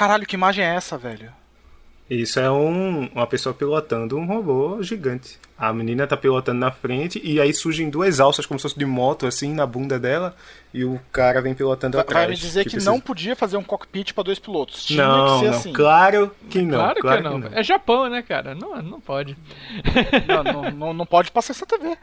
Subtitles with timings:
[0.00, 1.30] Caralho, que imagem é essa, velho?
[2.08, 5.38] Isso é um, uma pessoa pilotando um robô gigante.
[5.58, 8.86] A menina tá pilotando na frente e aí surgem duas alças como se fosse de
[8.86, 10.34] moto, assim, na bunda dela,
[10.72, 12.26] e o cara vem pilotando Vai, atrás.
[12.28, 14.86] vai me dizer que esses- não podia fazer um cockpit pra dois pilotos.
[14.86, 15.72] Tinha Não, que ser não, assim.
[15.74, 16.78] claro que não.
[16.78, 17.50] claro, claro que não.
[17.52, 18.54] É Japão, né, cara?
[18.54, 19.36] Não, não pode.
[20.26, 21.94] Não, não, não, não pode passar essa TV.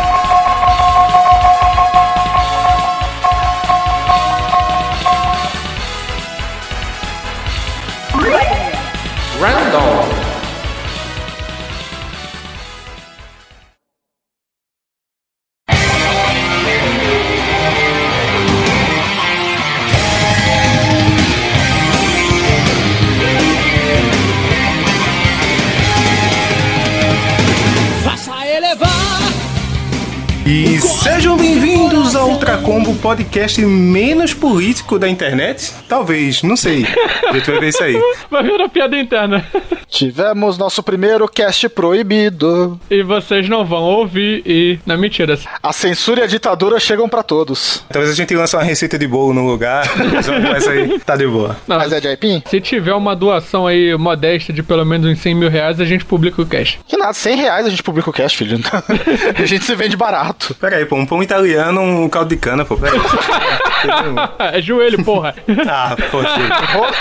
[31.05, 31.84] sejam bem-vindos
[32.15, 35.73] ao Ultracombo, podcast menos político da internet?
[35.89, 36.87] Talvez, não sei.
[37.29, 38.01] A gente vai ver isso aí.
[38.31, 39.47] Vai ver a piada interna.
[39.89, 42.81] Tivemos nosso primeiro cast proibido.
[42.91, 44.79] E vocês não vão ouvir e...
[44.85, 45.39] Não, mentira.
[45.63, 47.85] A censura e a ditadura chegam pra todos.
[47.89, 49.89] Talvez a gente lance uma receita de bolo no lugar.
[50.51, 51.57] Mas aí tá de boa.
[51.67, 52.43] Não, Mas é de aipim?
[52.49, 56.05] se tiver uma doação aí modesta de pelo menos uns 100 mil reais, a gente
[56.05, 56.79] publica o cash.
[56.89, 58.59] Que nada, 100 reais a gente publica o cast, filho.
[59.39, 60.55] a gente se vende barato.
[60.57, 62.77] Pera aí, pô, um pão italiano, um caldo de cana, pô.
[62.77, 64.59] Pera aí.
[64.59, 65.35] é joelho, porra.
[65.69, 66.55] Ah, pô, filho.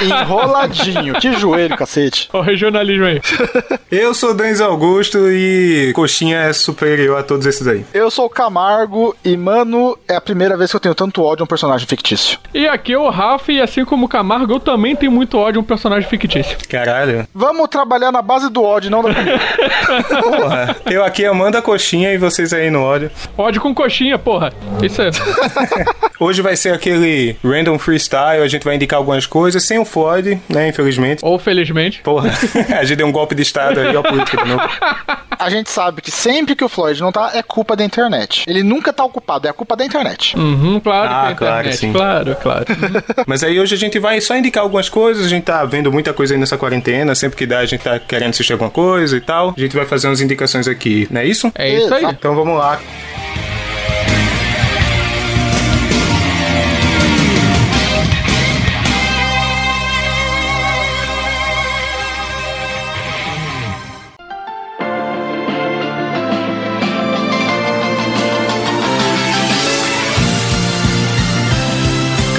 [0.03, 1.13] Enro- Enroladinho.
[1.15, 2.29] Que joelho, cacete.
[2.33, 3.21] o regionalismo aí.
[3.91, 7.85] Eu sou Denis Augusto e coxinha é superior a todos esses aí.
[7.93, 11.43] Eu sou o Camargo e, mano, é a primeira vez que eu tenho tanto ódio
[11.43, 12.39] a um personagem fictício.
[12.53, 15.59] E aqui é o Rafa, e assim como o Camargo, eu também tenho muito ódio
[15.59, 16.57] a um personagem fictício.
[16.67, 17.27] Caralho.
[17.35, 19.09] Vamos trabalhar na base do ódio, não da.
[20.21, 23.11] Porra, eu aqui amando a coxinha e vocês aí no ódio.
[23.37, 24.51] Ódio com coxinha, porra.
[24.81, 24.92] Isso
[26.19, 30.39] Hoje vai ser aquele random freestyle, a gente vai indicar algumas coisas, sem o Floyd,
[30.47, 31.19] né, infelizmente.
[31.23, 32.02] Ou felizmente.
[32.02, 32.30] Porra,
[32.80, 34.64] a gente deu um golpe de estado aí, ó, a política de novo.
[35.37, 38.43] A gente sabe que sempre que o Floyd não tá, é culpa da internet.
[38.48, 40.37] Ele nunca tá ocupado, é a culpa da internet.
[40.37, 41.77] Uhum, claro Ah, que é claro, internet.
[41.77, 41.92] sim.
[41.92, 42.65] Claro, claro.
[43.27, 46.14] Mas aí hoje a gente vai só indicar algumas coisas, a gente tá vendo muita
[46.14, 49.21] coisa aí nessa quarentena, sempre que dá a gente tá querendo assistir alguma coisa e
[49.21, 49.54] tal.
[49.58, 51.52] A gente vai fazer umas indicações aqui, não é isso?
[51.55, 52.05] É isso aí.
[52.05, 52.80] Então vamos lá.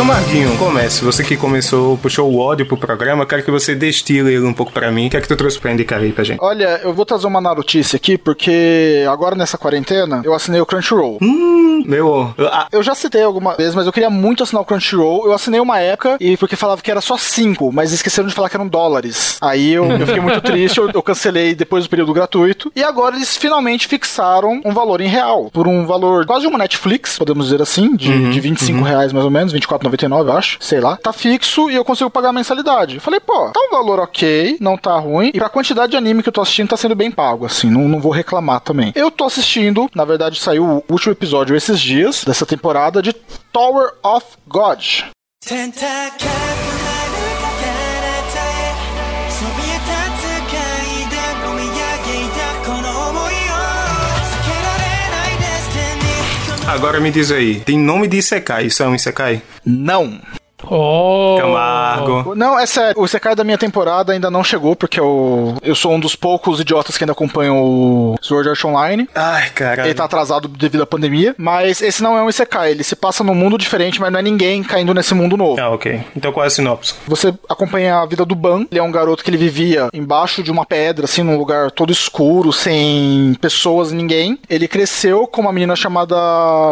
[0.05, 1.03] Então, comece.
[1.03, 4.71] Você que começou, puxou o ódio pro programa, quero que você destile ele um pouco
[4.71, 5.07] para mim.
[5.07, 6.39] O que é que tu trouxe pra indicar aí pra gente?
[6.43, 11.19] Olha, eu vou trazer uma notícia aqui, porque agora nessa quarentena eu assinei o Crunchyroll.
[11.23, 12.35] Hum, meu.
[12.39, 12.69] Ah.
[12.71, 15.25] Eu já citei alguma vez, mas eu queria muito assinar o Crunchyroll.
[15.25, 18.51] Eu assinei uma época e porque falava que era só 5, mas esqueceram de falar
[18.51, 19.39] que eram dólares.
[19.41, 22.71] Aí eu, eu fiquei muito triste, eu, eu cancelei depois do período gratuito.
[22.77, 27.19] E agora eles finalmente fixaram um valor em real, por um valor quase uma Netflix,
[27.19, 28.85] podemos dizer assim, de, uhum, de 25 uhum.
[28.85, 32.31] reais mais ou menos, 24,90 99, acho, sei lá, tá fixo e eu consigo pagar
[32.31, 33.01] a mensalidade.
[33.01, 36.29] Falei, pô, tá um valor ok, não tá ruim, e pra quantidade de anime que
[36.29, 38.93] eu tô assistindo tá sendo bem pago, assim, não, não vou reclamar também.
[38.95, 43.13] Eu tô assistindo, na verdade saiu o último episódio esses dias, dessa temporada de
[43.53, 45.05] Tower of God.
[45.47, 46.64] Tentacle.
[56.67, 59.43] Agora me diz aí, tem nome de Isekai, isso é um Isekai?
[59.65, 60.21] Não.
[60.71, 61.39] Oh.
[61.41, 62.35] Camargo.
[62.35, 63.01] Não, é sério.
[63.01, 66.61] O Sekai da minha temporada ainda não chegou, porque eu, eu sou um dos poucos
[66.61, 69.09] idiotas que ainda acompanham o Sword Art Online.
[69.15, 69.89] Ai, caralho.
[69.89, 71.35] Ele tá atrasado devido à pandemia.
[71.39, 72.71] Mas esse não é um Isekai.
[72.71, 75.61] Ele se passa num mundo diferente, mas não é ninguém caindo nesse mundo novo.
[75.61, 76.01] Ah, ok.
[76.17, 76.95] Então qual é a sinopse?
[77.07, 78.67] Você acompanha a vida do Ban.
[78.71, 81.93] Ele é um garoto que ele vivia embaixo de uma pedra, assim, num lugar todo
[81.93, 84.39] escuro, sem pessoas, ninguém.
[84.49, 86.15] Ele cresceu com uma menina chamada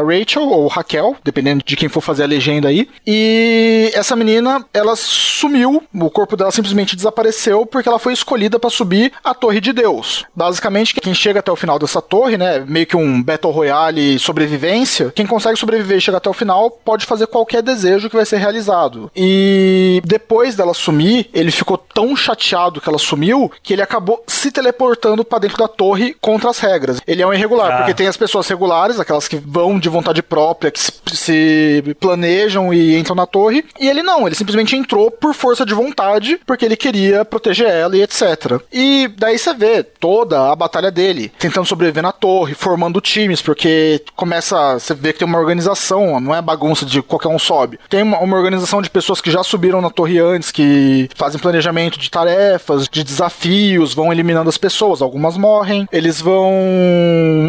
[0.07, 2.89] Rachel, ou Raquel, dependendo de quem for fazer a legenda aí.
[3.07, 8.71] E essa menina, ela sumiu, o corpo dela simplesmente desapareceu porque ela foi escolhida para
[8.71, 10.25] subir a Torre de Deus.
[10.35, 15.13] Basicamente, quem chega até o final dessa torre, né, meio que um Battle Royale sobrevivência,
[15.15, 18.39] quem consegue sobreviver e chegar até o final pode fazer qualquer desejo que vai ser
[18.39, 19.11] realizado.
[19.17, 24.51] E depois dela sumir, ele ficou tão chateado que ela sumiu que ele acabou se
[24.51, 27.01] teleportando para dentro da torre contra as regras.
[27.07, 27.77] Ele é um irregular, Ah.
[27.79, 32.73] porque tem as pessoas regulares, aquelas que vão de vontade própria, que se, se planejam
[32.73, 36.65] e entram na torre, E ele não, ele simplesmente entrou por força de vontade, porque
[36.65, 38.61] ele queria proteger ela e etc.
[38.73, 44.03] E daí você vê toda a batalha dele, tentando sobreviver na torre, formando times, porque
[44.15, 47.79] começa, você vê que tem uma organização, não é bagunça de qualquer um sobe.
[47.89, 51.99] Tem uma, uma organização de pessoas que já subiram na torre antes, que fazem planejamento
[51.99, 56.53] de tarefas, de desafios, vão eliminando as pessoas, algumas morrem, eles vão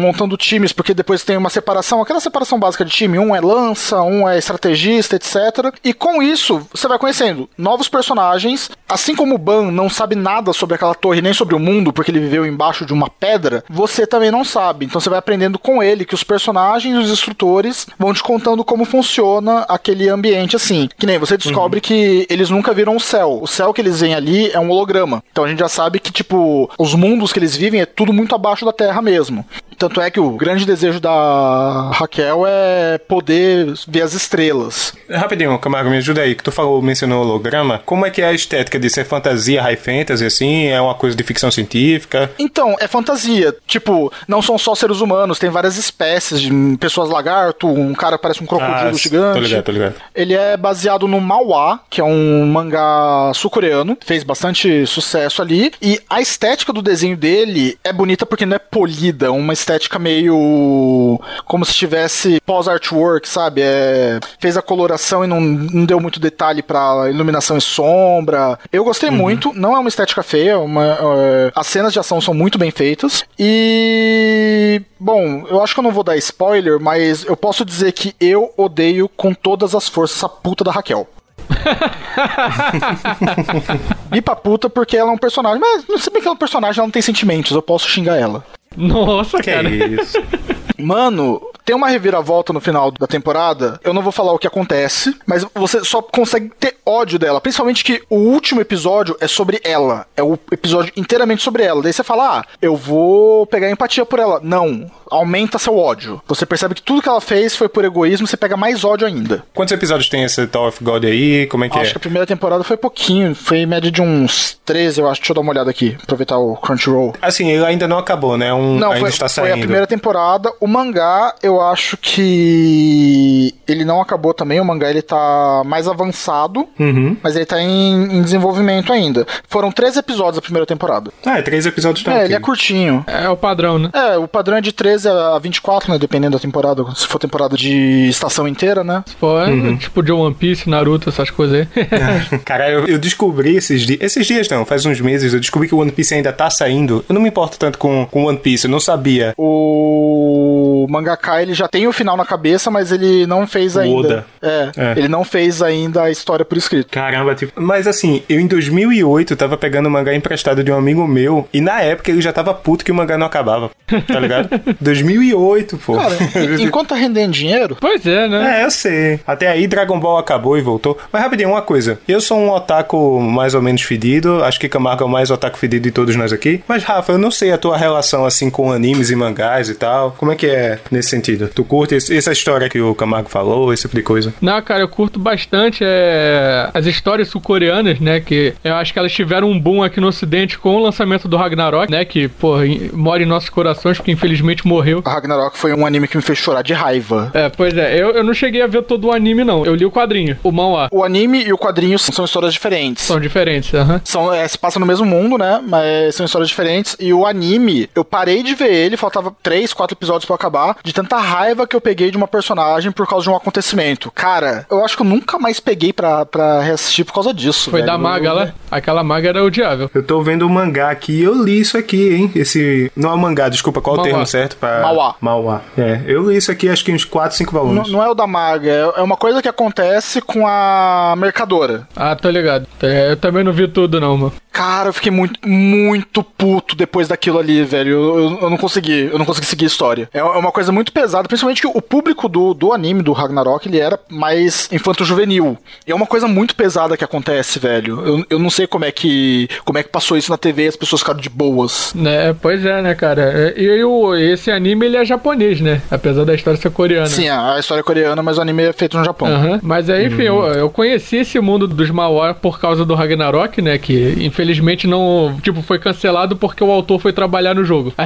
[0.00, 4.02] montando times, porque depois tem uma separação, aquela separação básica de time, um é lança,
[4.02, 5.74] um é estrategista, etc.
[5.82, 10.52] E com isso, você vai conhecendo novos personagens, assim como o Ban não sabe nada
[10.52, 14.06] sobre aquela torre, nem sobre o mundo, porque ele viveu embaixo de uma pedra, você
[14.06, 14.84] também não sabe.
[14.84, 18.62] Então você vai aprendendo com ele que os personagens e os instrutores vão te contando
[18.62, 20.90] como funciona aquele ambiente assim.
[20.98, 23.38] Que nem você descobre que eles nunca viram o céu.
[23.40, 25.24] O céu que eles veem ali é um holograma.
[25.32, 28.34] Então a gente já sabe que, tipo, os mundos que eles vivem é tudo muito
[28.34, 29.42] abaixo da Terra mesmo.
[29.78, 34.92] Tanto é que o grande desejo da Raquel é poder ver as estrelas.
[35.10, 37.80] Rapidinho, Camargo, me ajuda aí, que tu falou, mencionou holograma.
[37.84, 39.00] Como é que é a estética disso?
[39.00, 40.66] É fantasia, high fantasy, assim?
[40.66, 42.30] É uma coisa de ficção científica?
[42.38, 43.54] Então, é fantasia.
[43.66, 48.42] Tipo, não são só seres humanos, tem várias espécies de pessoas lagarto, um cara parece
[48.42, 49.34] um crocodilo Ah, gigante.
[49.34, 49.94] Tô ligado, tô ligado.
[50.14, 56.00] Ele é baseado no Manhwa, que é um mangá sul-coreano, fez bastante sucesso ali, e
[56.08, 59.63] a estética do desenho dele é bonita porque não é polida, uma estética
[59.98, 63.60] meio como se tivesse pós-artwork, sabe?
[63.62, 68.58] É, fez a coloração e não, não deu muito detalhe pra iluminação e sombra.
[68.72, 72.20] Eu gostei muito, não é uma estética feia, é uma, é, as cenas de ação
[72.20, 77.24] são muito bem feitas, e bom, eu acho que eu não vou dar spoiler, mas
[77.24, 81.08] eu posso dizer que eu odeio com todas as forças essa puta da Raquel.
[84.14, 85.58] E pra puta porque ela é um personagem.
[85.58, 87.88] Mas não sei bem que ela é um personagem, ela não tem sentimentos, eu posso
[87.88, 88.44] xingar ela.
[88.76, 89.68] Nossa, Que cara.
[89.68, 90.18] isso?
[90.78, 93.80] Mano, tem uma reviravolta no final da temporada.
[93.82, 97.40] Eu não vou falar o que acontece, mas você só consegue ter ódio dela.
[97.40, 100.06] Principalmente que o último episódio é sobre ela.
[100.16, 101.82] É o episódio inteiramente sobre ela.
[101.82, 104.40] Daí você fala, ah, eu vou pegar empatia por ela.
[104.42, 104.90] Não.
[105.10, 106.20] Aumenta seu ódio.
[106.26, 109.44] Você percebe que tudo que ela fez foi por egoísmo, você pega mais ódio ainda.
[109.54, 111.46] Quantos episódios tem esse Tower of God aí?
[111.46, 111.92] Como é que Acho é?
[111.92, 113.34] que a primeira temporada foi pouquinho.
[113.34, 115.20] Foi em média de uns 13, eu acho.
[115.20, 115.96] Deixa eu dar uma olhada aqui.
[116.02, 117.14] Aproveitar o Crunchyroll.
[117.22, 118.52] Assim, ele ainda não acabou, né?
[118.52, 119.54] Um, Não, ainda foi, está foi saindo.
[119.54, 120.52] a primeira temporada.
[120.60, 124.60] O mangá, eu acho que ele não acabou também.
[124.60, 127.16] O mangá ele tá mais avançado, Uhum.
[127.22, 129.26] mas ele tá em, em desenvolvimento ainda.
[129.48, 131.10] Foram três episódios da primeira temporada.
[131.24, 132.24] Ah, é três episódios tá é, ok.
[132.26, 133.04] ele é curtinho.
[133.06, 133.90] É o padrão, né?
[133.92, 135.98] É, o padrão é de 13 a 24, né?
[135.98, 136.84] Dependendo da temporada.
[136.94, 139.02] Se for temporada de estação inteira, né?
[139.06, 141.84] Se for, é, tipo de One Piece, Naruto, essas coisas aí.
[142.44, 143.98] Cara, eu, eu descobri esses dias.
[144.00, 147.04] Esses dias não, faz uns meses, eu descobri que o One Piece ainda tá saindo.
[147.08, 149.34] Eu não me importo tanto com com One Piece, eu não sabia.
[149.38, 153.96] O mangaka, ele já tem o final na cabeça, mas ele não fez O ainda.
[153.98, 154.26] Oda.
[154.42, 154.94] É, É.
[154.96, 156.88] ele não fez ainda a história por escrito.
[156.90, 157.52] Caramba, tipo.
[157.60, 161.48] Mas assim, eu em 2008 tava pegando o mangá emprestado de um amigo meu.
[161.52, 163.70] E na época ele já tava puto que o mangá não acabava.
[164.06, 164.48] Tá ligado?
[164.80, 165.94] 2008, pô.
[165.96, 168.60] Cara, en- enquanto tá rendendo dinheiro, pois é, né?
[168.60, 169.20] É, eu sei.
[169.26, 170.96] Até aí Dragon Ball acabou e voltou.
[171.12, 171.98] Mas rapidinho, uma coisa.
[172.08, 174.42] Eu sou um otaku mais ou menos fedido.
[174.44, 176.62] Acho que Camargo é o mais otaku fedido de todos nós aqui.
[176.66, 180.12] Mas, Rafa, eu não sei a tua relação assim com animes e mangás e tal.
[180.16, 181.33] Como é que é nesse sentido?
[181.54, 184.32] Tu curte esse- essa história que o Camargo falou, esse tipo de coisa?
[184.40, 188.20] Não, cara, eu curto bastante é, as histórias sul-coreanas, né?
[188.20, 191.36] Que eu acho que elas tiveram um boom aqui no ocidente com o lançamento do
[191.36, 192.04] Ragnarok, né?
[192.04, 192.56] Que, pô,
[192.92, 195.02] mora em nossos corações, porque infelizmente morreu.
[195.04, 197.30] a Ragnarok foi um anime que me fez chorar de raiva.
[197.34, 199.64] É, pois é, eu, eu não cheguei a ver todo o anime, não.
[199.64, 200.88] Eu li o quadrinho, o manhwa.
[200.92, 203.04] O anime e o quadrinho são histórias diferentes.
[203.04, 204.00] São diferentes, aham.
[204.04, 205.60] São, é, se passa no mesmo mundo, né?
[205.66, 206.96] Mas são histórias diferentes.
[207.00, 210.92] E o anime, eu parei de ver ele, faltava três, quatro episódios pra acabar, de
[210.92, 214.10] tanta raiva que eu peguei de uma personagem por causa de um acontecimento.
[214.14, 217.70] Cara, eu acho que eu nunca mais peguei pra, pra reassistir por causa disso.
[217.70, 217.92] Foi velho.
[217.92, 218.52] da maga lá.
[218.70, 219.90] Aquela maga era odiável.
[219.94, 222.30] Eu tô vendo o mangá aqui eu li isso aqui, hein?
[222.34, 222.90] Esse.
[222.96, 224.12] Não é o mangá, desculpa, qual é o Manhwa.
[224.14, 224.56] termo certo?
[224.56, 224.82] Pra...
[224.82, 225.16] Manhwa.
[225.20, 225.62] Manhwa.
[225.76, 227.90] É, eu li isso aqui acho que uns 4, 5 Não, volumes.
[227.90, 231.86] não é o da maga, é é uma coisa que acontece com a mercadora.
[231.96, 232.66] Ah, tô ligado.
[232.82, 234.32] É, Eu também não vi tudo, não, mano.
[234.52, 237.90] Cara, eu fiquei muito, muito puto depois daquilo ali, velho.
[237.90, 240.08] Eu, eu- eu não consegui, eu não consegui seguir a história.
[240.12, 243.78] É uma coisa muito pesada, principalmente que o público do, do anime, do Ragnarok, ele
[243.78, 245.56] era mais infanto-juvenil.
[245.86, 248.00] E é uma coisa muito pesada que acontece, velho.
[248.04, 250.68] Eu, eu não sei como é que como é que passou isso na TV e
[250.68, 251.92] as pessoas ficaram de boas.
[251.94, 253.52] Né, pois é, né, cara?
[253.56, 255.80] É, E, o, esse anime, ele é japonês, né?
[255.90, 257.06] Apesar da história ser coreana.
[257.06, 259.28] Sim, a, história é coreana, mas o anime é feito no Japão.
[259.28, 259.60] Aham.
[259.62, 263.78] Mas aí, enfim, eu, eu conheci esse mundo dos Mawar por causa do Ragnarok, né?
[263.78, 265.36] Que infelizmente não.
[265.42, 267.92] Tipo, foi cancelado porque o autor foi trabalhar no jogo.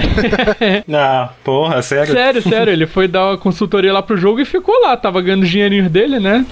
[1.01, 2.13] Ah, porra, sério?
[2.13, 4.97] sério, sério, ele, foi dar uma consultoria lá pro jogo e ficou lá.
[4.97, 6.45] Tava ganhando os dinheirinhos dele, né?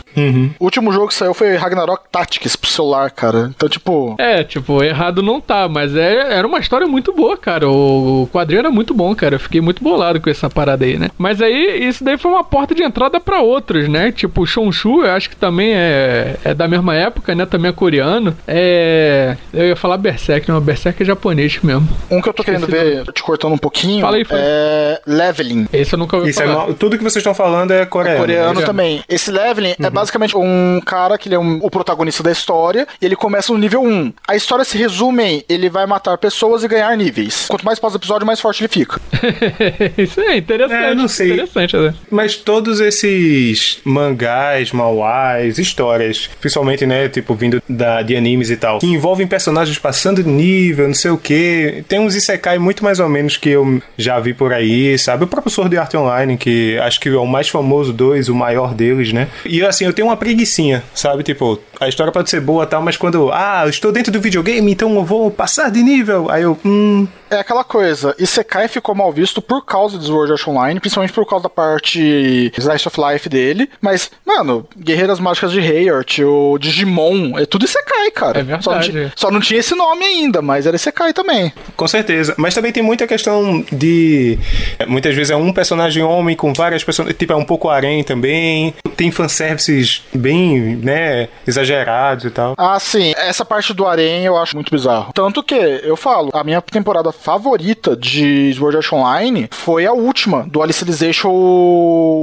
[0.59, 3.51] O último jogo que saiu foi Ragnarok Tactics pro celular, cara.
[3.55, 4.15] Então, tipo.
[4.19, 7.69] É, tipo, errado não tá, mas é, era uma história muito boa, cara.
[7.69, 9.35] O, o quadrinho era muito bom, cara.
[9.35, 11.11] Eu fiquei muito bolado com essa parada aí, né?
[11.19, 14.13] Mas aí, isso daí foi uma porta de entrada pra outros, né?
[14.13, 17.45] Tipo, o Shonshu, eu acho que também é, é da mesma época, né?
[17.47, 18.37] Também é coreano.
[18.47, 19.37] É.
[19.53, 21.89] Eu ia falar Berserk, não, Berserk é japonês mesmo.
[22.11, 24.47] Um que eu tô querendo ver, te cortando um pouquinho, Fala aí, fala aí.
[24.49, 25.67] é Leveling.
[25.73, 26.57] Esse eu nunca ouvi Isso é falar.
[26.67, 28.19] mal- tudo que vocês estão falando é coreano.
[28.21, 28.67] coreano né?
[28.67, 29.05] também.
[29.09, 29.87] Esse Leveling Uhum.
[29.87, 33.53] é basicamente um cara que ele é um- o protagonista da história e ele começa
[33.53, 34.13] no nível 1.
[34.27, 37.47] A história se resume em ele vai matar pessoas e ganhar níveis.
[37.49, 39.01] Quanto mais passa o episódio, mais forte ele fica.
[39.97, 40.85] Isso é interessante.
[40.85, 41.33] É, não sei.
[41.33, 41.95] Interessante, né?
[42.11, 48.79] Mas todos esses mangás, mauás, histórias, principalmente, né, tipo, vindo da, de animes e tal,
[48.79, 51.85] que envolvem personagens passando de nível, não sei o que.
[51.89, 55.25] Tem uns Isekai muito mais ou menos que eu já vi por aí, sabe?
[55.25, 58.75] O próprio Sword Art Online, que acho que é o mais famoso dois, o maior
[58.75, 59.29] deles, né?
[59.45, 61.23] E assim, eu tenho uma preguiçinha, sabe?
[61.23, 64.21] Tipo, a história pode ser boa e tal, mas quando, ah, eu estou dentro do
[64.21, 66.31] videogame, então eu vou passar de nível.
[66.31, 70.47] Aí eu, hum, É aquela coisa, Isekai ficou mal visto por causa de Sword Art
[70.49, 73.69] Online, principalmente por causa da parte Slice of Life dele.
[73.81, 78.41] Mas, mano, Guerreiras Mágicas de Heart, o Digimon, é tudo Isekai, cara.
[78.41, 78.65] É verdade.
[78.65, 81.53] Só não, ti- só não tinha esse nome ainda, mas era Isekai também.
[81.77, 82.35] Com certeza.
[82.39, 84.39] Mas também tem muita questão de.
[84.79, 87.13] é, Muitas vezes é um personagem homem com várias pessoas.
[87.15, 88.75] Tipo, é um pouco harém também.
[88.97, 92.55] Tem fanservices bem, né, exagerados e tal.
[92.57, 93.13] Ah, sim.
[93.17, 95.13] Essa parte do Arém eu acho muito bizarro.
[95.13, 100.45] Tanto que, eu falo, a minha temporada favorita de Sword Art Online foi a última,
[100.49, 101.31] do Alicization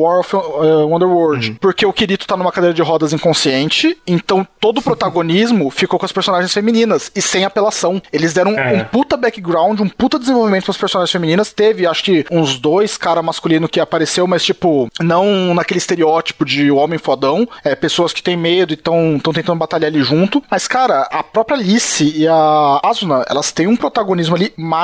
[0.02, 1.58] War of uh, Wonderworld.
[1.60, 6.06] Porque o Kirito tá numa cadeira de rodas inconsciente, então todo o protagonismo ficou com
[6.06, 8.02] as personagens femininas e sem apelação.
[8.12, 8.74] Eles deram É.
[8.82, 11.52] um puta background, um puta desenvolvimento pras personagens femininas.
[11.52, 16.72] Teve, acho que, uns dois cara masculino que apareceu, mas, tipo, não naquele estereótipo de
[16.72, 17.48] homem fodão.
[17.64, 20.44] É, pessoas que têm medo e estão tentando batalhar ali junto.
[20.50, 24.83] Mas, cara, a própria Alice e a Asuna, elas têm um protagonismo ali maravilhoso.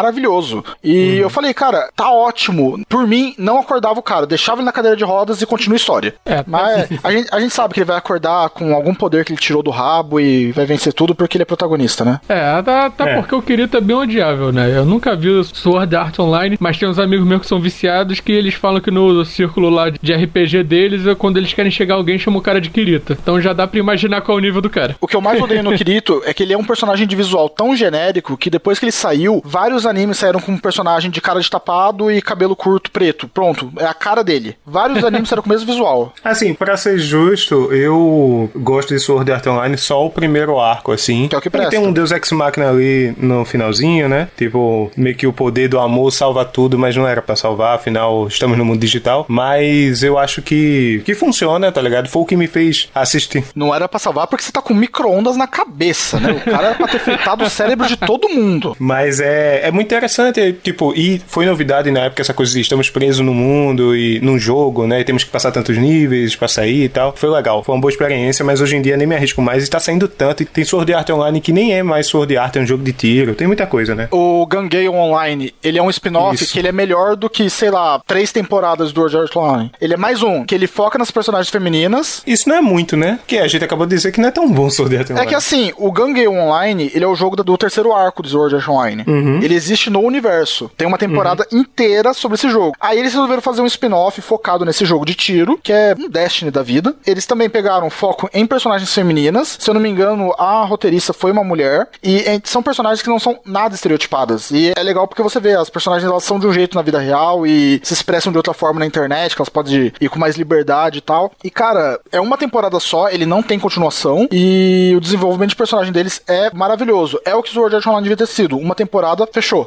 [0.84, 2.82] E eu falei, cara, tá ótimo.
[2.88, 4.26] Por mim, não acordava o cara.
[4.26, 6.16] Deixava ele na cadeira de rodas e continua a história.
[6.26, 9.32] É, Mas a gente, a gente sabe que ele vai acordar com algum poder que
[9.32, 12.20] ele tirou do rabo e vai vencer tudo porque ele é protagonista, né?
[12.30, 13.16] É, até, até É.
[13.16, 14.76] porque o Kirito é bem odiável, né?
[14.76, 18.20] Eu nunca vi o Sword Art Online, mas tem uns amigos meus que são viciados
[18.20, 21.96] que eles falam que no círculo lá de RPG deles, é quando eles querem chegar
[21.96, 23.14] alguém, chama o cara de Kirito.
[23.14, 24.96] Então já dá pra imaginar qual é o nível do cara.
[25.02, 27.50] O que eu mais odeio no Kirito é que ele é um personagem de visual
[27.50, 31.40] tão genérico que depois que ele saiu, vários animes saíram com um personagem de cara
[31.40, 33.28] de tapado e cabelo curto preto.
[33.28, 34.56] Pronto, é a cara dele.
[34.66, 36.14] Vários animes saíram com o mesmo visual.
[36.24, 41.28] Assim, pra ser justo, eu gosto de Sword Art Online só o primeiro arco, assim.
[41.28, 41.72] Que é o que Ele presta.
[41.72, 44.28] tem um Deus Ex Machina ali no finalzinho, né?
[44.38, 48.28] Tipo, meio que o poder do amor salva tudo, mas não era pra salvar, afinal,
[48.28, 49.26] estamos no mundo digital.
[49.28, 52.08] Mas eu acho que, que funciona, tá ligado?
[52.10, 53.44] Foi o que me fez assistir.
[53.56, 56.32] Não era pra salvar porque você tá com micro-ondas na cabeça, né?
[56.32, 58.76] O cara era pra ter fritado o cérebro de todo mundo.
[58.80, 62.90] Mas é, é muito interessante, tipo, e foi novidade na época essa coisa de estamos
[62.90, 65.02] presos no mundo e num jogo, né?
[65.02, 67.14] E temos que passar tantos níveis pra sair e tal.
[67.16, 69.70] Foi legal, foi uma boa experiência, mas hoje em dia nem me arrisco mais e
[69.70, 70.44] tá saindo tanto.
[70.44, 72.94] E tem Sword Art Online que nem é mais Sword Art, é um jogo de
[72.94, 74.08] tiro, tem muita coisa, né?
[74.12, 78.02] O Gangale Online, ele é um spin-off que ele é melhor do que, sei lá,
[78.06, 79.72] três temporadas do Sword Art Online.
[79.80, 83.20] Ele é mais um, que ele foca nas personagens femininas Isso não é muito, né?
[83.28, 85.26] Que a gente acabou de dizer que não é tão bom Sword Art Online.
[85.26, 88.56] É que assim, o Gangale Online, ele é o jogo do terceiro arco do Sword
[88.56, 89.04] Art Online.
[89.42, 90.70] Ele existe no universo.
[90.78, 92.76] Tem uma temporada inteira sobre esse jogo.
[92.80, 96.52] Aí eles resolveram fazer um spin-off focado nesse jogo de tiro, que é um Destiny
[96.52, 96.96] da vida.
[97.06, 99.58] Eles também pegaram foco em personagens femininas.
[99.60, 101.88] Se eu não me engano, a roteirista foi uma mulher.
[102.04, 104.52] E é, são personagens que não são nada estereotipadas.
[104.52, 107.00] E é legal porque você vê, as personagens elas são de um jeito na vida
[107.00, 110.36] real e se expressam de outra forma na internet, que elas podem ir com mais
[110.36, 111.32] liberdade e tal.
[111.44, 114.28] E cara, é uma temporada só, ele não tem continuação.
[114.32, 117.20] E o desenvolvimento de personagem deles é maravilhoso.
[117.26, 118.58] É o que o Sword Art Online devia ter sido.
[118.58, 119.59] Uma temporada, fechou.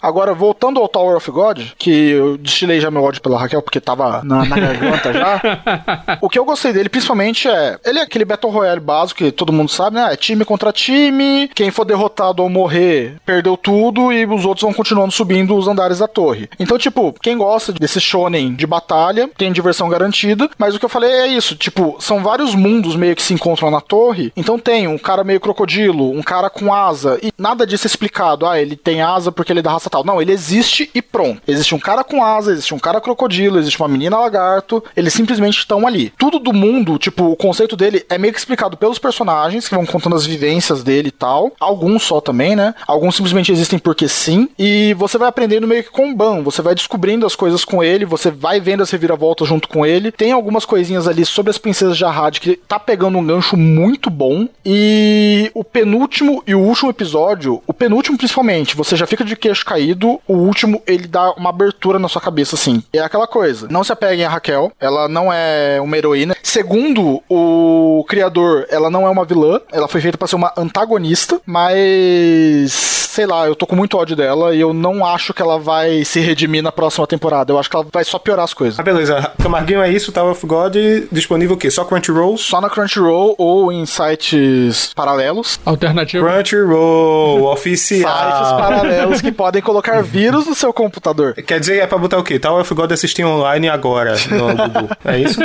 [0.00, 3.80] Agora, voltando ao Tower of God, que eu destilei já meu ódio pela Raquel, porque
[3.80, 5.40] tava na, na garganta já.
[6.20, 7.78] O que eu gostei dele, principalmente, é.
[7.84, 10.12] Ele é aquele Battle Royale básico que todo mundo sabe, né?
[10.12, 11.48] É time contra time.
[11.54, 15.98] Quem for derrotado ou morrer, perdeu tudo e os outros vão continuando subindo os andares
[15.98, 16.48] da torre.
[16.58, 20.48] Então, tipo, quem gosta desse shonen de batalha tem diversão garantida.
[20.58, 23.70] Mas o que eu falei é isso: tipo, são vários mundos meio que se encontram
[23.70, 24.32] na torre.
[24.36, 27.18] Então tem um cara meio crocodilo, um cara com asa.
[27.22, 28.46] E nada disso é explicado.
[28.46, 30.04] Ah, ele tem asa asa porque ele é da raça tal.
[30.04, 31.42] Não, ele existe e pronto.
[31.46, 34.82] Existe um cara com asa, existe um cara crocodilo, existe uma menina lagarto.
[34.96, 36.12] Eles simplesmente estão ali.
[36.16, 39.86] Tudo do mundo, tipo, o conceito dele é meio que explicado pelos personagens que vão
[39.86, 41.52] contando as vivências dele e tal.
[41.60, 42.74] Alguns só também, né?
[42.86, 44.48] Alguns simplesmente existem porque sim.
[44.58, 46.42] E você vai aprendendo meio que com o Ban.
[46.42, 50.12] Você vai descobrindo as coisas com ele, você vai vendo as reviravoltas junto com ele.
[50.12, 54.10] Tem algumas coisinhas ali sobre as princesas de Arrad que tá pegando um gancho muito
[54.10, 54.48] bom.
[54.64, 59.64] E o penúltimo e o último episódio, o penúltimo principalmente, você já fica de queixo
[59.64, 60.20] caído.
[60.26, 62.82] O último, ele dá uma abertura na sua cabeça, assim.
[62.92, 63.66] É aquela coisa.
[63.70, 64.72] Não se apeguem a Raquel.
[64.78, 66.36] Ela não é uma heroína.
[66.42, 69.60] Segundo o criador, ela não é uma vilã.
[69.72, 74.14] Ela foi feita para ser uma antagonista, mas sei lá, eu tô com muito ódio
[74.14, 77.52] dela e eu não acho que ela vai se redimir na próxima temporada.
[77.52, 78.78] Eu acho que ela vai só piorar as coisas.
[78.78, 79.32] Ah, beleza.
[79.42, 80.76] Camarguinho é isso, Tower of God,
[81.10, 81.68] disponível o quê?
[81.68, 82.38] Só Crunchyroll?
[82.38, 85.58] Só na Crunchyroll ou em sites paralelos.
[85.64, 86.24] Alternativo.
[86.26, 88.12] Crunchyroll, oficial.
[88.12, 88.87] Sites paralelos
[89.22, 91.34] que podem colocar vírus no seu computador.
[91.34, 92.38] Quer dizer, é pra botar o quê?
[92.38, 94.88] Tower of God assistir online agora no Google.
[95.04, 95.40] É isso?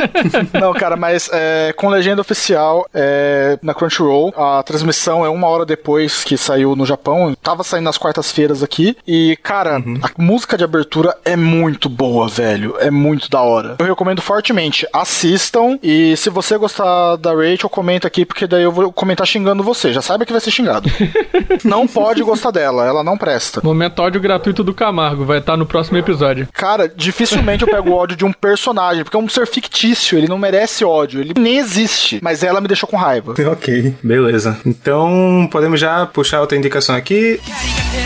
[0.58, 5.64] Não, cara, mas é, com legenda oficial é, na Crunchyroll, a transmissão é uma hora
[5.64, 7.36] depois que saiu no Japão.
[7.42, 8.96] Tava saindo nas quartas-feiras aqui.
[9.06, 12.76] E, cara, a música de abertura é muito boa, velho.
[12.80, 13.76] É muito da hora.
[13.78, 14.86] Eu recomendo fortemente.
[14.92, 15.78] Assistam.
[15.82, 19.92] E se você gostar da Rachel, comenta aqui, porque daí eu vou comentar xingando você.
[19.92, 20.90] Já saiba que vai ser xingado.
[21.64, 23.60] não pode gostar dela, ela não presta.
[23.62, 25.24] Momento áudio gratuito do Camargo.
[25.24, 26.48] Vai estar no próximo episódio.
[26.52, 30.28] Cara, dificilmente eu pego o ódio de um personagem, porque é um ser fictício, ele
[30.28, 32.20] não merece ódio, ele nem existe.
[32.22, 33.34] Mas ela me deixou com raiva.
[33.50, 34.58] ok, beleza.
[34.64, 37.40] Então, podemos já puxar outra indicação aqui.
[37.96, 38.05] 光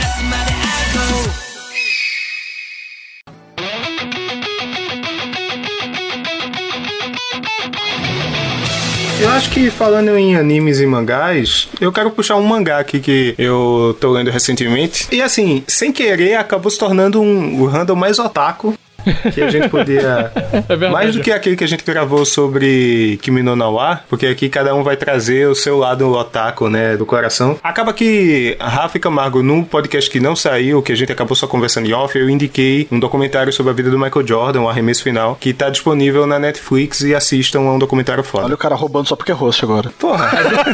[9.21, 13.35] Eu acho que falando em animes e mangás, eu quero puxar um mangá aqui que
[13.37, 15.07] eu tô lendo recentemente.
[15.13, 18.75] E assim, sem querer, acabou se tornando um, random mais otaku
[19.33, 20.33] que a gente podia.
[20.69, 20.89] É.
[20.89, 24.75] Mais do que aquele que a gente gravou sobre Kimi no Nawa, porque aqui cada
[24.75, 27.59] um vai trazer o seu lado otaku, né, do coração.
[27.63, 31.47] Acaba que Rafa e Camargo, num podcast que não saiu, que a gente acabou só
[31.47, 35.03] conversando em off, eu indiquei um documentário sobre a vida do Michael Jordan, o arremesso
[35.03, 38.47] final, que tá disponível na Netflix e assistam, é um documentário foda.
[38.47, 39.91] Olha o cara roubando só porque é host agora.
[39.99, 40.31] Porra,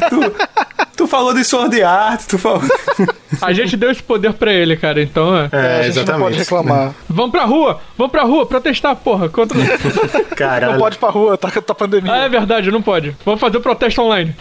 [0.09, 0.21] tu,
[0.97, 2.62] tu falou de Sword Art, tu falou.
[3.43, 5.02] A gente deu esse poder pra ele, cara.
[5.02, 5.49] Então, é.
[5.52, 6.95] É, a gente não pode reclamar.
[7.09, 7.81] Vamos pra rua!
[7.97, 9.28] Vamos pra rua protestar, porra.
[9.28, 9.59] Contra...
[10.37, 10.73] Caralho.
[10.73, 12.12] Não pode ir pra rua, tá, tá pandemia.
[12.12, 13.16] ah, é verdade, não pode.
[13.25, 14.35] Vamos fazer o protesto online.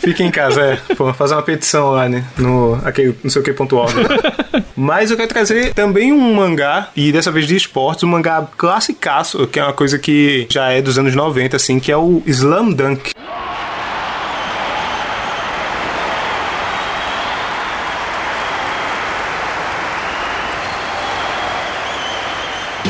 [0.00, 0.94] Fica em casa, é.
[0.94, 2.24] Pô, fazer uma petição lá, né?
[2.38, 3.94] No aquele, não sei o que ponto org.
[4.74, 9.46] Mas eu quero trazer também um mangá, e dessa vez de esportes, um mangá classicaço,
[9.46, 12.72] que é uma coisa que já é dos anos 90, assim, que é o Slam
[12.72, 13.12] Dunk.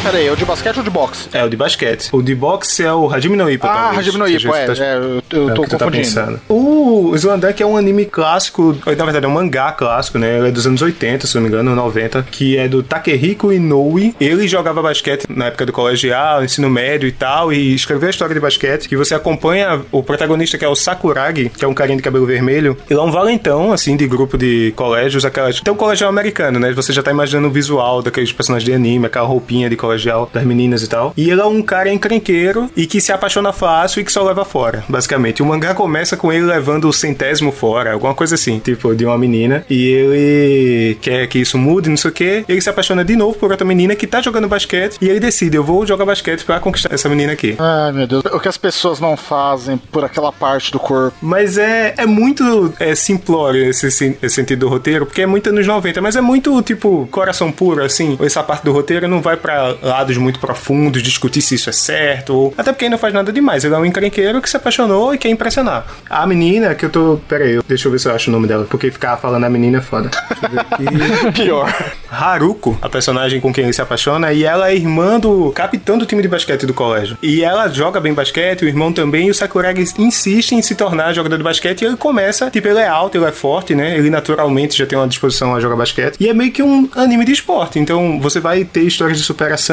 [0.06, 1.28] Pera aí, é o de basquete ou de boxe?
[1.32, 2.08] É o de basquete.
[2.12, 4.52] O de boxe é o Hajime no Ippo, Ah, talvez, Hajime no que a Ippo,
[4.54, 5.90] gente é, tá- é, eu, eu É tô tá confundindo.
[6.04, 6.40] pensando.
[6.48, 10.38] O Slam Dunk é um anime clássico, na verdade é um mangá clássico, né?
[10.38, 14.14] Ele é dos anos 80, se não me engano, 90, que é do Takehiko Inoue.
[14.20, 18.32] Ele jogava basquete na época do colegial, ensino médio e tal, e escreveu a história
[18.34, 21.96] de basquete, que você acompanha o protagonista que é o Sakuragi, que é um carinha
[21.96, 22.76] de cabelo vermelho.
[22.88, 25.60] Ele é um valentão, assim, de grupo de colégios, aquelas...
[25.60, 26.70] Tem um colegial americano, né?
[26.72, 29.74] Você já tá imaginando o visual daqueles personagens de anime, aquela roupinha de
[30.32, 31.12] das meninas e tal.
[31.16, 34.44] E ele é um cara encrenqueiro e que se apaixona fácil e que só leva
[34.44, 35.42] fora, basicamente.
[35.42, 39.18] O mangá começa com ele levando o centésimo fora, alguma coisa assim, tipo, de uma
[39.18, 39.64] menina.
[39.68, 42.44] E ele quer que isso mude, não sei o que.
[42.48, 44.96] Ele se apaixona de novo por outra menina que tá jogando basquete.
[45.00, 47.56] E ele decide, eu vou jogar basquete pra conquistar essa menina aqui.
[47.58, 48.24] Ai, meu Deus.
[48.26, 51.16] O que as pessoas não fazem por aquela parte do corpo.
[51.20, 55.66] Mas é, é muito é, simplório esse, esse sentido do roteiro, porque é muito anos
[55.66, 58.16] 90, mas é muito, tipo, coração puro, assim.
[58.20, 62.34] Essa parte do roteiro não vai pra lados muito profundos, discutir se isso é certo,
[62.34, 62.54] ou...
[62.56, 63.64] Até porque ele não faz nada demais.
[63.64, 65.86] Ele é um encrenqueiro que se apaixonou e quer impressionar.
[66.08, 67.20] A menina, que eu tô...
[67.28, 69.50] Pera aí, deixa eu ver se eu acho o nome dela, porque ficar falando a
[69.50, 70.10] menina é foda.
[71.34, 71.72] Pior.
[72.10, 76.06] Haruko, a personagem com quem ele se apaixona, e ela é irmã do capitão do
[76.06, 77.16] time de basquete do colégio.
[77.22, 81.12] E ela joga bem basquete, o irmão também, e o Sakuragi insiste em se tornar
[81.12, 83.96] jogador de basquete, e ele começa, tipo, ele é alto, ele é forte, né?
[83.96, 86.16] Ele naturalmente já tem uma disposição a jogar basquete.
[86.18, 89.65] E é meio que um anime de esporte, então você vai ter histórias de superação,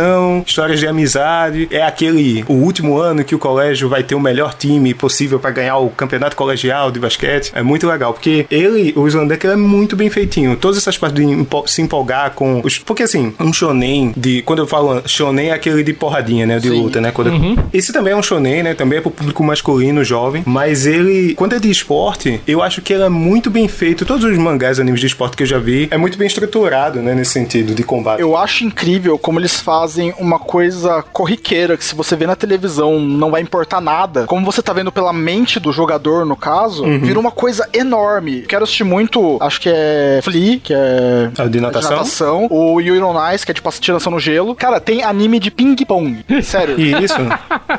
[0.46, 1.68] histórias de amizade.
[1.72, 5.52] É aquele o último ano que o colégio vai ter o melhor time possível pra
[5.52, 7.52] ganhar o campeonato colegial de basquete.
[7.54, 10.56] É muito legal, porque ele, o Slandecker, é muito bem feitinho.
[10.56, 12.78] Todas essas partes de empo- se empolgar com os.
[12.80, 14.42] Porque assim, um shonen de.
[14.44, 16.60] Quando eu falo shonen, é aquele de porradinha, né?
[16.60, 16.82] De Sim.
[16.82, 17.12] luta, né?
[17.12, 17.32] Quando
[17.74, 18.74] Esse também é um shonen, né?
[18.74, 20.44] Também é pro público masculino, jovem.
[20.46, 24.06] Mas ele, quando é de esporte, eu acho que ele é muito bem feito.
[24.06, 27.14] Todos os mangás, animes de esporte que eu já vi, é muito bem estruturado, né?
[27.14, 28.20] Nesse sentido de combate.
[28.22, 33.02] Eu acho incrível como eles fazem uma coisa corriqueira, que se você vê na televisão
[33.02, 34.26] não vai importar nada.
[34.26, 37.00] Como você tá vendo pela mente do jogador, no caso, Uhum.
[37.00, 38.44] vira uma coisa enorme.
[38.44, 41.92] Quero assistir muito, acho que é Flea, que é Ah, de natação?
[41.92, 44.56] natação, o Yuri on Ice, que é tipo tiração no gelo.
[44.56, 46.24] Cara, tem anime de ping-pong.
[46.42, 46.80] Sério.
[46.80, 47.16] Isso.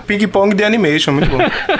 [0.07, 1.39] Ping-pong de animation, muito bom.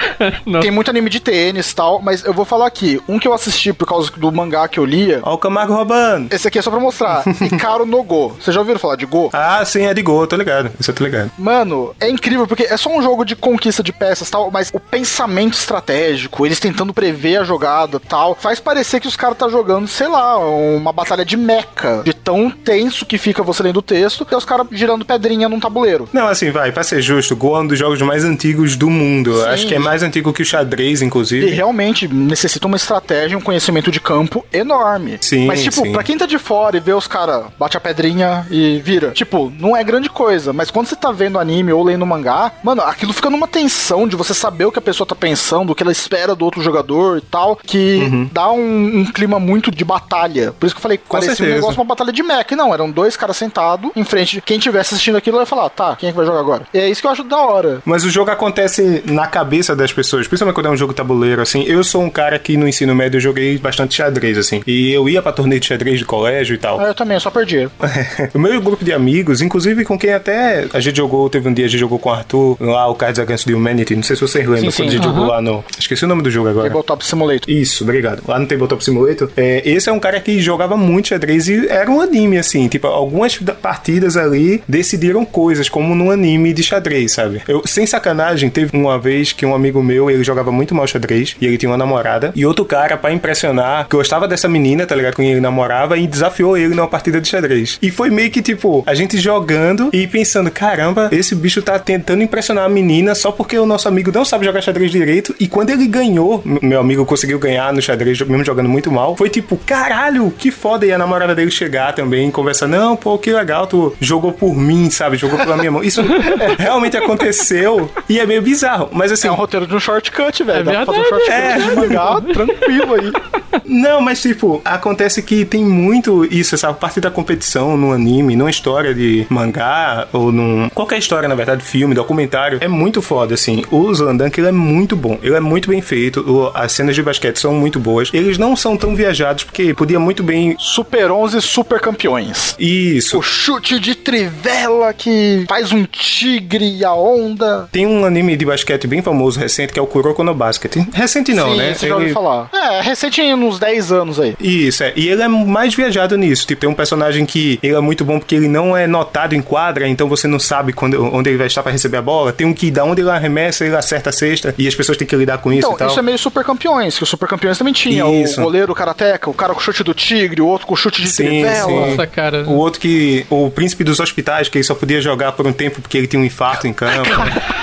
[0.61, 2.99] Tem muito anime de tênis e tal, mas eu vou falar aqui.
[3.07, 5.19] Um que eu assisti por causa do mangá que eu lia.
[5.23, 6.33] Ó o Camargo roubando.
[6.33, 7.23] Esse aqui é só pra mostrar.
[7.51, 8.29] Ikaru no Go.
[8.39, 9.29] Vocês já ouviram falar de Go?
[9.33, 10.71] Ah, sim, é de gol, tô ligado.
[10.79, 11.31] Isso eu tô ligado.
[11.37, 14.69] Mano, é incrível porque é só um jogo de conquista de peças e tal, mas
[14.73, 19.37] o pensamento estratégico, eles tentando prever a jogada e tal, faz parecer que os caras
[19.37, 23.77] tá jogando, sei lá, uma batalha de meca, de tão tenso que fica você lendo
[23.77, 26.07] o texto, e os caras girando pedrinha num tabuleiro.
[26.13, 29.33] Não, assim, vai, pra ser justo, Go é um dos jogos mais antigos do mundo.
[29.35, 29.45] Sim.
[29.47, 31.47] Acho que é mais antigo que o xadrez, E inclusive.
[31.49, 35.17] realmente necessita uma estratégia, um conhecimento de campo enorme.
[35.21, 35.91] Sim, Mas, tipo, sim.
[35.91, 39.11] pra quem tá de fora e vê os caras, bate a pedrinha e vira.
[39.11, 40.53] Tipo, não é grande coisa.
[40.53, 44.15] Mas quando você tá vendo anime ou lendo mangá, mano, aquilo fica numa tensão de
[44.15, 47.17] você saber o que a pessoa tá pensando, o que ela espera do outro jogador
[47.17, 50.53] e tal, que dá um, um clima muito de batalha.
[50.59, 51.55] Por isso que eu falei, parecia um certeza.
[51.57, 52.45] negócio uma batalha de mecha.
[52.51, 55.69] E não, eram dois caras sentados em frente de quem tivesse assistindo aquilo vai falar,
[55.69, 56.63] tá, quem é que vai jogar agora?
[56.73, 57.81] E é isso que eu acho da hora.
[57.85, 61.63] Mas o jogo acontece na cabeça das pessoas, principalmente quando é um jogo tabuleiro, assim.
[61.63, 64.61] Eu sou um cara que no ensino médio eu joguei bastante xadrez, assim.
[64.65, 66.79] E eu ia pra torneio de xadrez de colégio e tal.
[66.79, 67.67] Ah, Eu também, eu só perdi.
[68.33, 71.65] o meu grupo de amigos, inclusive com quem até a gente jogou, teve um dia
[71.65, 73.95] a gente jogou com o Arthur lá, o Cards Against the Humanity.
[73.95, 75.63] Não sei se vocês lembram, Sim, quando a sim, gente jogou lá no.
[75.77, 76.67] Esqueci o nome do jogo agora.
[76.69, 77.49] Tabletop Simulator.
[77.49, 78.21] Isso, obrigado.
[78.27, 81.89] Lá no Tabletop Simulator, é, esse é um cara que jogava muito xadrez e era
[81.89, 82.67] um anime, assim.
[82.67, 87.41] Tipo, algumas da- partidas ali decidiram coisas, como num anime de xadrez, sabe?
[87.47, 91.35] Eu, sem sacanagem, teve uma vez que um amigo meu, ele jogava muito mal xadrez
[91.39, 92.31] e ele tinha uma namorada.
[92.35, 95.15] E outro cara, pra impressionar, gostava dessa menina, tá ligado?
[95.15, 97.77] Com quem ele namorava e desafiou ele numa partida de xadrez.
[97.81, 102.23] E foi meio que, tipo, a gente jogando e pensando, caramba, esse bicho tá tentando
[102.23, 105.35] impressionar a menina só porque o nosso amigo não sabe jogar xadrez direito.
[105.39, 109.29] E quando ele ganhou, meu amigo conseguiu ganhar no xadrez, mesmo jogando muito mal, foi
[109.29, 110.85] tipo, caralho, que foda.
[110.85, 114.55] E a namorada dele chegar também e conversar, não, pô, que legal, tu jogou por
[114.55, 115.17] mim, sabe?
[115.17, 115.83] Jogou pela minha mão.
[115.83, 116.01] Isso
[116.57, 118.89] realmente aconteceu e é meio bizarro.
[118.91, 120.59] Mas assim, É um roteiro de um shortcut, velho.
[120.69, 121.61] É Dá pra fazer um verdade.
[121.63, 123.11] shortcut de mangá tranquilo aí.
[123.67, 128.49] Não, mas tipo, acontece que tem muito isso, essa parte da competição no anime, numa
[128.49, 130.69] história de mangá, ou num.
[130.69, 133.63] qualquer história, na verdade, filme, documentário, é muito foda, assim.
[133.71, 137.01] O Slandunk, ele é muito bom, ele é muito bem feito, o- as cenas de
[137.03, 138.09] basquete são muito boas.
[138.13, 140.55] Eles não são tão viajados, porque podia muito bem.
[140.59, 142.55] Super 11 super campeões.
[142.59, 143.17] Isso.
[143.17, 147.67] O chute de trivela que faz um tigre e a onda.
[147.71, 150.75] Tem um anime de basquete bem famoso recente que é o Kuroko no Basket.
[150.93, 151.73] Recente não, Sim, né?
[151.73, 152.49] você já ouviu Ele- falar.
[152.53, 153.21] É, recente
[153.55, 154.35] uns 10 anos aí.
[154.39, 154.93] Isso, é.
[154.95, 156.45] E ele é mais viajado nisso.
[156.47, 159.41] Tipo, tem um personagem que ele é muito bom porque ele não é notado em
[159.41, 162.31] quadra, então você não sabe quando, onde ele vai estar pra receber a bola.
[162.31, 165.07] Tem um que da onde ele arremessa, ele acerta a cesta e as pessoas têm
[165.07, 165.87] que lidar com isso e Então, tal.
[165.87, 168.05] isso é meio super campeões, que o super campeões também tinha.
[168.23, 168.39] Isso.
[168.39, 170.77] O goleiro o karateca, o cara com o chute do tigre, o outro com o
[170.77, 171.67] chute de Sim, trivela.
[171.67, 171.79] sim.
[171.91, 172.43] Nossa, cara.
[172.43, 173.25] O outro que.
[173.29, 176.21] O príncipe dos hospitais, que ele só podia jogar por um tempo porque ele tinha
[176.21, 177.09] um infarto em campo.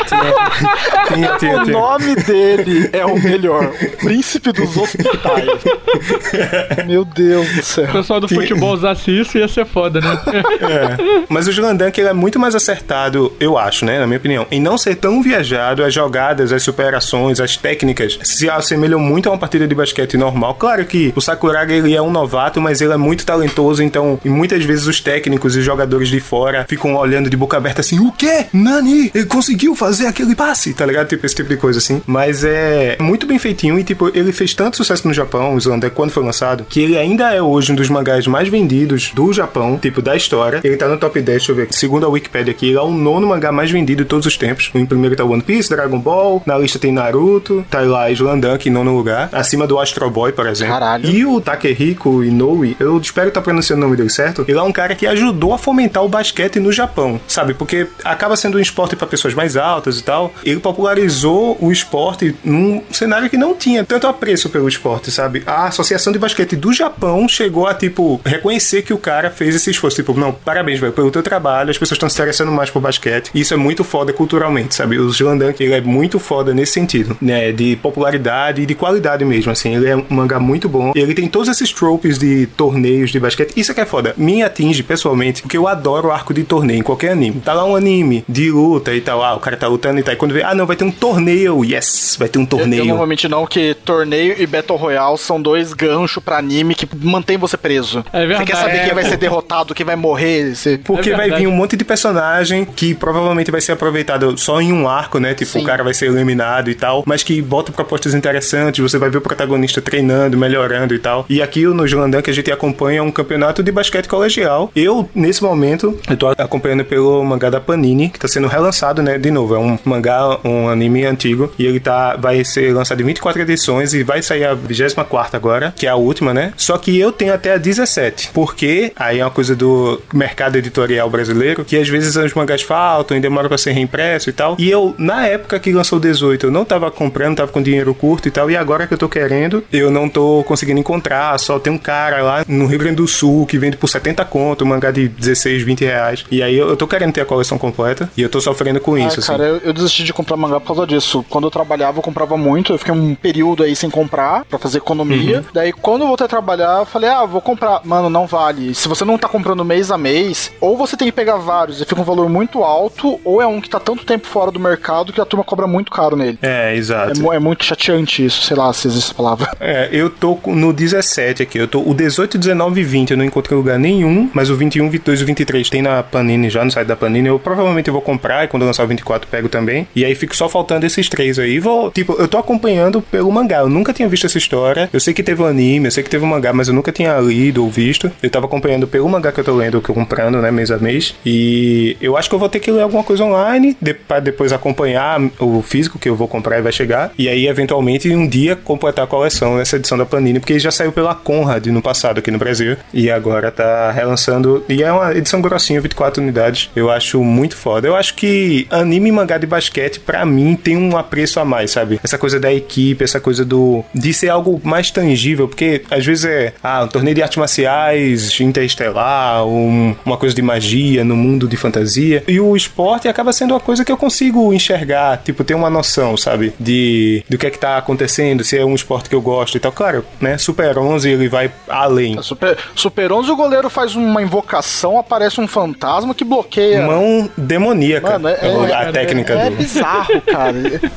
[0.08, 3.64] tinha, tinha, tinha, O nome dele é o melhor.
[3.66, 5.48] O príncipe dos hospitais.
[6.86, 7.88] Meu Deus do O céu.
[7.88, 10.18] pessoal do futebol usasse isso ia ser foda, né?
[10.62, 11.24] É.
[11.28, 13.98] Mas o Julandank ele é muito mais acertado, eu acho, né?
[13.98, 18.48] Na minha opinião, em não ser tão viajado, as jogadas, as superações, as técnicas se
[18.48, 20.54] assemelham muito a uma partida de basquete normal.
[20.54, 24.28] Claro que o Sakuraga ele é um novato, mas ele é muito talentoso, então, e
[24.28, 27.98] muitas vezes os técnicos e os jogadores de fora ficam olhando de boca aberta assim:
[28.00, 28.46] o quê?
[28.52, 31.08] Nani, ele conseguiu fazer aquele passe, tá ligado?
[31.08, 32.02] Tipo, esse tipo de coisa assim.
[32.06, 35.94] Mas é muito bem feitinho e, tipo, ele fez tanto sucesso no Japão, o Zulandank,
[35.94, 39.78] quando foi lançado, que ele ainda é hoje um dos mangás mais vendidos do Japão,
[39.80, 40.60] tipo, da história.
[40.62, 41.68] Ele tá no top 10, deixa eu ver.
[41.70, 44.70] Segundo a Wikipedia aqui, ele é o nono mangá mais vendido de todos os tempos.
[44.74, 48.72] Em primeiro tá One Piece, Dragon Ball, na lista tem Naruto, tá lá Slandunk em
[48.72, 50.74] nono lugar, acima do Astro Boy, por exemplo.
[50.74, 51.08] Caralho.
[51.08, 54.72] E o Takehiko Inoue, eu espero estar pronunciando o nome dele certo, ele é um
[54.72, 57.54] cara que ajudou a fomentar o basquete no Japão, sabe?
[57.54, 60.32] Porque acaba sendo um esporte para pessoas mais altas e tal.
[60.44, 65.42] Ele popularizou o esporte num cenário que não tinha tanto apreço pelo esporte, sabe?
[65.46, 69.54] Há a Associação de Basquete do Japão chegou a, tipo, reconhecer que o cara fez
[69.54, 69.96] esse esforço.
[69.96, 73.30] Tipo, não, parabéns, velho, pelo teu trabalho, as pessoas estão se interessando mais por basquete.
[73.34, 74.98] E isso é muito foda culturalmente, sabe?
[74.98, 77.52] O Slandunk, ele é muito foda nesse sentido, né?
[77.52, 79.76] De popularidade e de qualidade mesmo, assim.
[79.76, 80.92] Ele é um mangá muito bom.
[80.94, 83.52] E ele tem todos esses tropes de torneios de basquete.
[83.56, 84.14] Isso é que é foda.
[84.16, 87.40] Me atinge pessoalmente, porque eu adoro o arco de torneio em qualquer anime.
[87.40, 90.14] Tá lá um anime de luta e tal, ah, o cara tá lutando e tal.
[90.14, 91.64] E quando vê, ah, não, vai ter um torneio.
[91.64, 92.80] Yes, vai ter um Eu, torneio.
[92.80, 97.36] eu normalmente não, que torneio e Battle Royale são dois ganchos pra anime que mantém
[97.36, 98.04] você preso.
[98.12, 98.46] É verdade.
[98.46, 99.10] Você quer saber É, quem vai pô.
[99.10, 100.54] ser derrotado, quem vai morrer.
[100.54, 100.78] Você...
[100.78, 104.72] Porque É vai vir um monte de personagem que provavelmente vai ser aproveitado só em
[104.72, 105.34] um arco, né?
[105.34, 105.62] Tipo, Sim.
[105.62, 109.18] o cara vai ser eliminado e tal, mas que bota propostas interessantes, você vai ver
[109.18, 111.24] o protagonista treinando, melhorando e tal.
[111.28, 114.70] E aqui no Slandunk a gente acompanha um campeonato de basquete colegial.
[114.74, 119.18] Eu, nesse momento, eu tô acompanhando pelo mangá da Panini, que tá sendo relançado, né?
[119.18, 123.04] De novo, é um mangá, um anime antigo, e ele tá, vai ser lançado em
[123.04, 126.52] 24 edições e vai sair a 24 agora, que é a última, né?
[126.56, 131.08] Só que eu tenho até a 17, porque aí é uma coisa do mercado editorial
[131.10, 134.56] brasileiro, que às vezes os mangás faltam e demoram pra ser reimpresso e tal.
[134.58, 137.94] E eu, na época que lançou o 18, eu não tava comprando, tava com dinheiro
[137.94, 141.58] curto e tal, e agora que eu tô querendo, eu não tô conseguindo encontrar, só
[141.58, 144.68] tem um cara lá no Rio Grande do Sul que vende por 70 conto, um
[144.68, 146.24] mangá de 16, 20 reais.
[146.30, 148.94] E aí eu, eu tô querendo ter a coleção completa, e eu tô sofrendo com
[148.94, 149.32] Ah, isso, assim.
[149.32, 151.24] cara, eu, eu desisti de comprar mangá por causa disso.
[151.28, 152.72] Quando eu trabalhava, eu comprava muito.
[152.72, 155.21] Eu fiquei um período aí sem comprar, pra fazer economia.
[155.30, 155.42] Uhum.
[155.52, 157.80] Daí, quando eu voltei a trabalhar, eu falei, ah, vou comprar.
[157.84, 158.74] Mano, não vale.
[158.74, 161.84] Se você não tá comprando mês a mês, ou você tem que pegar vários e
[161.84, 165.12] fica um valor muito alto, ou é um que tá tanto tempo fora do mercado
[165.12, 166.38] que a turma cobra muito caro nele.
[166.42, 167.20] É, É, exato.
[167.20, 169.50] mu- é muito chateante isso, sei lá se existe essa palavra.
[169.60, 171.58] É, eu tô no 17 aqui.
[171.58, 173.10] Eu tô o 18, 19 e 20.
[173.12, 176.64] Eu não encontrei lugar nenhum, mas o 21, 22 e 23 tem na Panini já,
[176.64, 177.28] no site da Panini.
[177.28, 179.86] Eu provavelmente vou comprar e quando lançar o 24 pego também.
[179.94, 181.58] E aí fico só faltando esses três aí.
[181.60, 183.58] Vou, tipo, eu tô acompanhando pelo mangá.
[183.60, 184.90] Eu nunca tinha visto essa história.
[184.92, 186.92] Eu sei que teve um anime, eu sei que teve um mangá, mas eu nunca
[186.92, 188.10] tinha lido ou visto.
[188.22, 190.78] Eu tava acompanhando pelo mangá que eu tô lendo, que eu comprando, né, mês a
[190.78, 191.14] mês.
[191.24, 194.52] E eu acho que eu vou ter que ler alguma coisa online de, pra depois
[194.52, 197.12] acompanhar o físico que eu vou comprar e vai chegar.
[197.18, 200.92] E aí, eventualmente, um dia completar a coleção nessa edição da Panini, porque já saiu
[200.92, 202.76] pela Conrad no passado aqui no Brasil.
[202.92, 204.64] E agora tá relançando.
[204.68, 206.70] E é uma edição grossinha, 24 unidades.
[206.74, 207.86] Eu acho muito foda.
[207.86, 211.70] Eu acho que anime e mangá de basquete, pra mim, tem um apreço a mais,
[211.70, 212.00] sabe?
[212.02, 213.84] Essa coisa da equipe, essa coisa do.
[213.94, 215.01] de ser algo mais tangível,
[215.48, 216.52] porque às vezes é.
[216.62, 221.56] Ah, um torneio de artes marciais interestelar, um- uma coisa de magia no mundo de
[221.56, 222.22] fantasia.
[222.28, 226.16] E o esporte acaba sendo uma coisa que eu consigo enxergar, tipo, ter uma noção,
[226.16, 226.52] sabe?
[226.58, 229.60] De do que é que tá acontecendo, se é um esporte que eu gosto e
[229.60, 229.72] tal.
[229.72, 230.38] Claro, né?
[230.38, 232.20] Super 11 ele vai além.
[232.22, 236.82] Super, Super 11, o goleiro faz uma invocação, aparece um fantasma que bloqueia.
[236.86, 238.18] Mão demoníaca.
[238.18, 239.56] Mano, é- a é- técnica É do.
[239.56, 240.56] bizarro, cara.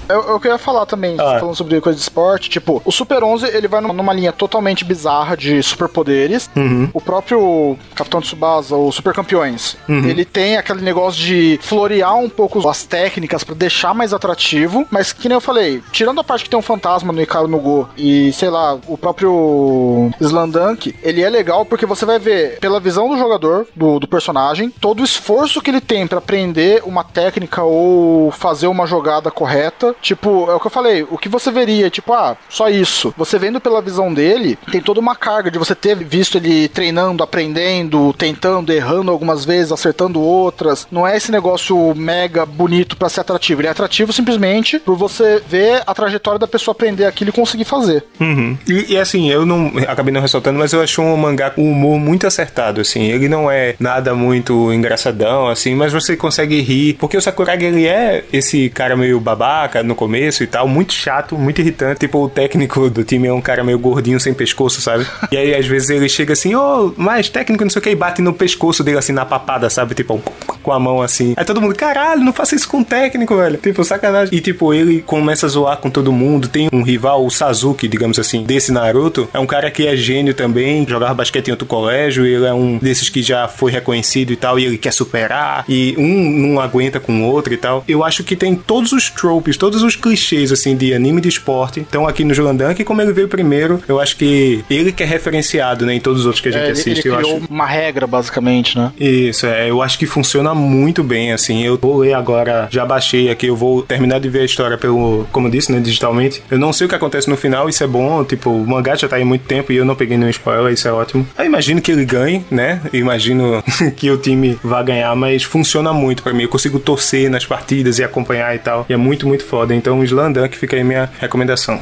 [0.10, 1.38] É, é que eu ia falar também, Ah.
[1.40, 2.50] falando sobre coisa de esporte.
[2.50, 6.50] Tipo, o Super 11, ele vai numa, numa linha totalmente bizarra de superpoderes.
[6.56, 6.90] Uhum.
[6.94, 10.06] O próprio Capitão Tsubasa, o Super Campeões, Uhum.
[10.08, 14.86] ele tem aquele negócio de florear um pouco as técnicas pra deixar mais atrativo.
[14.92, 17.60] Mas, que nem eu falei, tirando a parte que tem um fantasma no Icaro no
[17.60, 22.80] Go e, sei lá, o próprio Slandunk, ele é legal porque você vai ver, pela
[22.80, 27.04] visão do jogador, do, do personagem, todo o esforço que ele tem pra aprender uma
[27.04, 29.96] técnica ou fazer uma jogada correta.
[30.02, 33.14] Tipo, é o que eu falei, o que você veria, tipo, ah, só isso.
[33.18, 37.24] Você vendo pela visão dele, tem toda uma carga de você ter visto ele treinando,
[37.24, 40.88] aprendendo, tentando, errando algumas vezes, acertando outras.
[40.92, 43.62] Não é esse negócio mega bonito pra ser atrativo.
[43.62, 47.66] Ele é atrativo simplesmente por você ver a trajetória da pessoa aprender aquilo e conseguir
[47.66, 48.04] fazer.
[48.20, 48.58] Uhum.
[48.68, 52.00] E, e, assim, eu não acabei não ressaltando, mas eu acho um mangá com humor
[52.00, 53.04] muito acertado, assim.
[53.04, 56.94] Ele não é nada muito engraçadão, assim, mas você consegue rir.
[56.96, 61.38] Porque o Sakuragi, ele é esse cara meio babaca no começo e tal, muito chato,
[61.38, 62.00] muito irritante.
[62.00, 65.06] Tipo, o técnico do time é um cara meio gordinho, sem pescoço, sabe?
[65.32, 67.96] E aí, às vezes, ele chega assim, ô, mais técnico, não sei o que, e
[67.96, 69.94] bate no pescoço dele, assim, na papada, sabe?
[69.94, 70.22] Tipo,
[70.66, 71.34] com a mão assim.
[71.38, 73.58] Aí todo mundo, caralho, não faça isso com o técnico, velho.
[73.58, 74.36] Tipo, sacanagem.
[74.36, 76.48] E tipo, ele começa a zoar com todo mundo.
[76.48, 79.30] Tem um rival, o Sasuke, digamos assim, desse Naruto.
[79.34, 82.26] É um cara que é gênio também, jogava basquete em outro colégio.
[82.26, 84.58] Ele é um desses que já foi reconhecido e tal.
[84.58, 85.64] E ele quer superar.
[85.70, 87.84] E um não aguenta com o outro e tal.
[87.88, 91.82] Eu acho que tem todos os tropes, todos os clichês, assim, de anime de esporte.
[91.82, 95.06] Estão aqui no Jolandan, que como ele veio primeiro, eu acho que ele que é
[95.06, 97.08] referenciado, né, em todos os outros que a gente É, ele, ele assiste.
[97.08, 97.46] eu criou acho.
[97.50, 98.92] uma regra, basicamente, né?
[99.00, 101.64] Isso, é, eu acho que funciona muito bem, assim.
[101.64, 105.28] Eu vou ler agora, já baixei aqui, eu vou terminar de ver a história pelo,
[105.32, 106.42] como eu disse, né, digitalmente.
[106.50, 109.08] Eu não sei o que acontece no final, isso é bom, tipo, o mangá já
[109.08, 111.28] tá aí muito tempo e eu não peguei nenhum spoiler, isso é ótimo.
[111.38, 112.82] Eu imagino que ele ganhe, né?
[112.94, 113.64] Eu imagino
[113.96, 116.44] que o time vá ganhar, mas funciona muito pra mim.
[116.44, 118.86] Eu consigo torcer nas partidas e acompanhar e tal.
[118.90, 119.74] E é muito, muito foda.
[119.76, 121.80] Então, o Slam Dunk fica aí minha recomendação.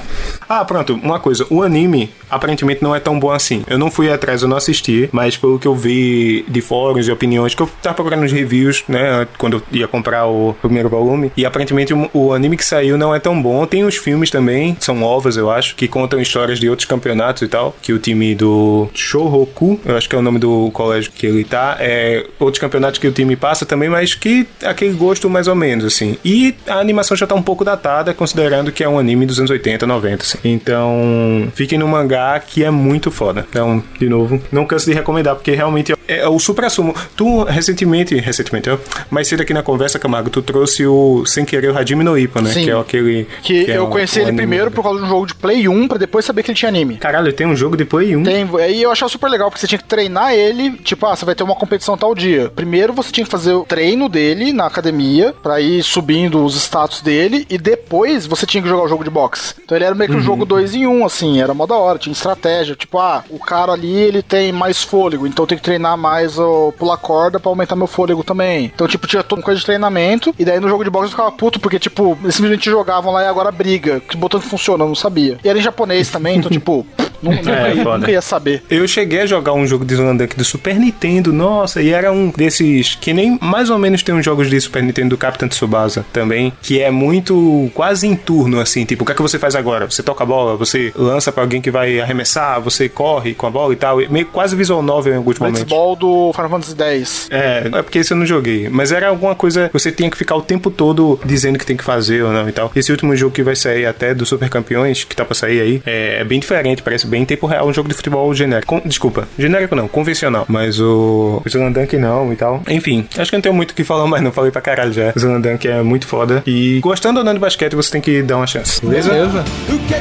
[0.56, 1.48] Ah, pronto, uma coisa.
[1.50, 3.64] O anime aparentemente não é tão bom assim.
[3.68, 7.12] Eu não fui atrás, eu não assisti, mas pelo que eu vi de fóruns e
[7.12, 11.32] opiniões, que eu tava procurando os reviews, né, quando eu ia comprar o primeiro volume,
[11.36, 13.66] e aparentemente o, anime que saiu não é tão bom.
[13.66, 17.48] Tem os filmes também, são ovas, eu acho, que contam histórias de outros campeonatos e
[17.48, 21.26] tal, que o time do Shohoku, eu acho que é o nome do colégio que
[21.26, 25.48] ele tá, é outros campeonatos que o time passa também, mas que aquele gosto mais
[25.48, 26.16] ou menos, assim.
[26.24, 29.50] E a animação já tá um pouco datada, considerando que é um anime dos anos
[29.50, 30.43] 80, 90, assim.
[30.44, 33.46] Então, fiquem no mangá que é muito foda.
[33.50, 36.96] Então, de novo, não canso de recomendar, porque realmente é, é o supra-sumo.
[37.16, 38.78] Tu, recentemente, recentemente, ó,
[39.10, 42.42] mais cedo aqui na conversa, Camargo, tu trouxe o, sem querer, o Hajime no Ippo,
[42.42, 42.52] né?
[42.52, 42.64] Sim.
[42.66, 43.28] Que é aquele...
[43.42, 45.36] Que, é eu um- conheci um ele anime- primeiro por causa de um jogo de
[45.36, 46.98] Play 1, pra depois saber que ele tinha anime.
[46.98, 48.24] Caralho, tem um jogo de Play 1.
[48.24, 51.26] Tem, aí eu achava super legal, porque você tinha que treinar ele, tipo, ah, você
[51.26, 52.50] vai ter uma competição tal dia.
[52.56, 57.02] Primeiro você tinha que fazer o treino dele na academia, pra ir subindo os status
[57.02, 59.56] dele, e depois você tinha que jogar o jogo de boxe.
[59.64, 61.76] Então ele era meio que um jogo 2 em 1, um, assim, era mó da
[61.76, 65.60] hora, tinha estratégia, tipo, ah, o cara ali ele tem mais fôlego, então eu tenho
[65.60, 68.72] que treinar mais o pular corda pra aumentar meu fôlego também.
[68.74, 71.12] Então, tipo, tinha toda uma coisa de treinamento, e daí no jogo de boxe eu
[71.12, 74.00] ficava puto, porque, tipo, eles simplesmente jogavam lá e agora briga.
[74.00, 75.38] Que botão que funciona, eu não sabia.
[75.44, 76.86] E era em japonês também, então, tipo,
[77.22, 78.64] não, É, nunca ia saber.
[78.70, 82.30] Eu cheguei a jogar um jogo de Slandunk do Super Nintendo, nossa, e era um
[82.30, 86.06] desses que nem mais ou menos tem uns jogos de Super Nintendo do Captain Tsubasa
[86.12, 89.56] também, que é muito quase em turno, assim, tipo, o que é que você faz
[89.56, 89.90] agora?
[89.90, 93.50] Você toca a bola, você lança pra alguém que vai arremessar, você corre com a
[93.50, 95.62] bola e tal, meio quase visual novel em alguns momentos.
[95.64, 97.28] Blitzball do Final Fantasy X.
[97.32, 98.70] É, é porque isso eu não joguei.
[98.70, 101.78] Mas era alguma coisa que você tinha que ficar o tempo todo dizendo que tem
[101.78, 102.72] que fazer ou não e tal.
[102.76, 105.82] Esse último jogo que vai sair até do Super Campeões, que tá pra sair aí,
[105.86, 108.68] é, é bem diferente, parece bem em tempo real, um jogo de futebol genérico.
[108.82, 110.46] Com- desculpa, genérico não, convencional.
[110.48, 112.62] Mas o, o não e tal.
[112.68, 114.32] Enfim, acho que não tenho muito o que falar mais, não.
[114.32, 115.12] Falei pra caralho já.
[115.16, 116.44] O Slandunk é muito foda.
[116.46, 118.86] E gostando ou não de basquete, você tem que dar uma chance.
[118.86, 119.10] Beleza?
[119.10, 119.46] Beleza.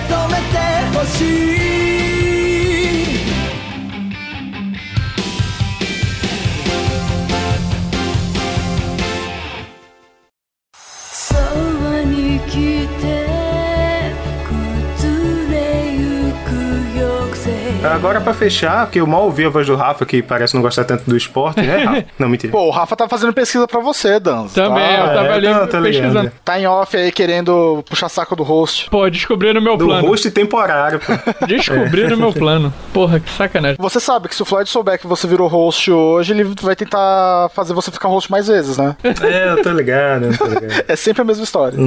[0.08, 1.41] 止めてほしい
[17.84, 20.84] Agora pra fechar, porque eu mal ouvi a voz do Rafa, que parece não gostar
[20.84, 22.04] tanto do esporte, né, Rafa?
[22.18, 22.52] Não, mentira.
[22.52, 24.46] Pô, o Rafa tá fazendo pesquisa pra você, Dan.
[24.48, 26.32] Também, Tá, eu tava é, ali não, tá pesquisando.
[26.44, 28.88] tá em off aí querendo puxar saco do host.
[28.90, 30.06] Pô, descobriram o meu Do plano.
[30.08, 31.12] host temporário, pô.
[31.46, 32.72] Descobriram o meu plano.
[32.92, 33.76] Porra, que sacanagem.
[33.78, 37.50] Você sabe que se o Floyd souber que você virou host hoje, ele vai tentar
[37.54, 38.96] fazer você ficar host mais vezes, né?
[39.02, 40.84] É, eu tô ligado, eu tô ligado.
[40.88, 41.78] É sempre a mesma história.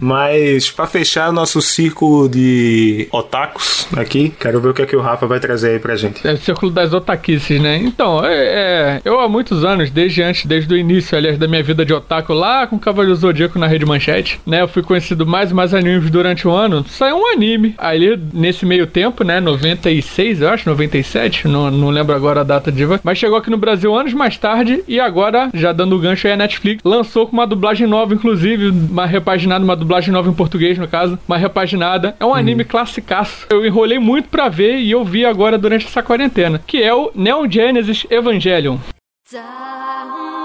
[0.00, 4.96] Mas pra fechar o nosso círculo de otakus aqui, quero ver o que é que
[4.96, 6.26] o Rafa vai trazer aí pra gente.
[6.26, 7.76] É o círculo das otaquices, né?
[7.76, 11.62] Então, é, é, eu há muitos anos, desde antes, desde o início, aliás, da minha
[11.62, 14.62] vida de otaku, lá com o Cavaleiro Zodíaco na Rede Manchete, né?
[14.62, 16.84] Eu fui conhecido mais e mais animes durante o ano.
[16.88, 17.74] Saiu um anime.
[17.78, 19.40] Aí, nesse meio tempo, né?
[19.40, 23.00] 96, eu acho, 97, não, não lembro agora a data diva.
[23.02, 26.32] Mas chegou aqui no Brasil anos mais tarde e agora, já dando o gancho aí,
[26.32, 30.78] a Netflix lançou com uma dublagem nova, inclusive, uma repaginada, uma dublagem nova em português,
[30.78, 32.14] no caso, uma repaginada.
[32.18, 33.46] É um anime classicaço.
[33.50, 37.10] Eu enrolei muito pra ver e eu vi agora durante essa quarentena, que é o
[37.14, 38.78] Neon Genesis Evangelion.
[39.32, 40.41] 残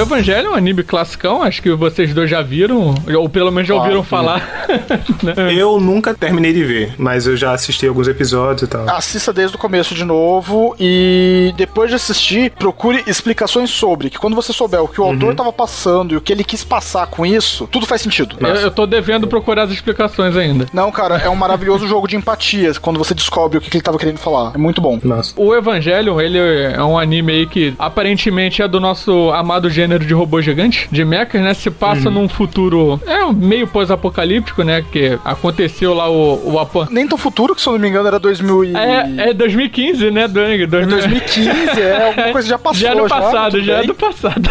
[0.00, 3.68] o Evangelho é um anime classicão, acho que vocês dois já viram, ou pelo menos
[3.68, 4.40] já ouviram falar.
[5.22, 5.54] Né?
[5.54, 8.88] Eu nunca terminei de ver, mas eu já assisti alguns episódios e tal.
[8.88, 14.08] Assista desde o começo de novo e depois de assistir, procure explicações sobre.
[14.08, 16.64] Que quando você souber o que o autor tava passando e o que ele quis
[16.64, 18.36] passar com isso, tudo faz sentido.
[18.40, 20.66] Eu, eu tô devendo procurar as explicações ainda.
[20.72, 23.84] Não, cara, é um maravilhoso jogo de empatia quando você descobre o que que ele
[23.84, 24.52] tava querendo falar.
[24.54, 24.98] É muito bom.
[25.02, 25.34] Nossa.
[25.36, 30.14] O Evangelion, ele é um anime aí que aparentemente é do nosso amado gênero de
[30.14, 31.54] robô gigante, de mechas, né?
[31.54, 34.84] Se passa num futuro é meio pós-apocalíptico, né?
[34.90, 36.88] Que aconteceu lá o, o apan...
[36.90, 38.76] Nem tão futuro, que se eu não me engano era 2000 e...
[38.76, 40.66] É, é 2015, né, Dang?
[40.66, 42.80] 2015, é alguma coisa já passou.
[42.80, 44.50] Já é do passado, tudo já é do passado.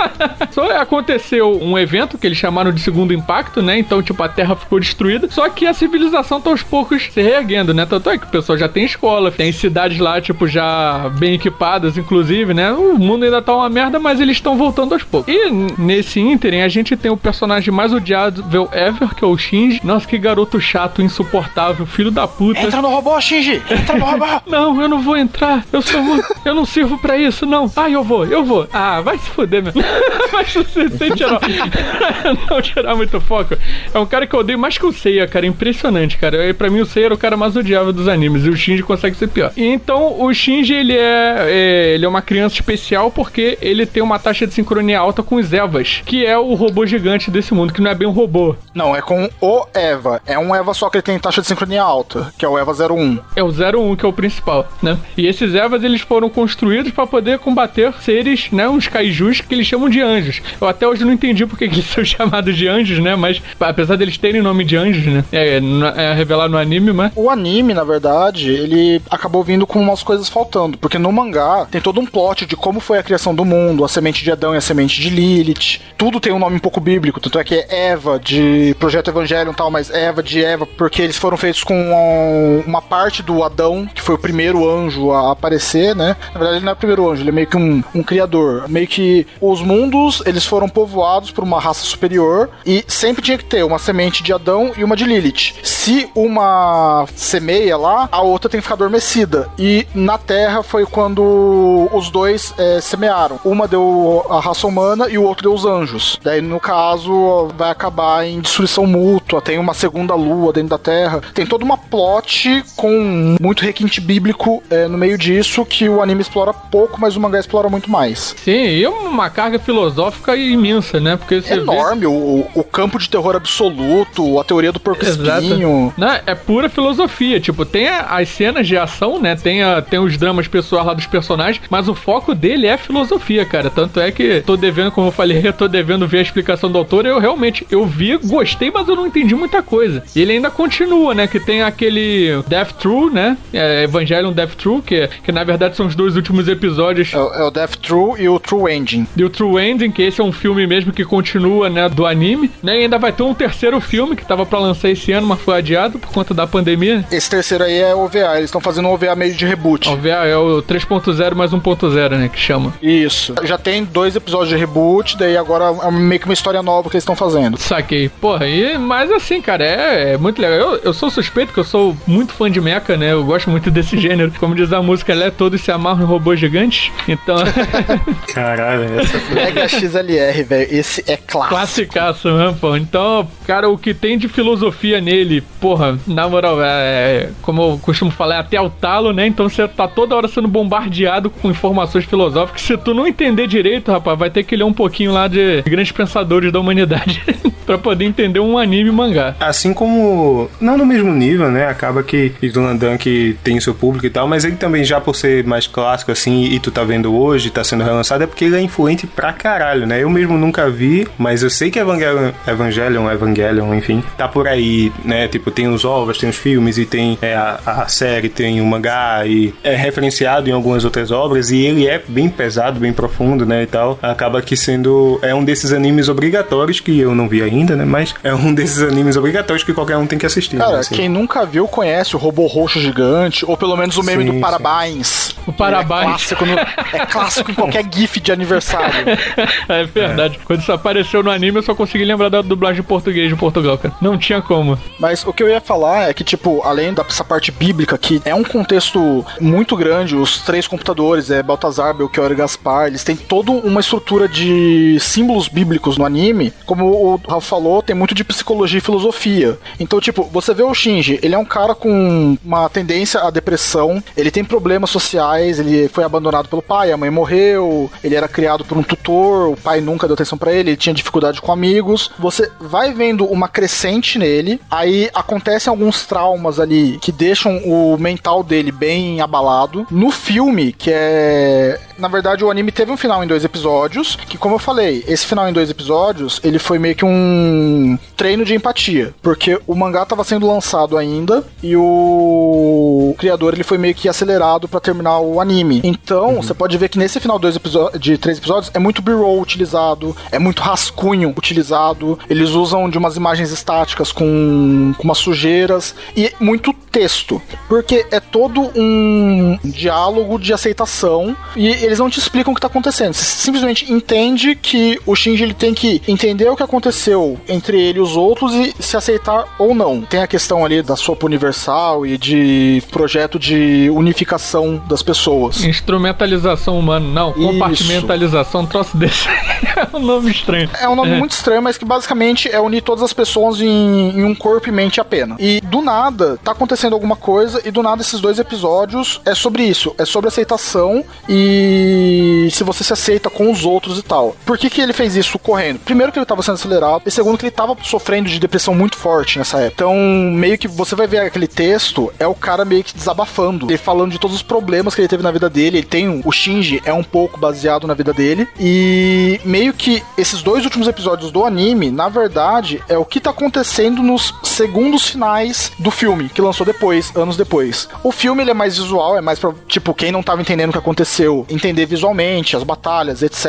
[0.50, 3.78] Só aconteceu um evento que eles chamaram de segundo impacto, né?
[3.78, 5.28] Então, tipo, a Terra ficou destruída.
[5.30, 7.86] Só que a civilização tá aos poucos se reerguendo, né?
[7.86, 11.96] Tanto é que o pessoal já tem escola, tem cidades lá, tipo, já bem equipadas,
[11.96, 12.72] inclusive, né?
[12.72, 15.32] O mundo ainda tá uma merda, mas eles estão voltando voltando aos poucos.
[15.32, 19.80] E nesse ínterim, a gente tem o personagem mais odiável ever, que é o Shinji.
[19.84, 22.60] Nossa, que garoto chato, insuportável, filho da puta.
[22.60, 23.62] Entra no robô, Shinji!
[23.70, 24.26] Entra no robô!
[24.46, 25.64] Não, eu não vou entrar.
[25.72, 26.26] Eu sou muito.
[26.44, 27.70] Eu não sirvo pra isso, não.
[27.76, 28.66] Ah, eu vou, eu vou.
[28.72, 29.72] Ah, vai se fuder, meu.
[30.32, 31.40] Mas você sem tirar.
[32.50, 33.56] não tirar muito foco.
[33.92, 35.46] É um cara que eu odeio mais que o Seiya, cara.
[35.46, 36.48] Impressionante, cara.
[36.48, 38.44] E Pra mim, o Seiya era o cara mais odiável dos animes.
[38.44, 39.52] E o Shinji consegue ser pior.
[39.56, 44.02] E então, o Shinji, ele é, é- Ele é uma criança especial porque ele tem
[44.02, 47.72] uma taxa de sincronia alta com os Evas, que é o robô gigante desse mundo,
[47.72, 48.54] que não é bem um robô.
[48.72, 50.22] Não, é com o Eva.
[50.24, 52.72] É um Eva só que ele tem taxa de sincronia alta, que é o Eva
[52.72, 53.18] 01.
[53.34, 54.96] É o 01 que é o principal, né?
[55.16, 59.66] E esses Evas eles foram construídos pra poder combater seres, né, uns kaijus que eles
[59.66, 60.40] chamam de anjos.
[60.60, 63.16] Eu até hoje não entendi porque que eles são chamados de anjos, né?
[63.16, 65.24] Mas apesar deles terem nome de anjos, né?
[65.32, 65.60] É,
[65.96, 70.28] é revelado no anime, mas O anime, na verdade, ele acabou vindo com umas coisas
[70.28, 73.84] faltando, porque no mangá tem todo um plot de como foi a criação do mundo,
[73.84, 75.80] a semente de Adão e a semente de Lilith.
[75.98, 79.52] Tudo tem um nome um pouco bíblico, tanto é que é Eva de Projeto Evangelion
[79.52, 83.42] e tal, mas Eva de Eva, porque eles foram feitos com um- uma parte do
[83.42, 86.16] Adão, que foi o primeiro anjo a aparecer, né?
[86.32, 88.68] Na verdade, ele não é o primeiro anjo, ele é meio que um, um criador.
[88.68, 93.44] Meio que os mundos, eles foram povoados por uma raça superior e sempre tinha que
[93.44, 95.54] ter uma semente de Adão e uma de Lilith.
[95.62, 99.48] Se uma semeia lá, a outra tem que ficar adormecida.
[99.58, 103.38] E na Terra foi quando os dois eh, semearam.
[103.44, 106.18] Uma deu a raça humana e o outro deu os anjos.
[106.22, 109.40] Daí, no caso, vai acabar em destruição mútua.
[109.40, 111.20] Tem uma segunda lua dentro da Terra.
[111.34, 116.20] Tem toda uma plot com muito requinte bíblico eh, no meio disso que o anime
[116.22, 118.34] explora pouco, mas o mangá explora muito mais.
[118.42, 121.16] sim, e uma carga filosófica imensa, né?
[121.16, 125.92] Porque É vê- enorme, o, o campo de terror absoluto, a teoria do porco espinho.
[125.96, 127.40] Não, é pura filosofia.
[127.40, 129.36] Tipo, tem as cenas de ação, né?
[129.36, 133.44] Tem, a- tem os dramas pessoais lá dos personagens, mas o foco dele é filosofia,
[133.44, 133.70] cara.
[133.70, 136.78] Tanto é que tô devendo, como eu falei, eu tô devendo ver a explicação do
[136.78, 137.06] autor.
[137.06, 140.02] Eu realmente, eu vi, gostei, mas eu não entendi muita coisa.
[140.14, 141.26] E ele ainda continua, né?
[141.26, 143.36] Que tem aquele Death True, né?
[143.52, 147.34] É, Evangelion Death True, que, que na verdade são os dois últimos episódios É, o-
[147.34, 149.06] é o Death True e o True Ending.
[149.16, 152.50] e o True Ending, que esse é um filme mesmo que continua, né, do anime,
[152.62, 155.40] né, e ainda vai ter um terceiro filme que tava pra lançar esse ano, mas
[155.40, 157.04] foi adiado por conta da pandemia.
[157.10, 159.88] Esse terceiro aí é OVA, eles estão fazendo um OVA meio de reboot.
[159.88, 162.72] O VA é o 3.0 mais 1.0, né, que chama.
[162.82, 163.34] Isso.
[163.44, 166.96] Já tem dois episódios de reboot, daí agora é meio que uma história nova que
[166.96, 167.58] eles estão fazendo.
[167.58, 168.08] Saquei.
[168.08, 170.58] Porra, e, mas assim, cara, é, é muito legal.
[170.58, 173.12] Eu, eu sou suspeito que eu sou muito fã de mecha, né?
[173.12, 174.32] Eu gosto muito desse gênero.
[174.38, 176.90] Como diz a música, ela é todos se amarram em robôs gigantes.
[177.08, 177.36] Então,
[178.32, 179.34] Caralho, essa foi.
[179.34, 181.54] Mega XLR, velho, esse é clássico.
[181.54, 182.76] classicaço, né, pô?
[182.76, 188.10] Então, cara, o que tem de filosofia nele, porra, na moral, é, como eu costumo
[188.10, 189.26] falar, é até o talo, né?
[189.26, 192.62] Então você tá toda hora sendo bombardeado com informações filosóficas.
[192.62, 195.92] Se tu não entender direito, rapaz, vai ter que ler um pouquinho lá de grandes
[195.92, 197.22] pensadores da humanidade
[197.66, 199.34] pra poder entender um anime mangá.
[199.38, 200.50] Assim como.
[200.60, 201.66] Não no mesmo nível, né?
[201.66, 205.44] Acaba que Slam Dunk tem seu público e tal, mas ele também, já por ser
[205.44, 208.60] mais clássico assim, e tu tá vendo hoje, tá sendo relançado, é porque ele é
[208.60, 210.02] influente pra caralho, né?
[210.02, 214.92] Eu mesmo nunca vi, mas eu sei que Evangelion, Evangelion, Evangelion enfim, tá por aí,
[215.04, 215.28] né?
[215.28, 218.66] Tipo, tem os ovos, tem os filmes e tem é, a, a série, tem o
[218.66, 223.46] mangá e é referenciado em algumas outras obras e ele é bem pesado, bem profundo,
[223.46, 223.62] né?
[223.62, 223.98] E tal.
[224.02, 225.18] Acaba que sendo.
[225.22, 227.84] É um desses animes obrigatórios que eu não vi ainda, né?
[227.84, 230.56] Mas é um desses animes obrigatórios que qualquer um tem que assistir.
[230.56, 230.78] Cara, né?
[230.80, 230.94] Assim.
[230.94, 234.40] quem nunca viu conhece o robô roxo gigante, ou pelo menos o meme Sim, do.
[234.40, 235.34] Parabéns.
[235.46, 236.00] O Parabéns.
[236.00, 238.90] É clássico, no- é clássico em qualquer GIF de aniversário.
[239.68, 240.38] É verdade.
[240.44, 243.78] Quando isso apareceu no anime, eu só consegui lembrar da dublagem em português de Portugal,
[243.78, 243.94] cara.
[244.00, 244.78] Não tinha como.
[244.98, 248.34] Mas o que eu ia falar é que, tipo, além dessa parte bíblica, que é
[248.34, 253.50] um contexto muito grande, os três computadores, é Baltazar, Belchior e Gaspar, eles têm toda
[253.52, 256.52] uma estrutura de símbolos bíblicos no anime.
[256.64, 259.58] Como o Rafa falou, tem muito de psicologia e filosofia.
[259.80, 264.02] Então, tipo, você vê o Shinji, ele é um cara com uma tendência à depressão,
[264.16, 268.64] ele tem problemas sociais, ele foi abandonado pelo pai, a mãe morreu, ele era criado
[268.64, 272.10] por um tutor, o pai nunca deu atenção pra ele, ele tinha dificuldade com amigos.
[272.18, 278.44] Você vai vendo uma crescente nele, aí acontecem alguns traumas ali que deixam o mental
[278.44, 279.86] dele bem abalado.
[279.90, 281.80] No filme, que é.
[281.98, 283.79] Na verdade, o anime teve um final em dois episódios,
[284.26, 288.44] que, como eu falei, esse final em dois episódios, ele foi meio que um treino
[288.44, 293.94] de empatia, porque o mangá tava sendo lançado ainda e o criador ele foi meio
[293.94, 295.80] que acelerado pra terminar o anime.
[295.84, 297.58] Então, você pode ver que nesse final dois
[297.98, 303.16] de três episódios é muito B-roll utilizado, é muito rascunho utilizado, eles usam de umas
[303.16, 310.52] imagens estáticas com, com umas sujeiras e muito texto, porque é todo um diálogo de
[310.52, 313.14] aceitação e eles não te explicam o que tá acontecendo.
[313.14, 317.98] Você simplesmente entende que o Shinji ele tem que entender o que aconteceu entre ele
[317.98, 320.02] e os outros e se aceitar ou não.
[320.02, 325.64] Tem a questão ali da sopa universal e de projeto de unificação das pessoas.
[325.64, 327.30] Instrumentalização humana, não.
[327.30, 327.40] Isso.
[327.40, 329.28] Compartimentalização, um troço desse.
[329.76, 330.70] é um nome estranho.
[330.80, 334.24] É um nome muito estranho, mas que basicamente é unir todas as pessoas em, em
[334.24, 335.36] um corpo e mente apenas.
[335.40, 339.64] E do nada tá acontecendo alguma coisa, e do nada esses dois episódios é sobre
[339.64, 339.94] isso.
[339.98, 344.36] É sobre aceitação e se você se aceita com os outros e tal.
[344.44, 345.80] Por que, que ele fez isso correndo?
[345.80, 348.96] Primeiro que ele tava sendo acelerado, e segundo que ele tava sofrendo de depressão muito
[348.96, 349.74] forte nessa época.
[349.74, 349.96] Então,
[350.32, 354.12] meio que você vai ver aquele texto, é o cara meio que desabafando, ele falando
[354.12, 355.78] de todos os problemas que ele teve na vida dele.
[355.78, 360.42] Ele tem o Shinji é um pouco baseado na vida dele e meio que esses
[360.42, 365.72] dois últimos episódios do anime, na verdade, é o que tá acontecendo nos segundos finais
[365.78, 367.88] do filme, que lançou depois, anos depois.
[368.02, 370.72] O filme ele é mais visual, é mais pra, tipo, quem não tava entendendo o
[370.72, 373.39] que aconteceu, entender visualmente as batalhas, etc.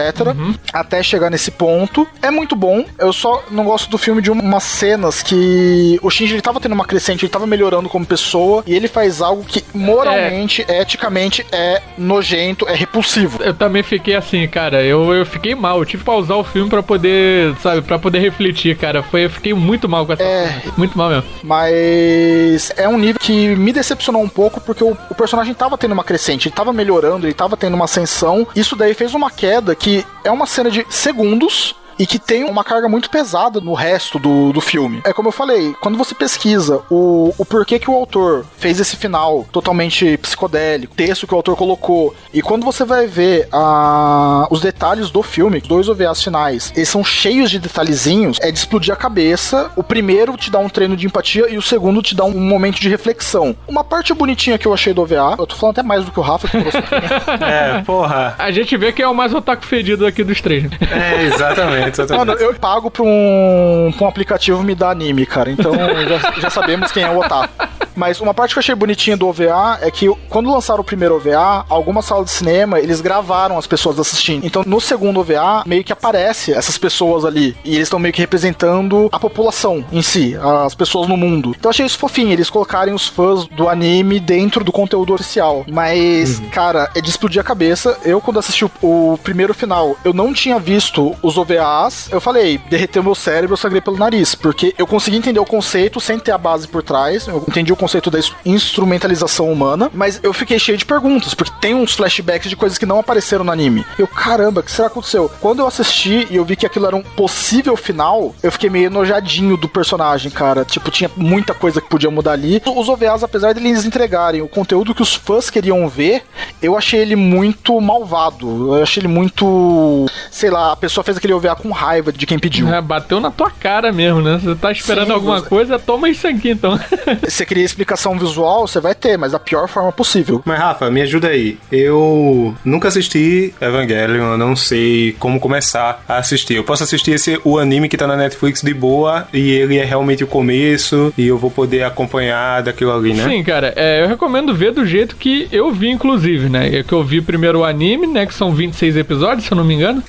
[0.73, 2.07] Até chegar nesse ponto.
[2.21, 2.85] É muito bom.
[2.97, 6.73] Eu só não gosto do filme de umas cenas que o Shinji ele tava tendo
[6.73, 11.81] uma crescente, ele tava melhorando como pessoa e ele faz algo que moralmente, eticamente é
[11.97, 13.41] nojento, é repulsivo.
[13.43, 14.83] Eu também fiquei assim, cara.
[14.83, 15.79] Eu, eu fiquei mal.
[15.79, 19.03] Eu tive que pausar o filme pra poder, sabe, pra poder refletir, cara.
[19.03, 20.47] Foi, eu fiquei muito mal com essa É.
[20.61, 20.73] cena.
[20.77, 21.23] Muito mal mesmo.
[21.43, 25.91] Mas é um nível que me decepcionou um pouco porque o, o personagem tava tendo
[25.93, 28.47] uma crescente, ele tava melhorando, ele tava tendo uma ascensão.
[28.55, 31.75] Isso daí fez uma queda que é uma cena de segundos.
[32.02, 35.04] E que tem uma carga muito pesada no resto do, do filme.
[35.04, 38.95] É como eu falei, quando você pesquisa o, o porquê que o autor fez esse
[38.95, 44.62] final totalmente psicodélico, texto que o autor colocou, e quando você vai ver a, os
[44.62, 48.91] detalhes do filme, os dois OVAs finais, eles são cheios de detalhezinhos, é de explodir
[48.91, 49.70] a cabeça.
[49.76, 52.80] O primeiro te dá um treino de empatia e o segundo te dá um momento
[52.80, 53.56] de reflexão.
[53.68, 56.20] Uma parte bonitinha que eu achei do OVA, eu tô falando até mais do que
[56.20, 57.78] o Rafa, que trouxe aqui, né?
[57.78, 58.34] É, porra.
[58.39, 60.66] A gente vê que é o mais otaku fedido aqui dos três.
[60.91, 62.27] É, exatamente, exatamente.
[62.27, 65.51] Mano, eu pago pra um, pra um aplicativo me dar anime, cara.
[65.51, 67.53] Então já, já sabemos quem é o Otaku.
[67.95, 71.15] Mas uma parte que eu achei bonitinha do OVA é que quando lançaram o primeiro
[71.15, 74.45] OVA, algumas salas de cinema, eles gravaram as pessoas assistindo.
[74.45, 77.55] Então no segundo OVA, meio que aparece essas pessoas ali.
[77.63, 81.49] E eles estão meio que representando a população em si, as pessoas no mundo.
[81.49, 85.65] Então eu achei isso fofinho, eles colocarem os fãs do anime dentro do conteúdo oficial.
[85.69, 87.97] Mas, cara, é de explodir a cabeça.
[88.03, 91.37] Eu, quando assisti o, o primeiro final, eu não tinha visto os
[91.72, 92.09] OVAs.
[92.11, 94.36] Eu falei, derreteu meu cérebro, eu sangrei pelo nariz.
[94.36, 97.28] Porque eu consegui entender o conceito sem ter a base por trás.
[97.28, 99.89] Eu entendi o conceito da ins- instrumentalização humana.
[99.93, 103.43] Mas eu fiquei cheio de perguntas, porque tem uns flashbacks de coisas que não apareceram
[103.45, 103.86] no anime.
[103.97, 105.30] Eu, caramba, o que será que aconteceu?
[105.39, 108.88] Quando eu assisti e eu vi que aquilo era um possível final, eu fiquei meio
[108.88, 110.65] enojadinho do personagem, cara.
[110.65, 112.61] Tipo, tinha muita coisa que podia mudar ali.
[112.65, 116.24] Os OVAs, apesar de eles entregarem o conteúdo que os fãs queriam ver,
[116.61, 118.76] eu achei ele muito malvado.
[118.76, 120.05] Eu achei ele muito.
[120.30, 122.68] Sei lá, a pessoa fez aquele OVA com raiva de quem pediu.
[122.74, 124.39] É, bateu na tua cara mesmo, né?
[124.43, 126.80] Você tá esperando Sim, alguma você- coisa, toma isso aqui então.
[127.24, 130.41] Você queria explicação visual, você vai ter, mas da pior forma possível.
[130.45, 131.57] Mas Rafa, me ajuda aí.
[131.72, 136.55] Eu nunca assisti Evangelion, eu não sei como começar a assistir.
[136.55, 139.84] Eu posso assistir esse o anime que tá na Netflix de boa e ele é
[139.86, 143.24] realmente o começo e eu vou poder acompanhar daquilo ali, né?
[143.28, 146.76] Sim, cara, é, eu recomendo ver do jeito que eu vi, inclusive, né?
[146.80, 148.26] É que eu vi primeiro o anime, né?
[148.26, 150.03] Que são 26 episódios, se eu não me engano.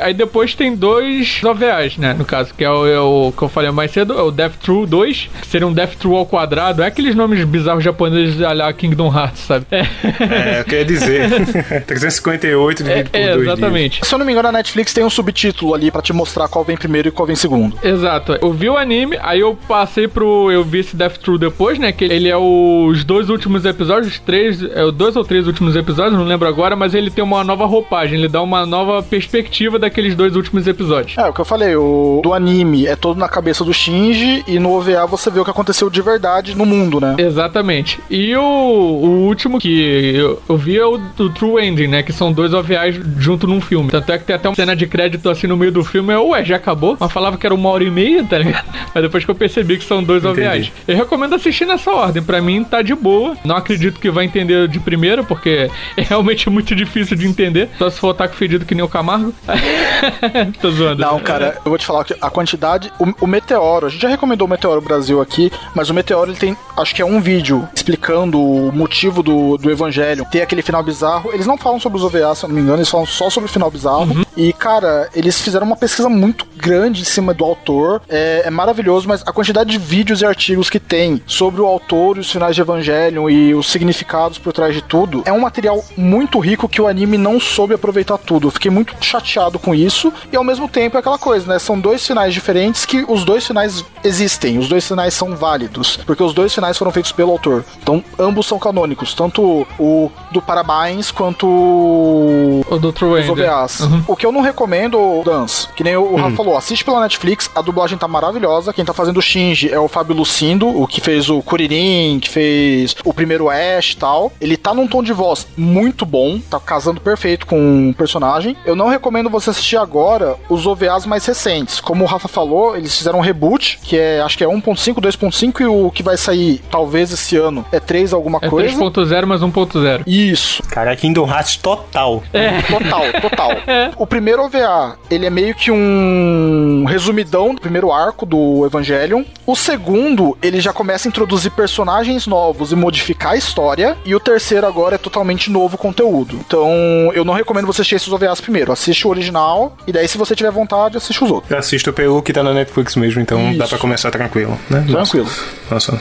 [0.00, 2.14] Aí depois tem dois OVAs, né?
[2.14, 4.54] No caso, que é o, é o que eu falei mais cedo, é o Death
[4.62, 6.82] True 2, que seria um Death True ao quadrado.
[6.82, 9.66] É aqueles nomes bizarros japoneses a lá Kingdom Hearts, sabe?
[9.70, 9.86] É,
[10.20, 11.30] É, eu queria dizer.
[11.86, 13.52] 358 é, dividido por é, dois dias.
[13.58, 14.06] exatamente.
[14.06, 16.64] Se eu não me engano, a Netflix tem um subtítulo ali pra te mostrar qual
[16.64, 17.76] vem primeiro e qual vem segundo.
[17.82, 18.38] Exato.
[18.40, 20.50] Eu vi o anime, aí eu passei pro.
[20.50, 21.92] Eu vi esse Death True depois, né?
[21.92, 24.62] Que ele é os dois últimos episódios, os três.
[24.62, 27.66] É, os dois ou três últimos episódios, não lembro agora, mas ele tem uma nova
[27.66, 30.75] roupagem, ele dá uma nova perspectiva daqueles dois últimos episódios.
[31.18, 34.58] É, o que eu falei, o do anime é todo na cabeça do Shinji e
[34.58, 37.16] no OVA você vê o que aconteceu de verdade no mundo, né?
[37.18, 38.00] Exatamente.
[38.10, 42.02] E o, o último que eu, eu vi é o do True Ending, né?
[42.02, 43.90] Que são dois OVAs junto num filme.
[43.90, 46.12] Tanto é que tem até uma cena de crédito assim no meio do filme.
[46.12, 46.96] Eu, ué, já acabou?
[46.98, 48.66] Mas falava que era uma hora e meia, tá ligado?
[48.94, 50.46] Mas depois que eu percebi que são dois Entendi.
[50.46, 50.72] OVAs.
[50.86, 52.22] Eu recomendo assistir nessa ordem.
[52.22, 53.36] Pra mim tá de boa.
[53.44, 57.68] Não acredito que vai entender de primeira, porque é realmente muito difícil de entender.
[57.78, 59.34] Só se for taco fedido que nem o Camargo.
[60.66, 61.00] Tô zoando.
[61.00, 62.92] Não, cara, eu vou te falar que a quantidade.
[62.98, 66.38] O, o Meteoro, a gente já recomendou o Meteoro Brasil aqui, mas o Meteoro ele
[66.38, 70.82] tem acho que é um vídeo explicando o motivo do, do Evangelho ter aquele final
[70.82, 71.30] bizarro.
[71.32, 73.48] Eles não falam sobre os OVAs, se eu não me engano, eles falam só sobre
[73.48, 74.26] o final bizarro.
[74.36, 78.02] E, cara, eles fizeram uma pesquisa muito grande em cima do autor.
[78.08, 82.16] É, é maravilhoso, mas a quantidade de vídeos e artigos que tem sobre o autor
[82.16, 85.82] e os finais de Evangelion e os significados por trás de tudo é um material
[85.96, 88.48] muito rico que o anime não soube aproveitar tudo.
[88.48, 90.12] Eu fiquei muito chateado com isso.
[90.32, 91.58] E ao mesmo tempo é aquela coisa, né?
[91.58, 96.22] São dois finais diferentes que os dois finais existem, os dois finais são válidos, porque
[96.22, 97.64] os dois finais foram feitos pelo autor.
[97.82, 103.28] Então, ambos são canônicos, tanto o do Parabéns quanto o do True os.
[103.28, 103.80] OVAs.
[103.80, 104.04] Uhum.
[104.06, 107.60] O que eu não recomendo, Dance, que nem o, Rafa falou, assiste pela Netflix, a
[107.60, 108.72] dublagem tá maravilhosa.
[108.72, 112.28] Quem tá fazendo o Shinji é o Fábio Lucindo, o que fez o Kuririn, que
[112.28, 114.32] fez o primeiro Ash e tal.
[114.40, 118.56] Ele tá num tom de voz muito bom, tá casando perfeito com o personagem.
[118.64, 121.80] Eu não recomendo você assistir agora os OVAs mais recentes.
[121.80, 125.60] Como o Rafa falou, eles fizeram um reboot, que é, acho que é 1.5, 2.5,
[125.60, 128.76] e o que vai sair, talvez esse ano, é 3 alguma É coisa.
[128.76, 130.02] 3.0 mais 1.0.
[130.06, 130.62] Isso.
[130.64, 132.22] Cara, Kingdom Hearts total.
[132.68, 133.50] Total, total.
[133.96, 139.22] O primeiro OVA, ele é meio que um resumidão do primeiro arco do Evangelion.
[139.46, 143.96] O segundo, ele já começa a introduzir personagens novos e modificar a história.
[144.04, 146.36] E o terceiro agora é totalmente novo conteúdo.
[146.46, 146.70] Então,
[147.14, 148.72] eu não recomendo você assistir esses OVAs primeiro.
[148.72, 151.50] Assiste o original e daí, se você tiver vontade, assiste os outros.
[151.50, 153.68] Eu assisto pelo que tá na Netflix mesmo, então dá Isso.
[153.68, 154.84] pra começar tranquilo, né?
[154.88, 155.28] Tranquilo.
[155.70, 155.92] Nossa.
[155.92, 156.00] Nossa.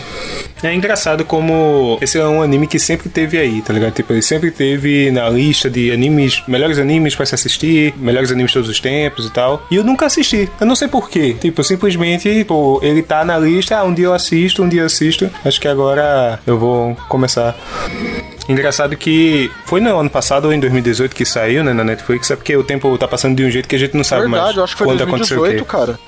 [0.66, 3.94] É engraçado como esse é um anime que sempre teve aí, tá ligado?
[3.94, 8.52] Tipo, ele sempre teve na lista de animes, melhores animes pra se assistir, melhores animes
[8.52, 9.64] de todos os tempos e tal.
[9.70, 10.50] E eu nunca assisti.
[10.60, 11.36] Eu não sei porquê.
[11.40, 14.88] Tipo, simplesmente, tipo, ele tá na lista, ah, um dia eu assisto, um dia eu
[14.88, 15.30] assisto.
[15.46, 17.56] Acho que agora eu vou começar.
[18.48, 22.36] Engraçado que foi no ano passado ou em 2018 que saiu, né, na Netflix, é
[22.36, 24.60] porque o tempo tá passando de um jeito que a gente não sabe mais Verdade,
[24.62, 25.56] acho que foi quando aconteceu o quê.
[25.56, 26.00] 2018, cara.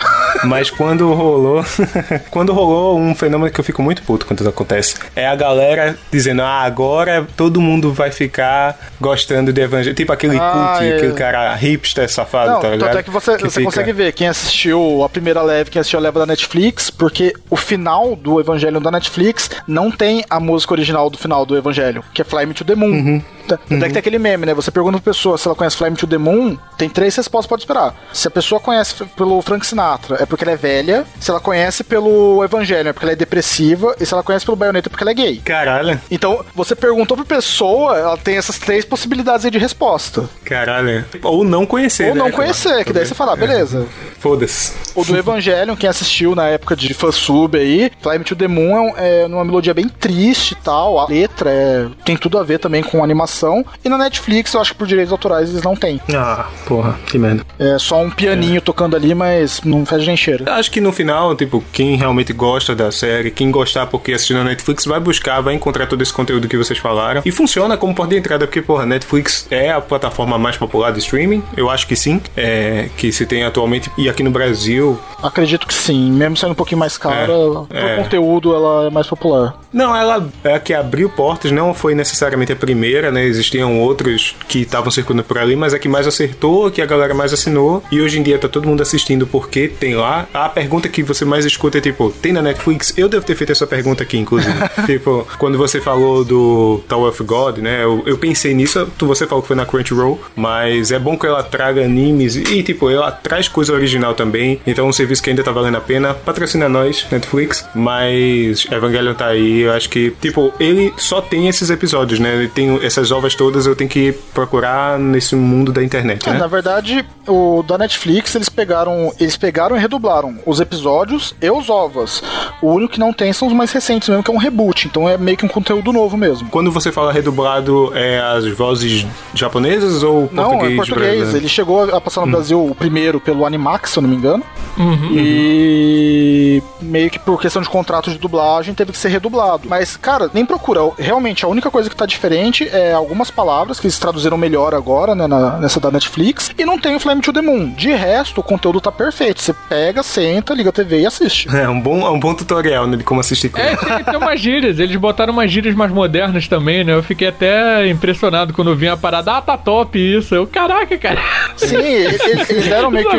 [0.44, 1.66] Mas quando rolou.
[2.30, 4.96] quando rolou um fenômeno que eu fico muito puto quando acontece.
[5.16, 9.96] É a galera dizendo, ah, agora todo mundo vai ficar gostando de evangelho.
[9.96, 10.96] Tipo aquele Ah, cult, é.
[10.98, 12.88] aquele cara hipster safado, Não, tá ligado?
[12.90, 16.00] tanto é que você, você fica- consegue ver quem assistiu a primeira leve, quem assistiu
[16.00, 20.74] a leva da Netflix, porque o final do Evangelho da Netflix não tem a música
[20.74, 22.90] original do final do Evangelho, que é Fly Me to the Moon.
[22.92, 23.22] Uhum.
[23.48, 24.54] Tá- é que tem aquele meme, né?
[24.54, 27.48] Você pergunta pra pessoa se ela conhece Fly Me to the Moon, tem três respostas
[27.48, 27.96] pode esperar.
[28.14, 31.06] Se a pessoa conhece pelo Frank Sinatra, é porque ela é velha.
[31.20, 33.96] Se ela conhece pelo Evangelho, é porque ela é depressiva.
[34.00, 35.38] E se ela conhece pelo Bayonetta, é porque ela é gay.
[35.44, 40.30] Caralho, Então, você perguntou pra pessoa, ela tem essas três possibilidades aí de resposta.
[40.44, 41.06] caralho.
[41.24, 42.36] Ou não conhecer, Ou né, não cara?
[42.36, 43.86] conhecer, que daí você fala, ah, beleza.
[44.20, 44.74] Foda-se.
[44.96, 48.76] O do Evangelion, quem assistiu na época de fansub aí, Fly Me to the Moon
[48.76, 51.00] é, um- é uma melodia bem triste e tal.
[51.00, 53.37] A letra é, tem tudo a ver também com animação.
[53.84, 56.00] E na Netflix, eu acho que por direitos autorais eles não têm.
[56.14, 57.46] Ah, porra, que merda.
[57.60, 60.46] É só um pianinho tocando ali, mas não faz nem cheiro.
[60.50, 64.44] Acho que no final, tipo, quem realmente gosta da série, quem gostar porque assistiu na
[64.44, 67.22] Netflix, vai buscar, vai encontrar todo esse conteúdo que vocês falaram.
[67.26, 71.00] E funciona como porta de entrada, porque, porra, Netflix é a plataforma mais popular de
[71.00, 71.44] streaming.
[71.56, 72.22] Eu acho que sim.
[72.36, 73.92] É, que se tem atualmente.
[73.98, 75.00] E aqui no Brasil.
[75.22, 76.12] Acredito que sim.
[76.12, 77.96] Mesmo sendo um pouquinho mais cara, pro é.
[77.98, 79.60] conteúdo ela é mais popular.
[79.72, 83.27] Não, ela é a que abriu portas, não foi necessariamente a primeira, né?
[83.28, 87.14] Existiam outros que estavam circulando por ali, mas a que mais acertou, que a galera
[87.14, 87.84] mais assinou.
[87.92, 90.28] E hoje em dia tá todo mundo assistindo porque tem lá.
[90.34, 92.94] A pergunta que você mais escuta é tipo, tem na Netflix?
[92.98, 94.54] Eu devo ter feito essa pergunta aqui, inclusive.
[94.86, 97.84] tipo, quando você falou do Tower of God, né?
[97.84, 101.26] Eu, eu pensei nisso, tu- você falou que foi na Crunchyroll, mas é bom que
[101.26, 104.60] ela traga animes e, tipo, ela traz coisa original também.
[104.66, 106.14] Então, é um serviço que ainda tá valendo a pena.
[106.14, 107.66] Patrocina nós, Netflix.
[107.74, 109.62] Mas Evangelion tá aí.
[109.62, 112.36] Eu acho que, tipo, ele só tem esses episódios, né?
[112.36, 116.40] Ele tem essas ovas todas, eu tenho que procurar nesse mundo da internet, É, né?
[116.40, 121.70] na verdade, o da Netflix, eles pegaram, eles pegaram e redublaram os episódios e os
[121.70, 122.22] ovas.
[122.62, 124.88] O único que não tem são os mais recentes mesmo, que é um reboot.
[124.88, 126.50] Então é meio que um conteúdo novo mesmo.
[126.50, 130.72] Quando você fala redublado, é as vozes japonesas ou Não, português?
[130.72, 131.06] é português.
[131.18, 131.38] brasileiro?
[131.38, 134.44] Ele chegou a passar no Brasil o primeiro pelo Animax, se eu não me engano.
[134.78, 135.10] Uhum.
[135.14, 139.64] E meio que por questão de contrato de dublagem teve que ser redublado.
[139.68, 140.82] Mas, cara, nem procura.
[140.98, 145.16] Realmente, a única coisa que tá diferente é algumas palavras que eles traduziram melhor agora,
[145.16, 146.52] né, na- nessa da Netflix.
[146.58, 147.70] E não tem o Flame to the Moon.
[147.72, 149.42] De resto, o conteúdo tá perfeito.
[149.42, 151.48] Você pega, senta, liga a TV e assiste.
[151.56, 154.40] É um bom, é um bom tutorial né, de como assistir É, tem, tem umas
[154.40, 154.80] gírias.
[154.80, 156.94] Eles botaram umas gírias mais modernas também, né?
[156.94, 159.34] Eu fiquei até impressionado quando eu vi a parada.
[159.38, 160.34] Ah, tá top isso.
[160.36, 161.20] Eu, caraca, cara.
[161.56, 163.18] Sim, eles, eles deram meio que.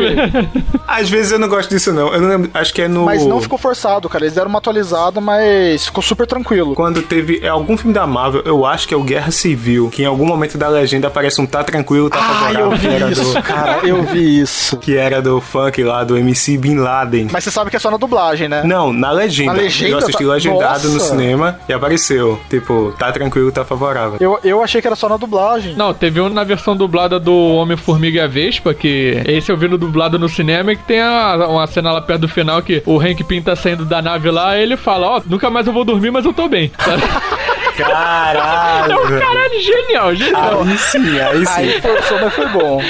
[0.87, 2.13] Às vezes eu não gosto disso, não.
[2.13, 3.05] Eu não lembro, acho que é no.
[3.05, 4.25] Mas não ficou forçado, cara.
[4.25, 6.75] Eles deram uma atualizada, mas ficou super tranquilo.
[6.75, 9.91] Quando teve é, algum filme da Marvel, eu acho que é o Guerra Civil, tranquilo.
[9.91, 12.79] Que em algum momento da legenda aparece um tá tranquilo, tá Ah, eu favorável.
[12.79, 13.79] que era vi isso, do, cara.
[13.87, 14.77] Eu vi isso.
[14.79, 17.29] que era do funk lá, do MC Bin Laden.
[17.33, 18.63] Mas você sabe que é só na dublagem, né?
[18.65, 19.53] Não, na legenda.
[19.53, 21.07] Na legenda, Eu assisti tá- legendado no Nossa.
[21.11, 22.41] cinema e apareceu.
[22.49, 24.17] Tipo, tá tranquilo, tá favorável.
[24.21, 25.75] Eu, eu achei que era só na dublagem.
[25.77, 29.69] Não, teve um na versão dublada do Homem-Formiga e a Vespa, que esse eu vi
[29.69, 32.83] no dublado no cinema, e que tem a- uma cena lá perto do final que
[32.87, 35.73] o Hank Pym tá saindo da nave lá e ele fala, ó, nunca mais eu
[35.73, 36.71] vou dormir, mas eu tô bem.
[37.85, 38.93] Caralho!
[38.93, 40.63] É um caralho genial, genial.
[40.63, 41.53] Aí sim, aí sim.
[41.53, 42.81] Aí forçou, mas foi bom.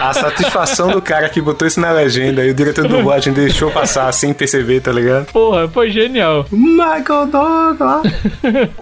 [0.00, 3.70] A satisfação do cara que botou isso na legenda e o diretor de dublagem deixou
[3.70, 5.26] passar sem perceber, tá ligado?
[5.32, 6.46] Porra, foi genial.
[6.50, 8.02] Michael Douglas.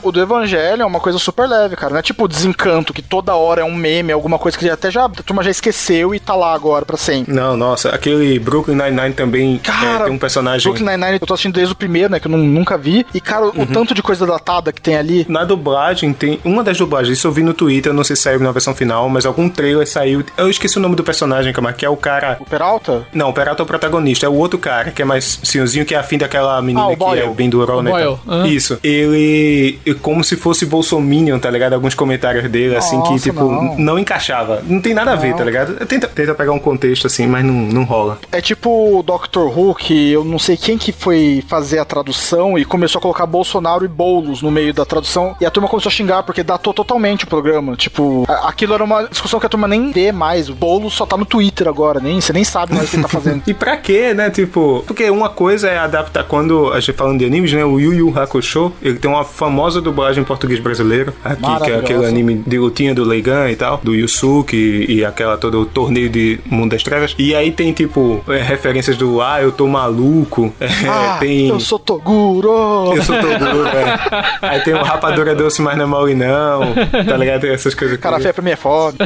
[0.02, 1.92] O do Evangelho é uma coisa super leve, cara.
[1.92, 4.90] Não é tipo o desencanto, que toda hora é um meme, alguma coisa que até
[4.90, 7.32] já a turma já esqueceu e tá lá agora pra sempre.
[7.32, 10.70] Não, nossa, aquele Brooklyn Nine-Nine também é, Cara, tem um personagem.
[10.70, 12.20] Brooklyn Nine-Nine eu tô assistindo desde o primeiro, né?
[12.20, 13.06] Que eu nu- nunca vi.
[13.14, 15.26] E, cara, o tanto de coisa datada que tem ali.
[15.38, 18.22] Na dublagem, tem uma das dublagens, isso eu vi no Twitter, eu não sei se
[18.22, 20.24] saiu na versão final, mas algum trailer saiu.
[20.36, 22.36] Eu esqueci o nome do personagem, que é o cara.
[22.40, 23.06] O Peralta?
[23.14, 25.94] Não, o Peralta é o protagonista, é o outro cara, que é mais senhorzinho, que
[25.94, 27.20] é afim daquela menina Ah, o que Boyle.
[27.22, 27.90] é bem durão, O né?
[27.92, 28.46] Boyle, aham.
[28.48, 28.78] Isso.
[28.82, 29.78] Ele.
[30.02, 31.74] Como se fosse Bolsominion, tá ligado?
[31.74, 33.78] Alguns comentários dele, assim, que, tipo, não.
[33.78, 33.98] não.
[33.98, 34.60] encaixava.
[34.66, 35.86] Não tem nada a ver, tá ligado?
[35.86, 38.18] Tenta, tenta pegar um contexto, assim, mas não, não rola.
[38.32, 42.58] É tipo o Doctor Who, que eu não sei quem que foi fazer a tradução
[42.58, 45.27] e começou a colocar Bolsonaro e Boulos no meio da tradução.
[45.40, 47.76] E a turma começou a xingar porque datou totalmente o programa.
[47.76, 50.48] Tipo, aquilo era uma discussão que a turma nem vê mais.
[50.48, 53.02] O Boulos só tá no Twitter agora, nem, você nem sabe mais o que ele
[53.02, 53.42] tá fazendo.
[53.48, 54.30] E pra quê, né?
[54.30, 57.64] Tipo, porque uma coisa é adaptar quando a gente falando de animes, né?
[57.64, 61.76] O Yu Yu Hakusho, ele tem uma famosa dublagem em português brasileiro, aqui que é
[61.76, 65.66] aquele anime de lutinha do Leigan e tal, do Yusuke e, e aquela todo o
[65.66, 67.14] torneio de Mundo das Trevas.
[67.18, 71.60] E aí tem tipo é, referências do ah, eu tô maluco, é, ah, tem eu
[71.60, 72.92] sou Toguro!
[72.94, 73.98] eu sou Toguro, é.
[74.42, 74.82] Aí tem o
[75.18, 76.74] Rapadura Doce, mas não é mole não,
[77.06, 77.46] tá ligado?
[77.46, 77.98] Essas coisas.
[77.98, 78.96] Cara feia pra mim é foda.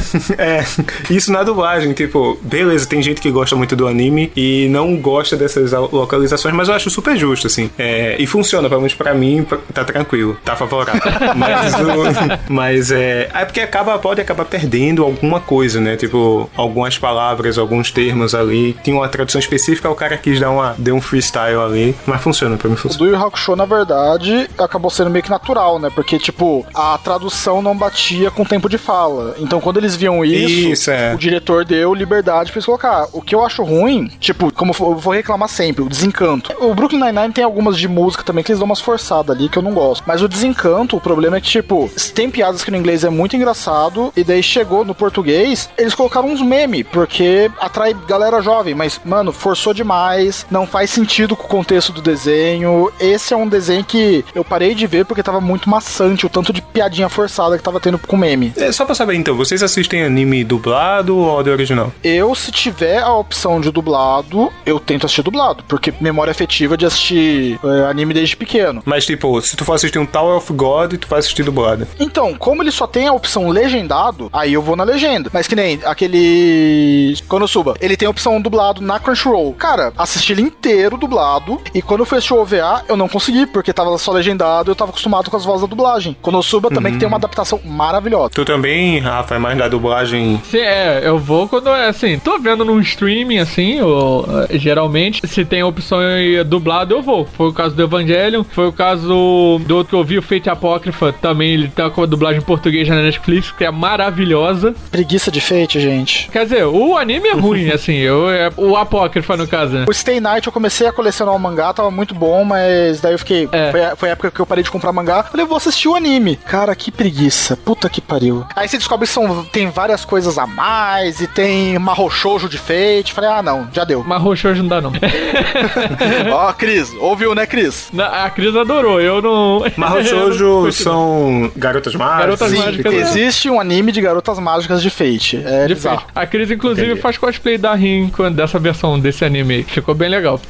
[0.38, 0.64] é,
[1.10, 5.36] isso na dublagem, tipo, beleza, tem gente que gosta muito do anime e não gosta
[5.36, 7.70] dessas al- localizações, mas eu acho super justo, assim.
[7.78, 11.00] É, e funciona, pelo menos pra mim, tá tranquilo, tá favorável.
[11.36, 13.28] mas, o- mas é.
[13.34, 15.96] É porque acaba, pode acabar perdendo alguma coisa, né?
[15.96, 18.74] Tipo, algumas palavras, alguns termos ali.
[18.82, 22.56] Tinha uma tradução específica, o cara quis dar uma, deu um freestyle ali, mas funciona,
[22.56, 22.98] pra mim O funciona.
[22.98, 25.90] do Yu Yu Hakusho, na verdade, acabou sendo meio que natural, né?
[25.94, 29.34] Porque, tipo, a tradução não batia com o tempo de fala.
[29.38, 31.14] Então, quando eles viam isso, Isso, é.
[31.14, 33.08] o diretor deu liberdade pra eles colocar.
[33.12, 36.52] O que eu acho ruim, tipo, como eu vou reclamar sempre, o desencanto.
[36.60, 39.58] O Brooklyn Nine-Nine tem algumas de música também que eles dão umas forçadas ali que
[39.58, 40.04] eu não gosto.
[40.06, 43.36] Mas o desencanto, o problema é que, tipo, tem piadas que no inglês é muito
[43.36, 49.00] engraçado, e daí chegou no português, eles colocaram uns memes, porque atrai galera jovem, mas,
[49.04, 52.90] mano, forçou demais, não faz sentido com o contexto do desenho.
[53.00, 56.52] Esse é um desenho que eu parei de ver porque tava muito maçante, o tanto
[56.52, 58.52] de piadinha forçada que tava tendo com meme.
[58.56, 61.92] É, só pra saber então, vocês assistem anime dublado ou áudio original?
[62.02, 66.86] Eu, se tiver a opção de dublado, eu tento assistir dublado, porque memória afetiva de
[66.86, 68.82] assistir é, anime desde pequeno.
[68.84, 71.86] Mas, tipo, se tu for assistir um Tower of God, tu vai assistir dublado.
[71.98, 75.30] Então, como ele só tem a opção legendado, aí eu vou na legenda.
[75.32, 79.54] Mas que nem aquele Konosuba, ele tem a opção dublado na Crunchyroll.
[79.54, 83.46] Cara, assisti ele inteiro dublado, e quando eu fui assistir o OVA, eu não consegui,
[83.46, 86.14] porque tava só legendado, eu tava acostumado com as vozes da dublagem.
[86.20, 88.30] Konosuba também que tem uma adaptação maravilhosa.
[88.34, 90.40] Tu também, Rafa, é mais da dublagem.
[90.44, 95.26] Sim, é, eu vou quando é assim, tô vendo num streaming assim, ou eh, geralmente,
[95.26, 95.98] se tem opção
[96.46, 97.24] dublado, eu vou.
[97.24, 100.50] Foi o caso do Evangelion, foi o caso do outro que eu vi, o Fate
[100.50, 104.74] Apócrifa, também ele tá com a dublagem em português na Netflix, que é maravilhosa.
[104.90, 106.28] Preguiça de Fate, gente.
[106.30, 109.84] Quer dizer, o anime é ruim, assim, eu, é, o Apócrifa no caso, né?
[109.88, 113.18] O Stay Night eu comecei a colecionar o mangá, tava muito bom, mas daí eu
[113.18, 113.48] fiquei.
[113.52, 113.70] É.
[113.70, 115.21] Foi, a, foi a época que eu parei de comprar mangá.
[115.24, 116.36] Falei, eu vou assistir o anime.
[116.36, 117.56] Cara, que preguiça.
[117.56, 118.44] Puta que pariu.
[118.56, 123.12] Aí você descobre que são, tem várias coisas a mais e tem marrochojo de Fate.
[123.12, 124.04] Falei, ah, não, já deu.
[124.44, 124.92] Hoje não dá, não.
[126.32, 127.88] Ó, Cris, ouviu, né, Cris?
[127.92, 129.62] Na- a Cris adorou, eu não.
[129.76, 132.20] Marro Shoujo são garotas mágicas.
[132.20, 133.00] Garotas Sim, mágicas, né?
[133.00, 135.42] existe um anime de garotas mágicas de Fate.
[135.44, 136.04] É De bizarro.
[136.14, 137.00] A Cris, inclusive, Entendi.
[137.00, 139.62] faz cosplay da Rin dessa versão desse anime aí.
[139.62, 140.40] Ficou bem legal.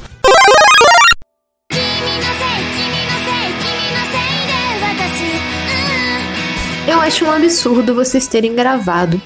[7.03, 9.21] Acho um absurdo vocês terem gravado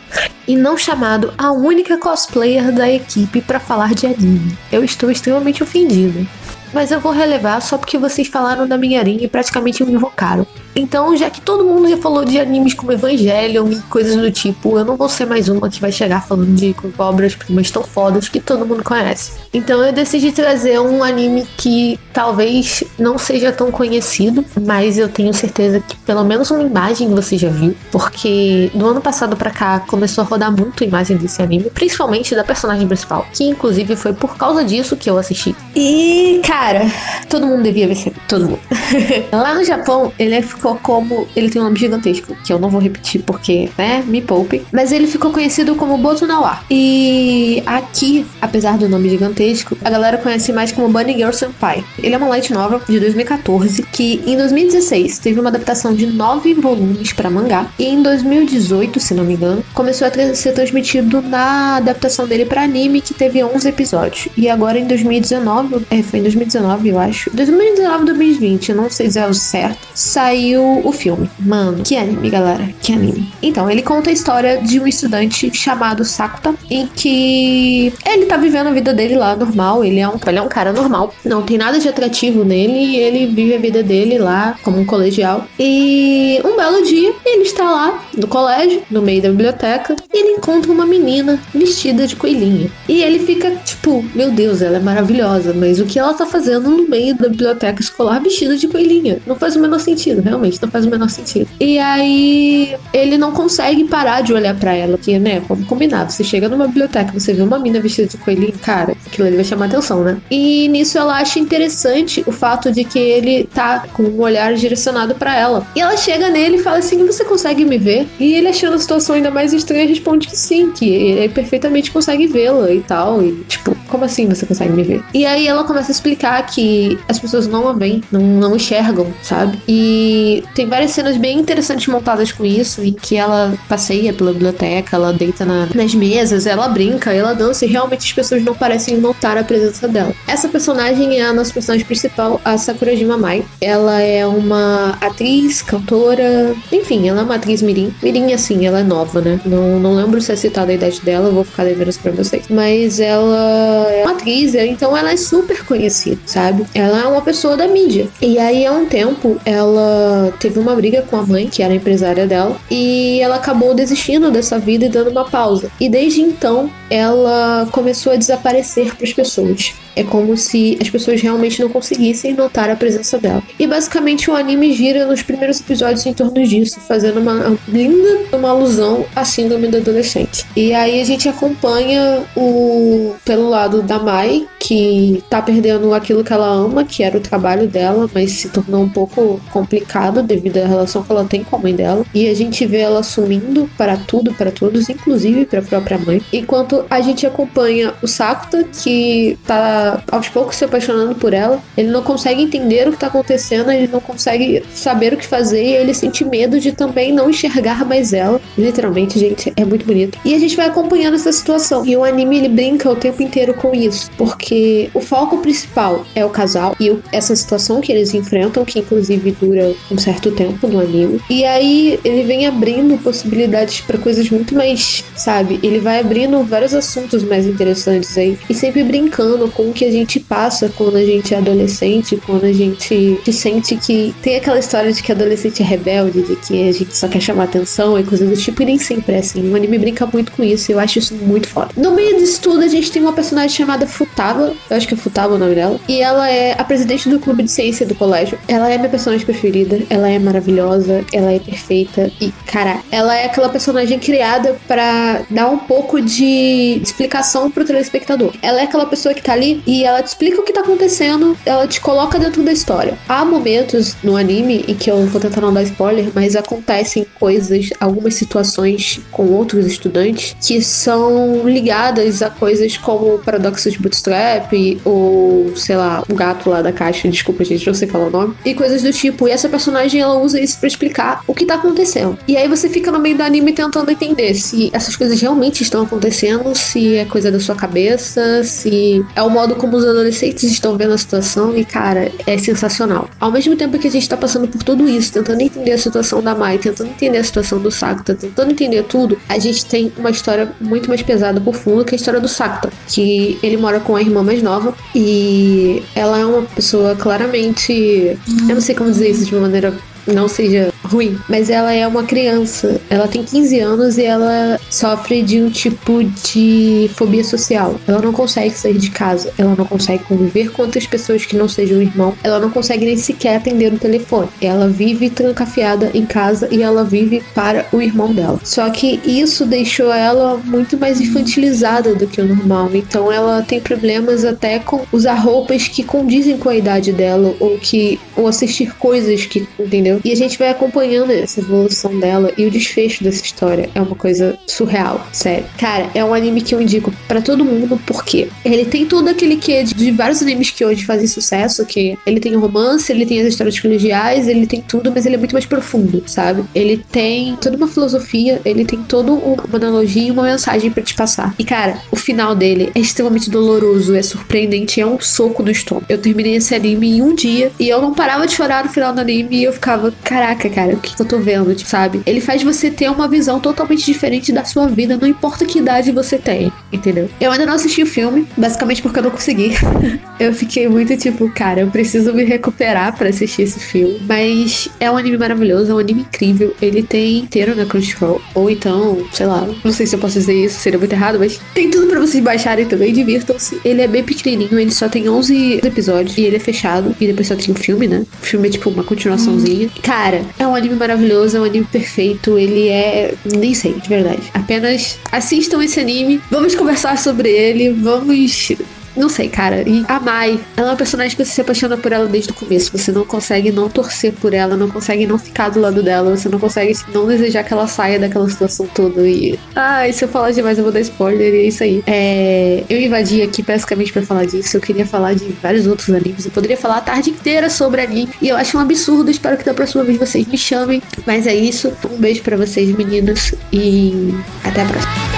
[0.47, 4.57] e não chamado a única cosplayer da equipe pra falar de anime.
[4.71, 6.25] Eu estou extremamente ofendida.
[6.73, 10.45] Mas eu vou relevar só porque vocês falaram da minha linha e praticamente me invocaram.
[10.77, 14.77] Então, já que todo mundo já falou de animes como Evangelion e coisas do tipo,
[14.77, 18.39] eu não vou ser mais uma que vai chegar falando de obras-primas tão fodas que
[18.39, 19.33] todo mundo conhece.
[19.51, 25.33] Então, eu decidi trazer um anime que talvez não seja tão conhecido, mas eu tenho
[25.33, 29.79] certeza que pelo menos uma imagem você já viu, porque do ano passado pra cá
[29.79, 34.37] começou a rodar muito imagem desse anime, principalmente da personagem principal, que inclusive foi por
[34.37, 35.55] causa disso que eu assisti.
[35.75, 36.81] E, cara,
[37.29, 38.59] todo mundo devia ver todo mundo.
[39.31, 41.27] Lá no Japão, ele ficou como.
[41.35, 44.65] Ele tem um nome gigantesco, que eu não vou repetir porque, né, me poupe.
[44.71, 46.59] Mas ele ficou conhecido como Boto Nawa.
[46.69, 51.83] E aqui, apesar do nome gigantesco, a galera conhece mais como Bunny Girl Senpai.
[52.01, 56.53] Ele é uma light novel de 2014 que em 2016 teve uma adaptação de nove
[56.53, 61.77] volumes para mangá e em 2018, se não me engano, começou a ser transmitido na
[61.77, 64.27] adaptação dele para anime que teve 11 episódios.
[64.35, 67.29] E agora em 2019, é, foi em 2019, eu acho.
[67.33, 71.29] 2019 2020, eu não sei dizer o certo, saiu o filme.
[71.39, 73.31] Mano, que anime, galera, que anime.
[73.41, 78.67] Então, ele conta a história de um estudante chamado Sakuta, em que ele tá vivendo
[78.67, 81.57] a vida dele lá normal, ele é um, ele é um cara normal, não tem
[81.57, 85.45] nada de atrativo nele, ele vive a vida dele lá como um colegial.
[85.59, 90.37] E um belo dia, ele está lá no colégio, no meio da biblioteca, e ele
[90.37, 92.71] encontra uma menina vestida de coelhinho.
[92.87, 96.69] E ele fica tipo, meu Deus, ela é maravilhosa, mas o que ela tá fazendo
[96.69, 99.19] no meio da biblioteca escolar vestida de coelhinha?
[99.25, 101.47] Não faz o menor sentido, realmente, não faz o menor sentido.
[101.59, 106.23] E aí ele não consegue parar de olhar pra ela, porque, né, vamos combinar, você
[106.23, 109.65] chega numa biblioteca, você vê uma mina vestida de coelhinho, cara, aquilo ali vai chamar
[109.65, 110.17] atenção, né?
[110.29, 115.15] E nisso ela acha interessante o fato de que ele tá com um olhar direcionado
[115.15, 115.65] pra ela.
[115.75, 118.07] E ela chega nele e fala assim: Você consegue me ver?
[118.19, 122.27] E ele, achando a situação ainda mais estranha, responde que sim, que ele perfeitamente consegue
[122.27, 123.23] vê-la e tal.
[123.23, 125.03] E tipo, como assim você consegue me ver?
[125.13, 129.07] E aí ela começa a explicar que as pessoas não a veem, não, não enxergam,
[129.21, 129.59] sabe?
[129.67, 134.95] E tem várias cenas bem interessantes montadas com isso, em que ela passeia pela biblioteca,
[134.95, 138.97] ela deita na- nas mesas, ela brinca, ela dança e realmente as pessoas não parecem
[138.97, 140.13] notar a presença dela.
[140.27, 143.43] Essa personagem é a nossa personagem principal, a Sakurajima Mai.
[143.61, 147.93] Ela é uma atriz, cantora, enfim, ela é uma atriz mirim.
[148.03, 149.39] Mirim, assim, ela é nova, né?
[149.45, 152.45] Não, não lembro se é citada a idade dela, vou ficar devendo isso pra vocês.
[152.49, 156.65] Mas ela é uma atriz, então ela é super conhecida, sabe?
[156.73, 158.07] Ela é uma pessoa da mídia.
[158.21, 162.25] E aí, há um tempo, ela teve uma briga com a mãe, que era empresária
[162.27, 165.71] dela, e ela acabou desistindo dessa vida e dando uma pausa.
[165.79, 169.73] E desde então, ela começou a desaparecer para as pessoas.
[169.95, 173.41] É como se as pessoas realmente não conseguissem notar a presença dela.
[173.57, 178.49] E basicamente o anime gira nos primeiros episódios em torno disso, fazendo uma linda uma
[178.49, 180.45] alusão à síndrome do adolescente.
[180.55, 186.31] E aí a gente acompanha o pelo lado da Mai, que tá perdendo aquilo que
[186.31, 190.65] ela ama, que era o trabalho dela, mas se tornou um pouco complicado devido à
[190.65, 192.05] relação que ela tem com a mãe dela.
[192.13, 196.21] E a gente vê ela sumindo para tudo, para todos, inclusive para a própria mãe.
[196.31, 201.61] Enquanto a gente acompanha o Sakuta, que tá aos poucos se apaixonando por ela.
[201.75, 205.63] Ele não consegue entender o que tá acontecendo, ele não consegue saber o que fazer
[205.63, 208.39] e ele sente medo de também não enxergar mais ela.
[208.57, 210.17] Literalmente, gente, é muito bonito.
[210.23, 211.85] E a gente vai acompanhando essa situação.
[211.85, 216.25] E o anime ele brinca o tempo inteiro com isso, porque o foco principal é
[216.25, 220.79] o casal e essa situação que eles enfrentam, que inclusive dura um certo tempo no
[220.79, 221.19] anime.
[221.29, 225.59] E aí ele vem abrindo possibilidades para coisas muito mais, sabe?
[225.63, 229.91] Ele vai abrindo vários assuntos mais interessantes aí e sempre brincando com o que a
[229.91, 234.59] gente passa quando a gente é adolescente, quando a gente se sente que tem aquela
[234.59, 238.03] história de que adolescente é rebelde, de que a gente só quer chamar atenção e
[238.03, 239.49] coisas do tipo, e nem sempre é assim.
[239.51, 241.69] O anime brinca muito com isso, e eu acho isso muito foda.
[241.75, 244.97] No meio disso tudo, a gente tem uma personagem chamada Futaba, eu acho que é
[244.97, 248.37] Futaba o nome dela, e ela é a presidente do clube de ciência do colégio.
[248.47, 253.25] Ela é minha personagem preferida, ela é maravilhosa, ela é perfeita, e cara, ela é
[253.25, 258.33] aquela personagem criada pra dar um pouco de explicação pro telespectador.
[258.41, 261.37] Ela é aquela pessoa que tá ali e ela te explica o que tá acontecendo,
[261.45, 262.97] ela te coloca dentro da história.
[263.07, 267.69] Há momentos no anime em que eu vou tentar não dar spoiler, mas acontecem coisas,
[267.79, 274.51] algumas situações com outros estudantes que são ligadas a coisas como o paradoxo de Bootstrap
[274.83, 278.35] ou, sei lá, o gato lá da caixa, desculpa gente, não sei falar o nome,
[278.45, 279.27] e coisas do tipo.
[279.27, 282.17] E essa personagem ela usa isso pra explicar o que tá acontecendo.
[282.27, 285.83] E aí você fica no meio do anime tentando entender se essas coisas realmente estão
[285.83, 290.77] acontecendo, se é coisa da sua cabeça, se é o modo como os adolescentes estão
[290.77, 291.55] vendo a situação.
[291.57, 293.09] E cara, é sensacional.
[293.19, 296.21] Ao mesmo tempo que a gente tá passando por tudo isso, tentando entender a situação
[296.21, 300.09] da Mai, tentando entender a situação do Sakuta, tentando entender tudo, a gente tem uma
[300.09, 303.95] história muito mais pesada por fundo, que a história do Sakuta, que ele mora com
[303.95, 308.17] a irmã mais nova e ela é uma pessoa claramente,
[308.47, 309.66] eu não sei como dizer isso de uma maneira
[310.07, 312.79] não seja ruim, mas ela é uma criança.
[312.89, 317.79] Ela tem 15 anos e ela sofre de um tipo de fobia social.
[317.87, 321.47] Ela não consegue sair de casa, ela não consegue conviver com outras pessoas que não
[321.47, 324.29] sejam irmão, ela não consegue nem sequer atender o telefone.
[324.41, 328.39] Ela vive trancafiada em casa e ela vive para o irmão dela.
[328.43, 332.69] Só que isso deixou ela muito mais infantilizada do que o normal.
[332.73, 337.57] Então ela tem problemas até com usar roupas que condizem com a idade dela ou
[337.57, 339.99] que ou assistir coisas que, entendeu?
[340.03, 343.95] E a gente vai acompanhando essa evolução dela e o desfecho dessa história é uma
[343.95, 345.45] coisa surreal, sério.
[345.57, 349.37] Cara, é um anime que eu indico pra todo mundo porque ele tem todo aquele
[349.37, 353.27] que de, vários animes que hoje fazem sucesso, que ele tem romance, ele tem as
[353.27, 356.43] histórias colegiais, ele tem tudo, mas ele é muito mais profundo, sabe?
[356.53, 360.93] Ele tem toda uma filosofia, ele tem toda uma analogia e uma mensagem pra te
[360.93, 361.33] passar.
[361.39, 365.87] E cara, o final dele é extremamente doloroso, é surpreendente, é um soco no estômago.
[365.89, 368.93] Eu terminei esse anime em um dia e eu não parava de chorar no final
[368.93, 372.01] do anime e eu ficava, caraca, cara, o que, que eu tô vendo, tipo, sabe?
[372.05, 375.91] Ele faz você ter uma visão totalmente diferente da sua vida, não importa que idade
[375.91, 377.09] você tem, entendeu?
[377.19, 379.51] Eu ainda não assisti o filme, basicamente porque eu não consegui.
[380.19, 384.01] eu fiquei muito tipo, cara, eu preciso me recuperar pra assistir esse filme.
[384.07, 386.55] Mas é um anime maravilhoso, é um anime incrível.
[386.61, 388.21] Ele tem inteiro na Crunchyroll.
[388.33, 391.39] Ou então, sei lá, não sei se eu posso dizer isso, seria muito errado, mas
[391.53, 393.59] tem tudo pra vocês baixarem também, divirtam-se.
[393.63, 396.95] Ele é bem pequenininho, ele só tem 11 episódios e ele é fechado.
[396.99, 398.05] E depois só tem o filme, né?
[398.21, 399.69] O filme é tipo uma continuaçãozinha.
[399.81, 402.37] Cara, é um anime maravilhoso, é um anime perfeito.
[402.37, 403.13] Ele é.
[403.25, 404.31] Nem sei, de verdade.
[404.33, 408.51] Apenas assistam esse anime, vamos conversar sobre ele, vamos
[408.97, 409.63] não sei, cara.
[409.67, 412.33] E a Mai, ela é uma personagem que você se apaixona por ela desde o
[412.33, 412.75] começo.
[412.77, 416.29] Você não consegue não torcer por ela, não consegue não ficar do lado dela, você
[416.29, 419.07] não consegue não desejar que ela saia daquela situação toda.
[419.07, 419.37] E.
[419.55, 421.83] Ai, se eu falar demais, eu vou dar spoiler, e é isso aí.
[421.85, 422.63] É...
[422.69, 424.57] Eu invadi aqui basicamente pra falar disso.
[424.57, 426.25] Eu queria falar de vários outros animes.
[426.25, 428.09] Eu poderia falar a tarde inteira sobre anime.
[428.21, 429.11] E eu acho um absurdo.
[429.11, 430.81] Espero que da próxima vez vocês me chamem.
[431.05, 431.71] Mas é isso.
[431.91, 433.33] Um beijo pra vocês, meninas.
[433.51, 435.16] E até a próxima.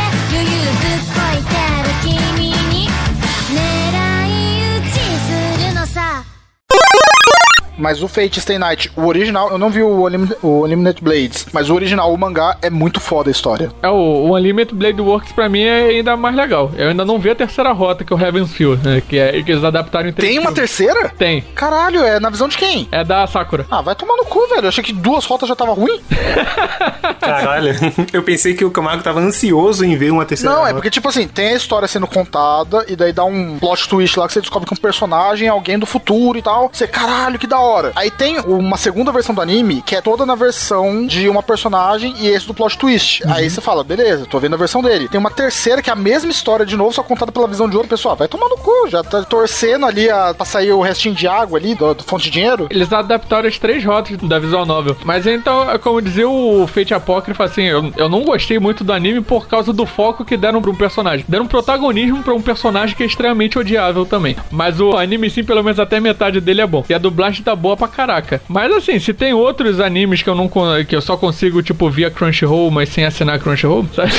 [7.79, 11.45] Mas o Fate Stay Night, o original, eu não vi o, Unim- o Unlimited Blades,
[11.53, 13.71] mas o original, o mangá, é muito foda a história.
[13.81, 16.71] É, o, o Unlimited Blade Works pra mim é ainda mais legal.
[16.77, 19.01] Eu ainda não vi a terceira rota, que é o Heaven's Field, né?
[19.07, 20.75] Que, é, que eles adaptaram em três Tem uma filmes.
[20.77, 21.09] terceira?
[21.17, 21.41] Tem.
[21.55, 22.87] Caralho, é na visão de quem?
[22.91, 23.65] É da Sakura.
[23.71, 24.63] Ah, vai tomar no cu, velho.
[24.65, 25.99] Eu achei que duas rotas já tava ruim.
[27.19, 27.73] Caralho,
[28.13, 30.73] eu pensei que o Camargo tava ansioso em ver uma terceira Não, é rota.
[30.75, 34.27] porque, tipo assim, tem a história sendo contada e daí dá um plot twist lá
[34.27, 36.69] que você descobre que um personagem é alguém do futuro e tal.
[36.71, 37.68] Você, caralho, que da hora.
[37.95, 42.13] Aí tem uma segunda versão do anime que é toda na versão de uma personagem
[42.19, 43.23] e esse do plot twist.
[43.27, 45.07] Aí você fala, beleza, tô vendo a versão dele.
[45.07, 47.75] Tem uma terceira que é a mesma história de novo, só contada pela visão de
[47.75, 48.15] outro pessoal.
[48.15, 51.59] Vai tomar no cu, já tá torcendo ali a, pra sair o restinho de água
[51.59, 52.67] ali do, do fonte de dinheiro.
[52.69, 54.95] Eles adaptaram as três rotas da visual novel.
[55.03, 58.93] Mas então, é como dizia o Fate Apócrifo, assim, eu, eu não gostei muito do
[58.93, 61.25] anime por causa do foco que deram pra um personagem.
[61.27, 64.35] Deram protagonismo pra um personagem que é extremamente odiável também.
[64.51, 66.83] Mas o anime, sim, pelo menos até metade dele é bom.
[66.89, 68.41] E a dublagem tá boa pra caraca.
[68.47, 70.49] Mas assim, se tem outros animes que eu não
[70.87, 74.11] que eu só consigo, tipo, via Crunchyroll, mas sem assinar Crunchyroll, sabe?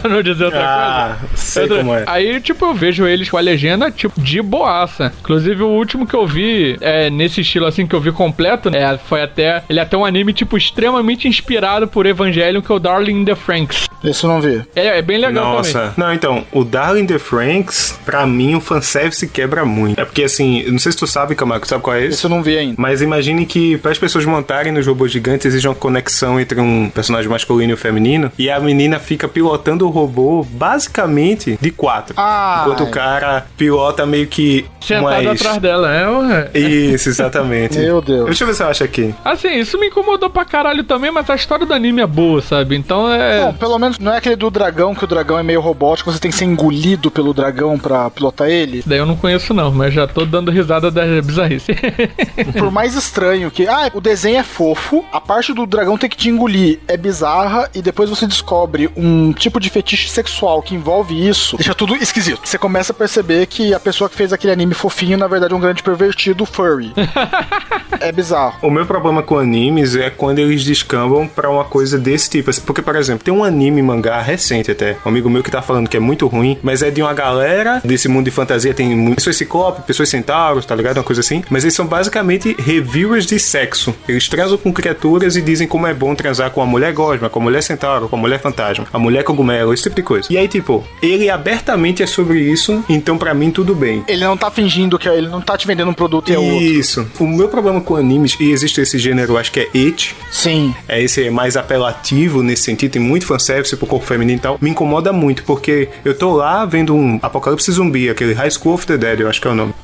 [0.00, 1.36] pra não dizer outra Ah, coisa.
[1.36, 2.04] sei Outra- como é.
[2.06, 5.12] Aí, tipo, eu vejo eles com a legenda, tipo, de boaça.
[5.20, 8.96] Inclusive, o último que eu vi, é, nesse estilo assim, que eu vi completo, é,
[8.98, 9.62] foi até.
[9.68, 13.24] Ele é até um anime, tipo, extremamente inspirado por Evangelion, que é o Darling in
[13.24, 13.88] the Franks.
[14.02, 14.62] Esse eu não vi.
[14.76, 15.72] É, é bem legal também.
[15.72, 15.94] Nossa.
[15.96, 20.00] Não, então, o Darling the Franks, pra mim, o fanservice quebra muito.
[20.00, 22.14] É porque, assim, não sei se tu sabe, Camargo, sabe qual é esse?
[22.18, 22.67] Esse eu não vi ainda.
[22.76, 26.90] Mas imagine que para as pessoas montarem nos robôs gigantes existe uma conexão entre um
[26.90, 32.14] personagem masculino e o feminino e a menina fica pilotando o robô basicamente de quatro.
[32.16, 35.40] Ah, enquanto o cara pilota meio que Sentado mais...
[35.40, 36.50] atrás dela, é, ué.
[36.54, 37.78] Isso, exatamente.
[37.78, 38.26] Meu Deus.
[38.26, 39.14] Deixa eu ver se eu acho aqui.
[39.24, 42.76] Assim, isso me incomodou pra caralho também, mas a história do anime é boa, sabe?
[42.76, 43.44] Então é.
[43.44, 46.18] Bom, pelo menos não é aquele do dragão, que o dragão é meio robótico, você
[46.18, 48.82] tem que ser engolido pelo dragão pra pilotar ele.
[48.86, 51.72] Daí eu não conheço, não, mas já tô dando risada da bizarrice.
[52.60, 53.66] Por mais estranho que.
[53.66, 57.68] Ah, o desenho é fofo, a parte do dragão tem que te engolir é bizarra,
[57.74, 62.40] e depois você descobre um tipo de fetiche sexual que envolve isso, deixa tudo esquisito.
[62.44, 65.56] Você começa a perceber que a pessoa que fez aquele anime fofinho, na verdade, é
[65.56, 66.92] um grande pervertido furry.
[68.00, 68.56] é bizarro.
[68.62, 72.48] O meu problema com animes é quando eles descambam pra uma coisa desse tipo.
[72.62, 74.96] Porque, por exemplo, tem um anime mangá recente até.
[75.04, 77.80] Um amigo meu que tá falando que é muito ruim, mas é de uma galera
[77.84, 80.96] desse mundo de fantasia, tem pessoas ciclope, pessoas centauros, tá ligado?
[80.98, 81.42] Uma coisa assim.
[81.50, 83.94] Mas eles são basicamente reviewers de sexo.
[84.08, 87.38] Eles transam com criaturas e dizem como é bom transar com a mulher gosma, com
[87.40, 90.28] a mulher centauro, com a mulher fantasma, a mulher cogumelo, esse tipo de coisa.
[90.30, 94.04] E aí, tipo, ele abertamente é sobre isso, então pra mim tudo bem.
[94.08, 96.38] Ele não tá fingindo que é- ele não tá te vendendo um produto e é
[96.38, 96.64] outro.
[96.64, 97.08] Isso.
[97.18, 100.74] O meu problema com animes, e existe esse gênero, acho que é it, Sim.
[100.88, 104.70] é esse mais apelativo nesse sentido, tem muito fanservice pro corpo feminino e tal, me
[104.70, 108.96] incomoda muito, porque eu tô lá vendo um Apocalipse Zumbi, aquele High School of the
[108.96, 109.74] Dead, eu acho que é o nome.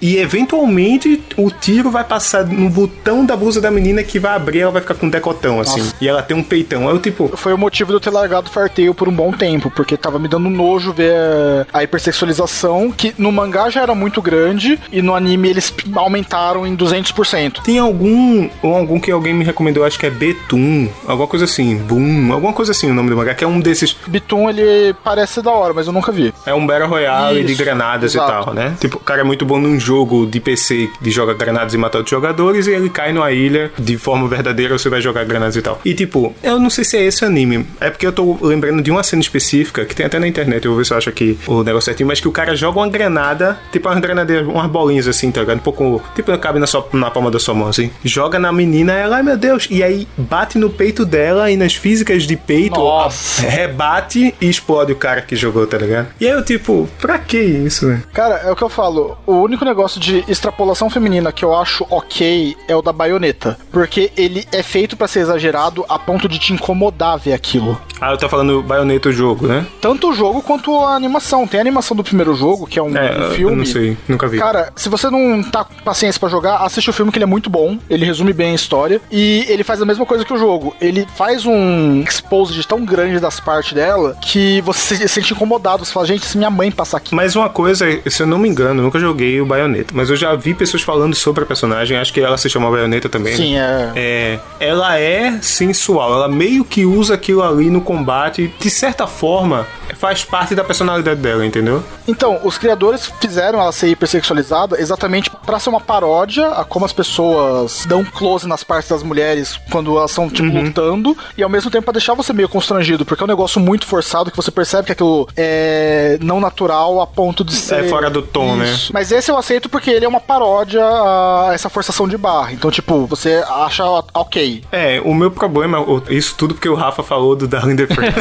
[0.00, 4.60] E eventualmente o tiro vai passar no botão da blusa da menina que vai abrir,
[4.60, 5.80] ela vai ficar com um decotão, assim.
[5.80, 5.94] Nossa.
[6.00, 6.88] E ela tem um peitão.
[6.88, 9.32] Aí eu, tipo, Foi o motivo de eu ter largado o Farteio por um bom
[9.32, 14.20] tempo, porque tava me dando nojo ver a hipersexualização, que no mangá já era muito
[14.22, 17.62] grande, e no anime eles aumentaram em 200%.
[17.62, 21.76] tem algum, ou algum que alguém me recomendou, acho que é Betum, alguma coisa assim,
[21.76, 25.42] Boom, alguma coisa assim o nome do mangá, que é um desses Bitum, ele parece
[25.42, 26.32] da hora, mas eu nunca vi.
[26.46, 28.30] É um Battle Royale de Isso, granadas exato.
[28.30, 28.74] e tal, né?
[28.80, 32.10] Tipo, o cara é muito bom num jogo de PC de joga granadas e outros
[32.10, 35.80] jogadores e ele cai numa ilha de forma verdadeira, você vai jogar granadas e tal.
[35.84, 37.66] E tipo, eu não sei se é esse anime.
[37.80, 40.72] É porque eu tô lembrando de uma cena específica que tem até na internet, eu
[40.72, 42.88] vou ver se eu acho aqui o negócio certinho, mas que o cara joga uma
[42.88, 45.56] granada, tipo umas granadeiras, umas bolinhas assim, tá ligado?
[45.56, 47.90] Um pouco, tipo, cabe na, sua, na palma da sua mão, assim.
[48.04, 51.74] Joga na menina, ela, ai meu Deus, e aí bate no peito dela e nas
[51.74, 53.42] físicas de peito, Nossa.
[53.42, 56.08] rebate e explode o cara que jogou, tá ligado?
[56.20, 58.02] E aí eu, tipo, pra que isso, né?
[58.12, 59.16] Cara, é o que eu falo.
[59.26, 63.58] O único negócio de extrapolação feminina que eu acho ok é o da baioneta.
[63.70, 67.80] Porque ele é feito pra ser exagerado a ponto de te incomodar ver aquilo.
[68.02, 69.64] Ah, eu tô falando Bayonetta o jogo, né?
[69.80, 71.46] Tanto o jogo quanto a animação.
[71.46, 73.56] Tem a animação do primeiro jogo, que é um, É, um eu filme.
[73.56, 74.38] não sei, nunca vi.
[74.38, 77.28] Cara, se você não tá com paciência pra jogar, assiste o filme que ele é
[77.28, 77.78] muito bom.
[77.88, 79.00] Ele resume bem a história.
[79.10, 80.74] E ele faz a mesma coisa que o jogo.
[80.80, 85.84] Ele faz um exposed tão grande das partes dela que você se sente incomodado.
[85.84, 87.14] Você fala, gente, se minha mãe passar aqui.
[87.14, 90.16] Mas uma coisa, se eu não me engano, eu nunca joguei o Bayonetta, mas eu
[90.16, 93.36] já vi pessoas falando sobre a personagem, acho que ela se chama Bayonetta também.
[93.36, 93.92] Sim, né?
[93.94, 94.38] é.
[94.60, 99.66] É, ela é sensual, ela meio que usa aquilo ali no combate, de certa forma,
[100.02, 101.80] faz parte da personalidade dela, entendeu?
[102.08, 106.92] Então, os criadores fizeram ela ser hipersexualizada exatamente pra ser uma paródia a como as
[106.92, 111.70] pessoas dão close nas partes das mulheres quando elas estão, tipo, lutando, e ao mesmo
[111.70, 114.86] tempo pra deixar você meio constrangido, porque é um negócio muito forçado que você percebe
[114.86, 117.88] que aquilo é não natural a ponto de ser.
[117.88, 118.64] fora do tom, né?
[118.72, 118.92] Isso.
[118.92, 122.52] Mas esse eu aceito porque ele é uma paródia a essa forçação de barra.
[122.52, 123.84] Então, tipo, você acha
[124.14, 124.64] ok.
[124.72, 128.12] É, o meu problema, o- isso tudo porque o Rafa falou do Darling the Frank.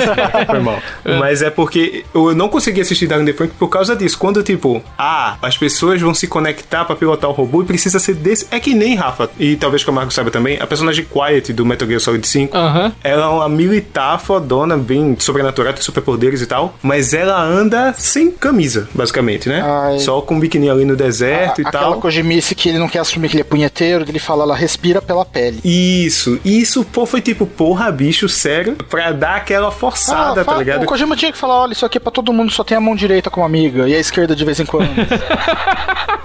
[0.45, 0.77] Foi mal.
[1.19, 1.70] Mas é porque
[2.13, 4.17] eu não consegui assistir Darling the Frank por causa disso.
[4.17, 8.15] Quando, tipo, ah, as pessoas vão se conectar pra pilotar o robô e precisa ser
[8.15, 8.47] desse.
[8.51, 11.65] É que nem Rafa, e talvez que o Marco saiba também, a personagem Quiet do
[11.65, 12.55] Metal Gear Solid 5.
[12.55, 12.91] Aham.
[13.03, 18.31] Ela é uma militar fodona, bem sobrenatural, tem superpoderes e tal, mas ela anda sem
[18.31, 19.61] camisa, basicamente, né?
[19.65, 19.99] Ai.
[19.99, 21.99] Só com um biquíni ali no deserto A- e aquela tal.
[22.01, 25.25] cojimice que ele não quer assumir que ele é punheteiro, ele fala, ela respira pela
[25.25, 25.59] pele.
[25.63, 30.83] Isso, isso, pô, foi tipo, porra, bicho, sério, pra dar aquela forçada, Ah, tá ligado?
[30.83, 32.81] O Kojima tinha que falar, olha, isso aqui é pra todo mundo, só tem a
[32.81, 34.89] mão direita como amiga e a esquerda de vez em quando.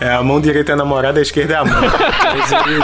[0.00, 1.80] É, a mão direita é a namorada, a esquerda é a mão.
[1.80, 2.80] Mas ele,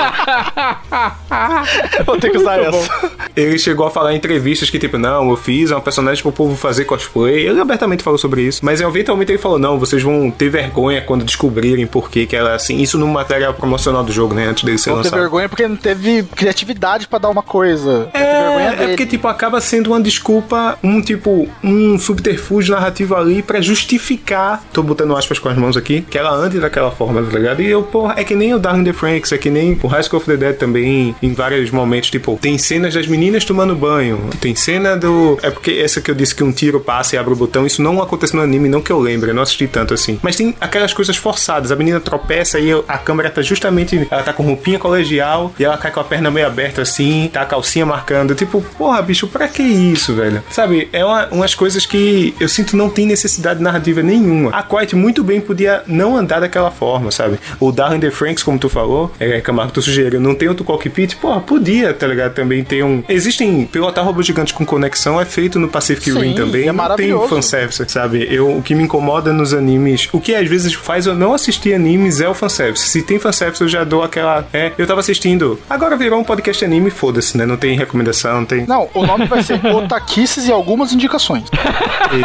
[2.04, 3.12] Vou ter que usar Muito essa.
[3.36, 6.56] ele chegou a falar em entrevistas que, tipo, não, eu fiz uma personagem pro povo
[6.56, 7.46] fazer cosplay.
[7.46, 8.64] Ele abertamente falou sobre isso.
[8.64, 12.52] Mas eventualmente ele falou, não, vocês vão ter vergonha quando descobrirem por que que ela
[12.52, 12.80] é assim.
[12.80, 14.46] Isso no material promocional do jogo, né?
[14.46, 15.18] Antes dele ser ter lançado.
[15.18, 18.08] vergonha porque não teve criatividade pra dar uma coisa.
[18.12, 23.42] Ter É, é porque, tipo, acaba sendo uma desculpa, um tipo, um subterfúgio narrativo ali
[23.42, 27.38] pra justificar, tô botando aspas com as mãos aqui, que ela ande daquela forma, tá
[27.38, 27.62] ligado?
[27.62, 30.02] E eu, porra, é que nem o Darling the Franks, é que nem o High
[30.02, 34.18] School of the Dead também, em vários momentos, tipo, tem cenas das meninas tomando banho,
[34.40, 35.38] tem cena do...
[35.42, 37.82] É porque essa que eu disse que um tiro passa e abre o botão, isso
[37.82, 40.18] não acontece no anime, não que eu lembre, eu não assisti tanto assim.
[40.22, 44.32] Mas tem aquelas coisas forçadas, a menina tropeça e a câmera tá justamente, ela tá
[44.32, 47.86] com roupinha colegial e ela cai com a perna meio aberta assim, tá a calcinha
[47.86, 50.42] marcando, tipo, porra, bicho, pra que isso, velho?
[50.50, 54.50] Sabe, é uma- umas coisas que eu sinto não tem necessidade narrativa nenhuma.
[54.50, 57.38] A Quiet muito bem podia não andar daquela forma, sabe?
[57.58, 61.16] O Darren the Franks, como tu falou, é, Camargo, tu sugeriu, não tem outro cockpit,
[61.16, 62.34] porra, podia, tá ligado?
[62.34, 63.02] Também tem um...
[63.08, 66.96] Existem pilotar robôs gigantes com conexão, é feito no Pacific Sim, Rim também, é não
[66.96, 68.26] tem fanservice, sabe?
[68.30, 71.74] Eu, o que me incomoda nos animes, o que às vezes faz eu não assistir
[71.74, 72.88] animes é o fanservice.
[72.88, 74.46] Se tem fanservice, eu já dou aquela.
[74.52, 75.58] É, eu tava assistindo.
[75.68, 77.44] Agora virou um podcast anime, foda-se, né?
[77.44, 78.66] Não tem recomendação sensação, tem.
[78.66, 81.44] Não, o nome vai ser Otaquices e algumas indicações.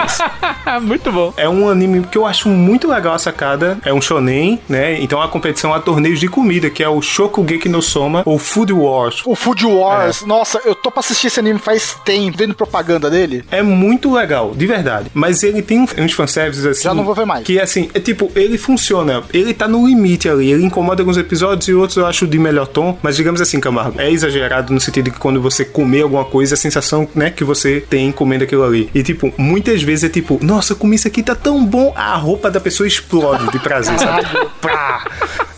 [0.05, 0.23] Isso.
[0.81, 1.33] Muito bom.
[1.37, 3.77] É um anime que eu acho muito legal a sacada.
[3.85, 4.99] É um shonen, né?
[5.01, 8.73] Então a competição a torneios de comida, que é o Shokugeki no Soma ou Food
[8.73, 9.21] Wars.
[9.25, 13.43] O Food Wars, nossa, eu tô pra assistir esse anime faz tempo, vendo propaganda dele.
[13.51, 15.09] É muito legal, de verdade.
[15.13, 16.83] Mas ele tem uns fanservices assim.
[16.83, 17.43] Já não vou ver mais.
[17.45, 19.23] Que assim, é tipo, ele funciona.
[19.33, 20.51] Ele tá no limite ali.
[20.51, 22.97] Ele incomoda alguns episódios e outros eu acho de melhor tom.
[23.01, 26.55] Mas digamos assim, Camargo, é exagerado no sentido de que quando você comer alguma coisa,
[26.55, 28.89] a sensação, né, que você tem comendo aquilo ali.
[28.93, 31.93] E tipo, muitas vezes é tipo, nossa, eu comi isso aqui, tá tão bom.
[31.95, 34.25] A roupa da pessoa explode de prazer, sabe?
[34.61, 35.03] Pá!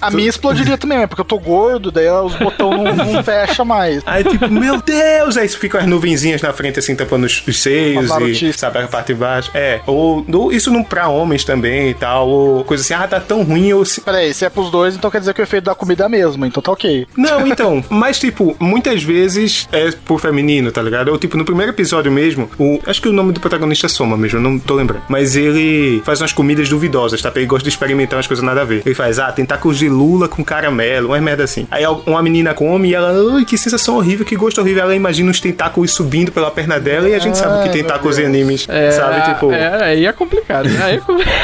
[0.01, 1.07] A minha explodiria também, né?
[1.07, 4.03] Porque eu tô gordo, daí os botões não, não fecha mais.
[4.05, 5.37] Aí, tipo, meu Deus!
[5.37, 8.09] Aí ficam as nuvenzinhas na frente, assim, tampando os, os seios
[8.41, 9.51] e, sabe, a parte de baixo.
[9.53, 13.19] É, ou, ou isso não pra homens também e tal, ou coisa assim, ah, tá
[13.19, 14.01] tão ruim, ou se...
[14.01, 16.09] Peraí, se é pros dois, então quer dizer que o efeito da comida é a
[16.09, 17.07] mesma, então tá ok.
[17.15, 21.09] Não, então, mas tipo, muitas vezes é por feminino, tá ligado?
[21.09, 24.17] Ou tipo, no primeiro episódio mesmo, o, acho que o nome do protagonista é Soma
[24.17, 25.03] mesmo, eu não tô lembrando.
[25.09, 27.31] Mas ele faz umas comidas duvidosas, tá?
[27.35, 28.76] Ele gosta de experimentar umas coisas nada a ver.
[28.85, 31.67] Ele faz, ah, tentáculos de lula com caramelo, umas merda assim.
[31.71, 34.83] Aí uma menina come e ela, ai, que sensação horrível, que gosto horrível.
[34.83, 38.25] Ela imagina uns tentáculos subindo pela perna dela e a gente sabe que tentáculos em
[38.25, 39.33] animes, É, sabe?
[39.33, 39.51] Tipo.
[39.51, 40.69] é, aí é complicado.
[40.69, 40.79] né?
[40.83, 41.37] Aí é complicado.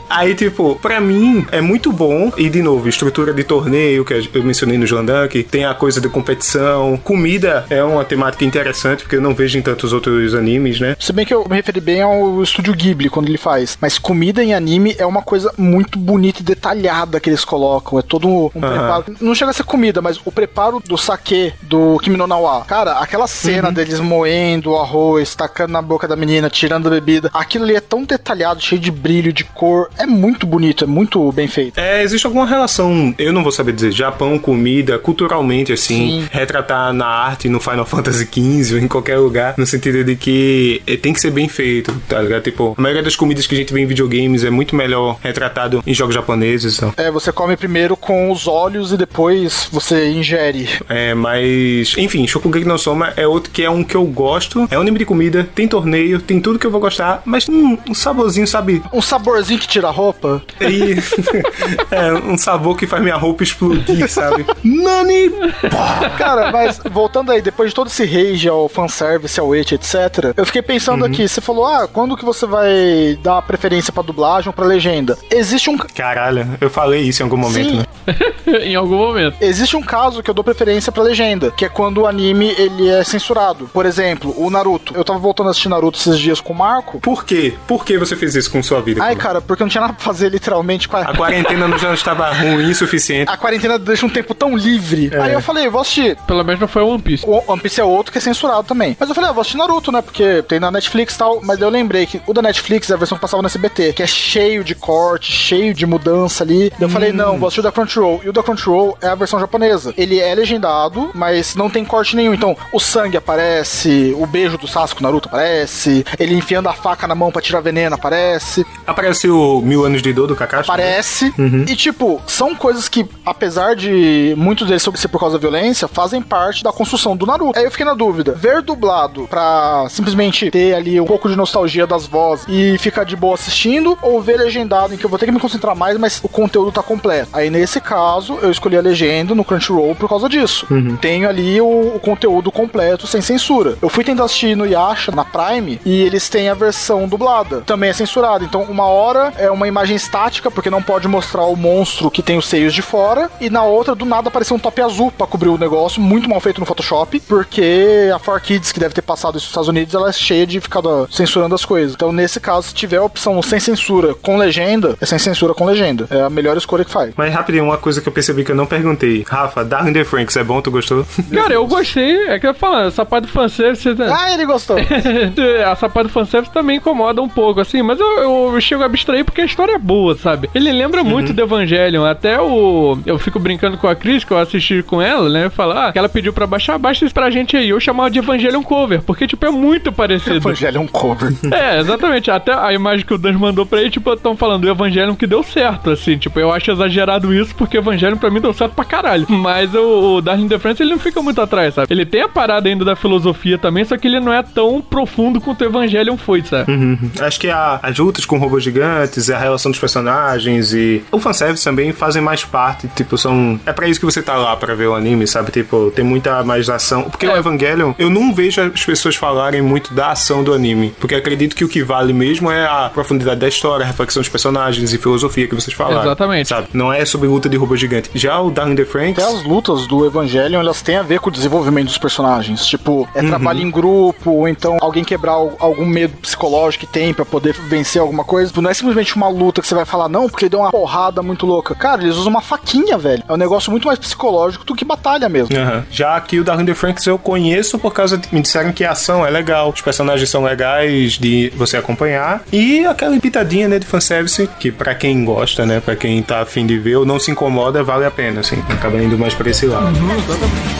[0.08, 2.32] Aí, tipo, pra mim é muito bom.
[2.36, 6.08] E, de novo, estrutura de torneio, que eu mencionei no Joandank, tem a coisa de
[6.08, 6.96] competição.
[7.02, 10.96] Comida é uma temática interessante, porque eu não vejo em tantos outros animes, né?
[10.98, 13.76] Se bem que eu me referi bem ao estúdio Ghibli quando ele faz.
[13.80, 17.98] Mas comida em anime é uma coisa muito bonita e detalhada que eles colocam.
[17.98, 19.04] É todo um preparo.
[19.20, 22.64] Não chega a ser comida, mas o preparo do sake do Kimi no Nawa.
[22.64, 27.30] Cara, aquela cena deles moendo o arroz, tacando na boca da menina, tirando a bebida.
[27.32, 29.90] Aquilo ali é tão detalhado, cheio de brilho, de cor.
[29.98, 31.78] É muito bonito, é muito bem feito.
[31.78, 36.28] É, existe alguma relação, eu não vou saber dizer, Japão, comida, culturalmente, assim, Sim.
[36.30, 40.82] retratar na arte, no Final Fantasy XV ou em qualquer lugar, no sentido de que
[40.86, 42.42] eh, tem que ser bem feito, tá ligado?
[42.42, 45.82] Tipo, a maioria das comidas que a gente vê em videogames é muito melhor retratado
[45.86, 46.92] em jogos japoneses, então.
[46.96, 50.68] É, você come primeiro com os olhos e depois você ingere.
[50.88, 54.66] É, mas, enfim, Shokugeki no Soma é outro que é um que eu gosto.
[54.70, 57.78] É um anime de comida, tem torneio, tem tudo que eu vou gostar, mas hum,
[57.88, 58.82] um saborzinho, sabe?
[58.92, 60.42] Um saborzinho que tira a roupa.
[60.60, 60.96] E,
[61.94, 64.44] é um sabor que faz minha roupa explodir, sabe?
[64.64, 65.30] Nani!
[66.18, 70.46] Cara, mas voltando aí, depois de todo esse rage ao fanservice, ao et, etc., eu
[70.46, 74.52] fiquei pensando aqui, você falou, ah, quando que você vai dar preferência pra dublagem ou
[74.52, 75.16] pra legenda?
[75.30, 77.76] Existe um, Caralho, eu falei isso em algum momento, Sim.
[77.78, 77.84] né?
[78.62, 79.36] em algum momento.
[79.40, 82.88] existe um caso que eu dou preferência pra legenda, que é quando o anime ele
[82.88, 83.68] é censurado.
[83.72, 84.94] Por exemplo, o Naruto.
[84.96, 87.00] Eu tava voltando a assistir Naruto esses dias com o Marco.
[87.00, 87.54] Por quê?
[87.66, 89.02] Por que você fez isso com sua vida?
[89.02, 91.02] Ai, cara, porque eu não tinha nada pra fazer literalmente com a...
[91.02, 93.30] A quarentena não já estava ruim o suficiente.
[93.36, 95.10] A quarentena deixa um tempo tão livre.
[95.20, 96.16] Aí eu falei, vou assistir.
[96.26, 97.24] Pelo menos não foi One Piece.
[97.26, 98.96] O One Piece é outro que é censurado também.
[98.98, 100.00] Mas eu falei, ah, vou assistir Naruto, né?
[100.00, 101.40] Porque tem na Netflix e tal.
[101.42, 104.02] Mas eu lembrei que o da Netflix é a versão que passava no SBT, que
[104.02, 106.72] é cheio de corte, cheio de mudança ali.
[106.80, 108.20] Eu falei, não, vou assistir o da Crunchyroll.
[108.24, 109.92] E o da Crunchyroll é a versão japonesa.
[109.96, 112.34] Ele é legendado, mas não tem corte nenhum.
[112.34, 117.14] Então, o sangue aparece, o beijo do Sasuke Naruto aparece, ele enfiando a faca na
[117.14, 118.66] mão pra tirar veneno aparece.
[118.86, 120.66] Aparece o Mil Anos de Dor do Kakashi?
[120.66, 121.32] Parece.
[121.66, 126.22] E, tipo, são coisas que, apesar de muitos deles ser por causa da violência, fazem
[126.22, 127.58] parte da construção do Naruto.
[127.58, 131.86] Aí eu fiquei na dúvida: ver dublado pra simplesmente ter ali um pouco de nostalgia
[131.86, 135.26] das vozes e ficar de boa assistindo, ou ver legendado em que eu vou ter
[135.26, 137.30] que me concentrar mais, mas o conteúdo tá completo.
[137.32, 140.66] Aí nesse caso, eu escolhi a legenda no Crunchyroll por causa disso.
[141.00, 143.76] Tenho ali o, o conteúdo completo sem censura.
[143.80, 147.60] Eu fui tentar assistir no Yasha, na Prime, e eles têm a versão dublada.
[147.62, 148.44] Também é censurada.
[148.44, 152.36] Então, uma hora é uma imagem estática, porque não pode mostrar o monstro que tem
[152.36, 155.48] os seios de fora, e na outra, do nada, apareceu um top azul pra cobrir
[155.48, 159.44] o negócio, muito mal feito no Photoshop, porque a 4Kids, que deve ter passado isso
[159.44, 161.94] nos Estados Unidos, ela é cheia de ficar censurando as coisas.
[161.94, 165.64] Então, nesse caso, se tiver a opção sem censura com legenda, é sem censura com
[165.64, 166.06] legenda.
[166.10, 167.12] É a melhor escolha que faz.
[167.16, 169.24] Mas rapidinho, uma coisa que eu percebi que eu não perguntei.
[169.26, 170.60] Rafa, Darling the Franks é bom?
[170.60, 171.06] Tu gostou?
[171.32, 172.28] Cara, eu gostei.
[172.28, 173.88] É que eu falo, essa parte do fanservice.
[174.10, 174.76] Ah, ele gostou.
[175.70, 178.06] essa parte do fanservice também incomoda um pouco, assim, mas eu,
[178.54, 180.48] eu chego a abstrair porque a história é boa, sabe?
[180.54, 182.04] Ele lembra muito do Evangelion.
[182.04, 182.98] Até o.
[183.04, 185.50] Eu fico brincando com a Cris, que eu assisti com ela, né?
[185.50, 187.68] Falar ah, que ela pediu pra baixar, baixa isso pra gente aí.
[187.68, 190.36] Eu chamava de Evangelion Cover, porque, tipo, é muito parecido.
[190.36, 191.32] Evangelho um cover.
[191.52, 192.30] É, exatamente.
[192.30, 195.25] Até a imagem que o Dan mandou pra ele, tipo, estão falando do Evangelion que
[195.26, 196.16] deu certo, assim.
[196.18, 199.26] Tipo, eu acho exagerado isso, porque Evangelion pra mim deu certo pra caralho.
[199.28, 201.86] Mas o, o Darling the ele não fica muito atrás, sabe?
[201.92, 205.40] Ele tem a parada ainda da filosofia também, só que ele não é tão profundo
[205.40, 206.70] quanto o Evangelion foi, sabe?
[206.72, 206.98] Uhum.
[207.20, 211.64] Acho que a- as lutas com robôs gigantes, a relação dos personagens e o fanservice
[211.64, 212.88] também fazem mais parte.
[212.88, 213.58] Tipo, são.
[213.66, 215.50] É pra isso que você tá lá pra ver o anime, sabe?
[215.50, 217.02] Tipo, tem muita mais ação.
[217.04, 217.38] Porque o É.
[217.38, 220.94] Evangelion, eu não vejo as pessoas falarem muito da ação do anime.
[221.00, 224.28] Porque acredito que o que vale mesmo é a profundidade da história, a reflexão dos
[224.28, 225.15] personagens e filosofia
[225.48, 226.02] que vocês falaram.
[226.02, 226.48] Exatamente.
[226.48, 226.68] Sabe?
[226.72, 228.10] Não é sobre luta de robô gigante.
[228.14, 229.22] Já o Darling the Franks.
[229.22, 232.64] Até as lutas do Evangelion, elas têm a ver com o desenvolvimento dos personagens.
[232.66, 233.28] Tipo, é Uhum.
[233.28, 237.52] trabalho em grupo, ou então alguém quebrar al- algum medo psicológico que tem pra poder
[237.54, 238.48] vencer alguma coisa.
[238.50, 240.70] Tipo, Não é simplesmente uma luta que você vai falar, não, porque ele deu uma
[240.70, 241.74] porrada muito louca.
[241.74, 243.22] Cara, eles usam uma faquinha, velho.
[243.28, 245.56] É um negócio muito mais psicológico do que batalha mesmo.
[245.56, 245.84] Aham.
[245.90, 248.92] Já aqui o Darling the Franks eu conheço por causa de, me disseram que a
[248.92, 253.86] ação é legal, os personagens são legais de você acompanhar e aquela pitadinha né, de
[253.86, 257.30] fanservice que pra quem gosta, né, pra quem tá afim de ver ou não se
[257.30, 259.96] incomoda, vale a pena, assim, acaba indo mais pra esse lado.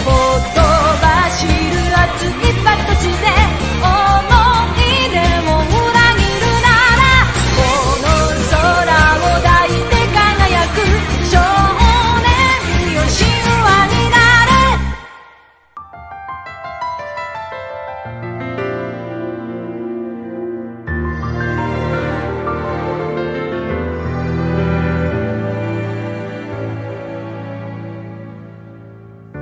[0.05, 0.76] ほ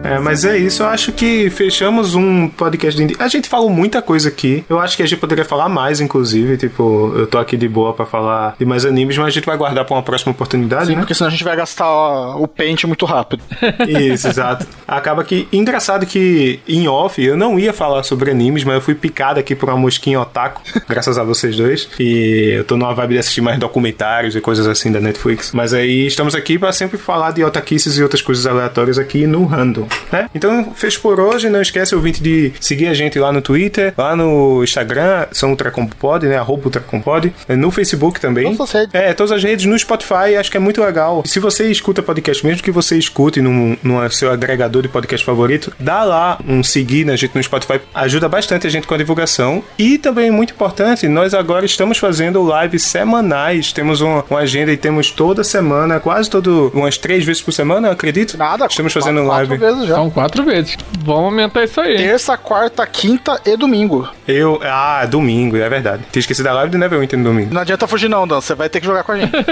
[0.04, 3.16] É, mas é isso, eu acho que fechamos um podcast de...
[3.18, 4.64] A gente falou muita coisa aqui.
[4.68, 6.56] Eu acho que a gente poderia falar mais, inclusive.
[6.56, 9.56] Tipo, eu tô aqui de boa pra falar de mais animes, mas a gente vai
[9.56, 10.98] guardar pra uma próxima oportunidade, né?
[10.98, 13.42] Porque senão a gente vai gastar ó, o pente muito rápido.
[13.88, 14.66] Isso, exato.
[14.86, 15.48] Acaba que.
[15.52, 19.54] Engraçado que em off eu não ia falar sobre animes, mas eu fui picado aqui
[19.54, 21.88] por uma mosquinha otaku, graças a vocês dois.
[21.98, 25.52] E eu tô numa vibe de assistir mais documentários e coisas assim da Netflix.
[25.52, 29.44] Mas aí estamos aqui pra sempre falar de otaquices e outras coisas aleatórias aqui no
[29.44, 30.28] Random, né?
[30.34, 31.48] Então, fez por hoje.
[31.48, 36.26] Não esquece, ouvinte, de seguir a gente lá no Twitter, lá no Instagram, são Ultracompod,
[36.26, 36.36] né?
[36.36, 37.32] Arroba Ultracompod.
[37.48, 38.54] No Facebook também.
[38.56, 38.94] Todas as redes.
[38.94, 41.22] É, todas as redes no Spotify, acho que é muito legal.
[41.26, 45.72] Se você escuta podcast, mesmo que você escute no, no seu agregador de podcast favorito,
[45.78, 49.62] dá lá um seguir na gente no Spotify, ajuda bastante a gente com a divulgação.
[49.78, 53.72] E também, muito importante, nós agora estamos fazendo lives semanais.
[53.72, 57.90] Temos uma, uma agenda e temos toda semana, quase todo, umas três vezes por semana,
[57.90, 58.36] acredito.
[58.36, 58.66] Nada.
[58.66, 59.58] Estamos fazendo quatro, live.
[59.58, 59.94] Quatro vezes já.
[59.94, 60.76] São quatro vezes.
[61.00, 61.96] Vamos aumentar isso aí.
[61.96, 64.08] Terça, quarta, quinta e domingo.
[64.26, 66.04] Eu, ah, domingo, é verdade.
[66.10, 67.52] Tinha esquecido da live do Neverwinter no domingo.
[67.52, 68.40] Não adianta fugir não, Dan.
[68.40, 69.32] Você vai ter que jogar com a gente.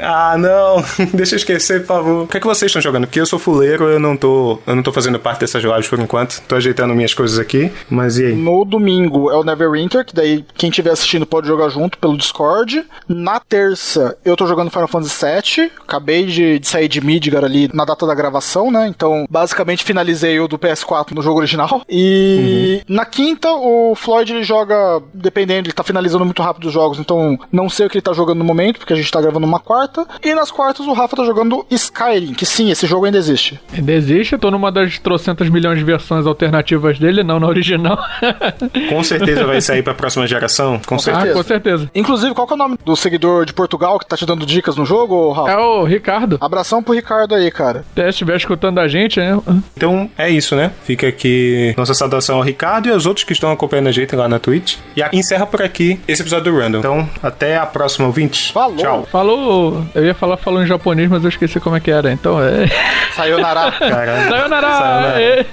[0.00, 0.84] Ah, não.
[1.14, 2.22] Deixa eu esquecer, por favor.
[2.24, 3.06] O que é que vocês estão jogando?
[3.06, 5.98] Porque eu sou fuleiro, eu não tô, eu não tô fazendo parte dessas lives por
[5.98, 6.42] enquanto.
[6.46, 7.72] Tô ajeitando minhas coisas aqui.
[7.88, 8.34] Mas e aí?
[8.34, 12.84] No domingo é o Neverwinter, que daí quem estiver assistindo pode jogar junto pelo Discord.
[13.08, 15.72] Na terça eu tô jogando Final Fantasy VII.
[15.86, 18.86] Acabei de, de sair de Midgar ali na data da gravação, né?
[18.88, 19.43] Então, basicamente
[19.84, 21.82] finalizei o do PS4 no jogo original.
[21.88, 26.98] E na quinta o Floyd ele joga, dependendo, ele tá finalizando muito rápido os jogos,
[26.98, 29.46] então não sei o que ele tá jogando no momento, porque a gente tá gravando
[29.46, 30.06] uma quarta.
[30.22, 33.60] E nas quartas o Rafa tá jogando Skyrim, que sim, esse jogo ainda existe.
[33.72, 37.98] Ainda existe, eu tô numa das trocentas milhões de versões alternativas dele, não na original.
[38.88, 40.80] Com certeza vai sair pra próxima geração?
[40.86, 41.34] Com ah, certeza.
[41.34, 41.90] com certeza.
[41.94, 44.76] Inclusive, qual que é o nome do seguidor de Portugal que tá te dando dicas
[44.76, 45.50] no jogo, Rafa?
[45.50, 46.38] É o Ricardo.
[46.40, 47.84] Abração pro Ricardo aí, cara.
[47.94, 49.33] Se estiver escutando a gente, né?
[49.76, 50.70] Então é isso, né?
[50.84, 54.28] Fica aqui nossa saudação ao Ricardo e aos outros que estão acompanhando a gente lá
[54.28, 54.76] na Twitch.
[54.96, 56.78] E encerra por aqui esse episódio do Random.
[56.78, 58.50] Então, até a próxima, ouvintes.
[58.50, 58.76] Falou.
[58.76, 59.08] Tchau.
[59.10, 59.86] Falou.
[59.94, 62.12] Eu ia falar falou em japonês, mas eu esqueci como é que era.
[62.12, 62.66] Então é.
[63.14, 63.72] Sayonara.
[63.72, 64.28] Caralho.
[64.28, 64.68] Sayonara!
[64.68, 65.22] Sayonara.
[65.22, 65.46] É.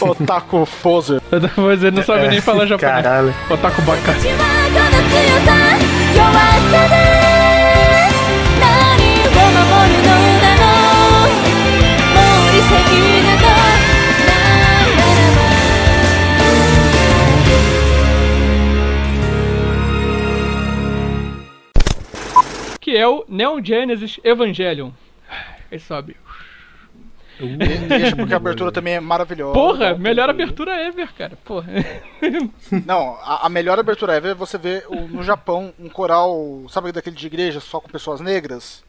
[0.00, 1.20] Otaku Poser.
[1.56, 3.02] Mas ele não sabe nem falar japonês.
[3.02, 3.34] Caralho.
[3.48, 4.14] Otaku baka.
[22.90, 24.90] Que é o Neon Genesis Evangelion.
[25.70, 26.16] Aí sobe.
[27.88, 29.52] Deixa, porque a abertura também é maravilhosa.
[29.54, 31.38] Porra, melhor abertura ever, cara.
[31.44, 31.68] Porra.
[32.84, 36.90] Não, a, a melhor abertura ever é você ver o- no Japão um coral, sabe
[36.90, 38.82] daquele de igreja só com pessoas negras?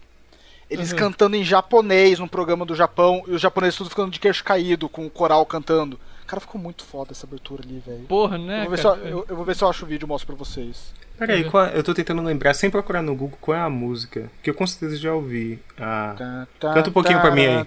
[0.68, 4.44] Eles cantando em japonês num programa do Japão e os japoneses tudo ficando de queixo
[4.44, 6.00] caído com o coral cantando.
[6.32, 8.06] Cara, ficou muito foda essa abertura ali, velho.
[8.08, 8.62] Porra, Eu, né?
[8.62, 9.10] vou ver se eu, cara?
[9.10, 10.94] eu- eu vou ver se eu acho o vídeo e mostro pra vocês.
[11.18, 14.32] Peraí, qual- eu tô tentando lembrar, sem procurar no Google, qual é a música?
[14.42, 15.60] Que eu com certeza já ouvi.
[15.78, 16.46] Ah.
[16.58, 17.56] Canta um pouquinho pra mim aí.
[17.58, 17.66] É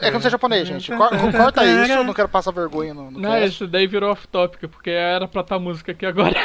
[0.00, 0.90] que eu não sei japonês, gente.
[0.92, 4.66] Cor- Corta isso, eu não quero passar vergonha no, no Não, isso daí virou off-topic,
[4.70, 6.34] porque era pra estar música aqui agora.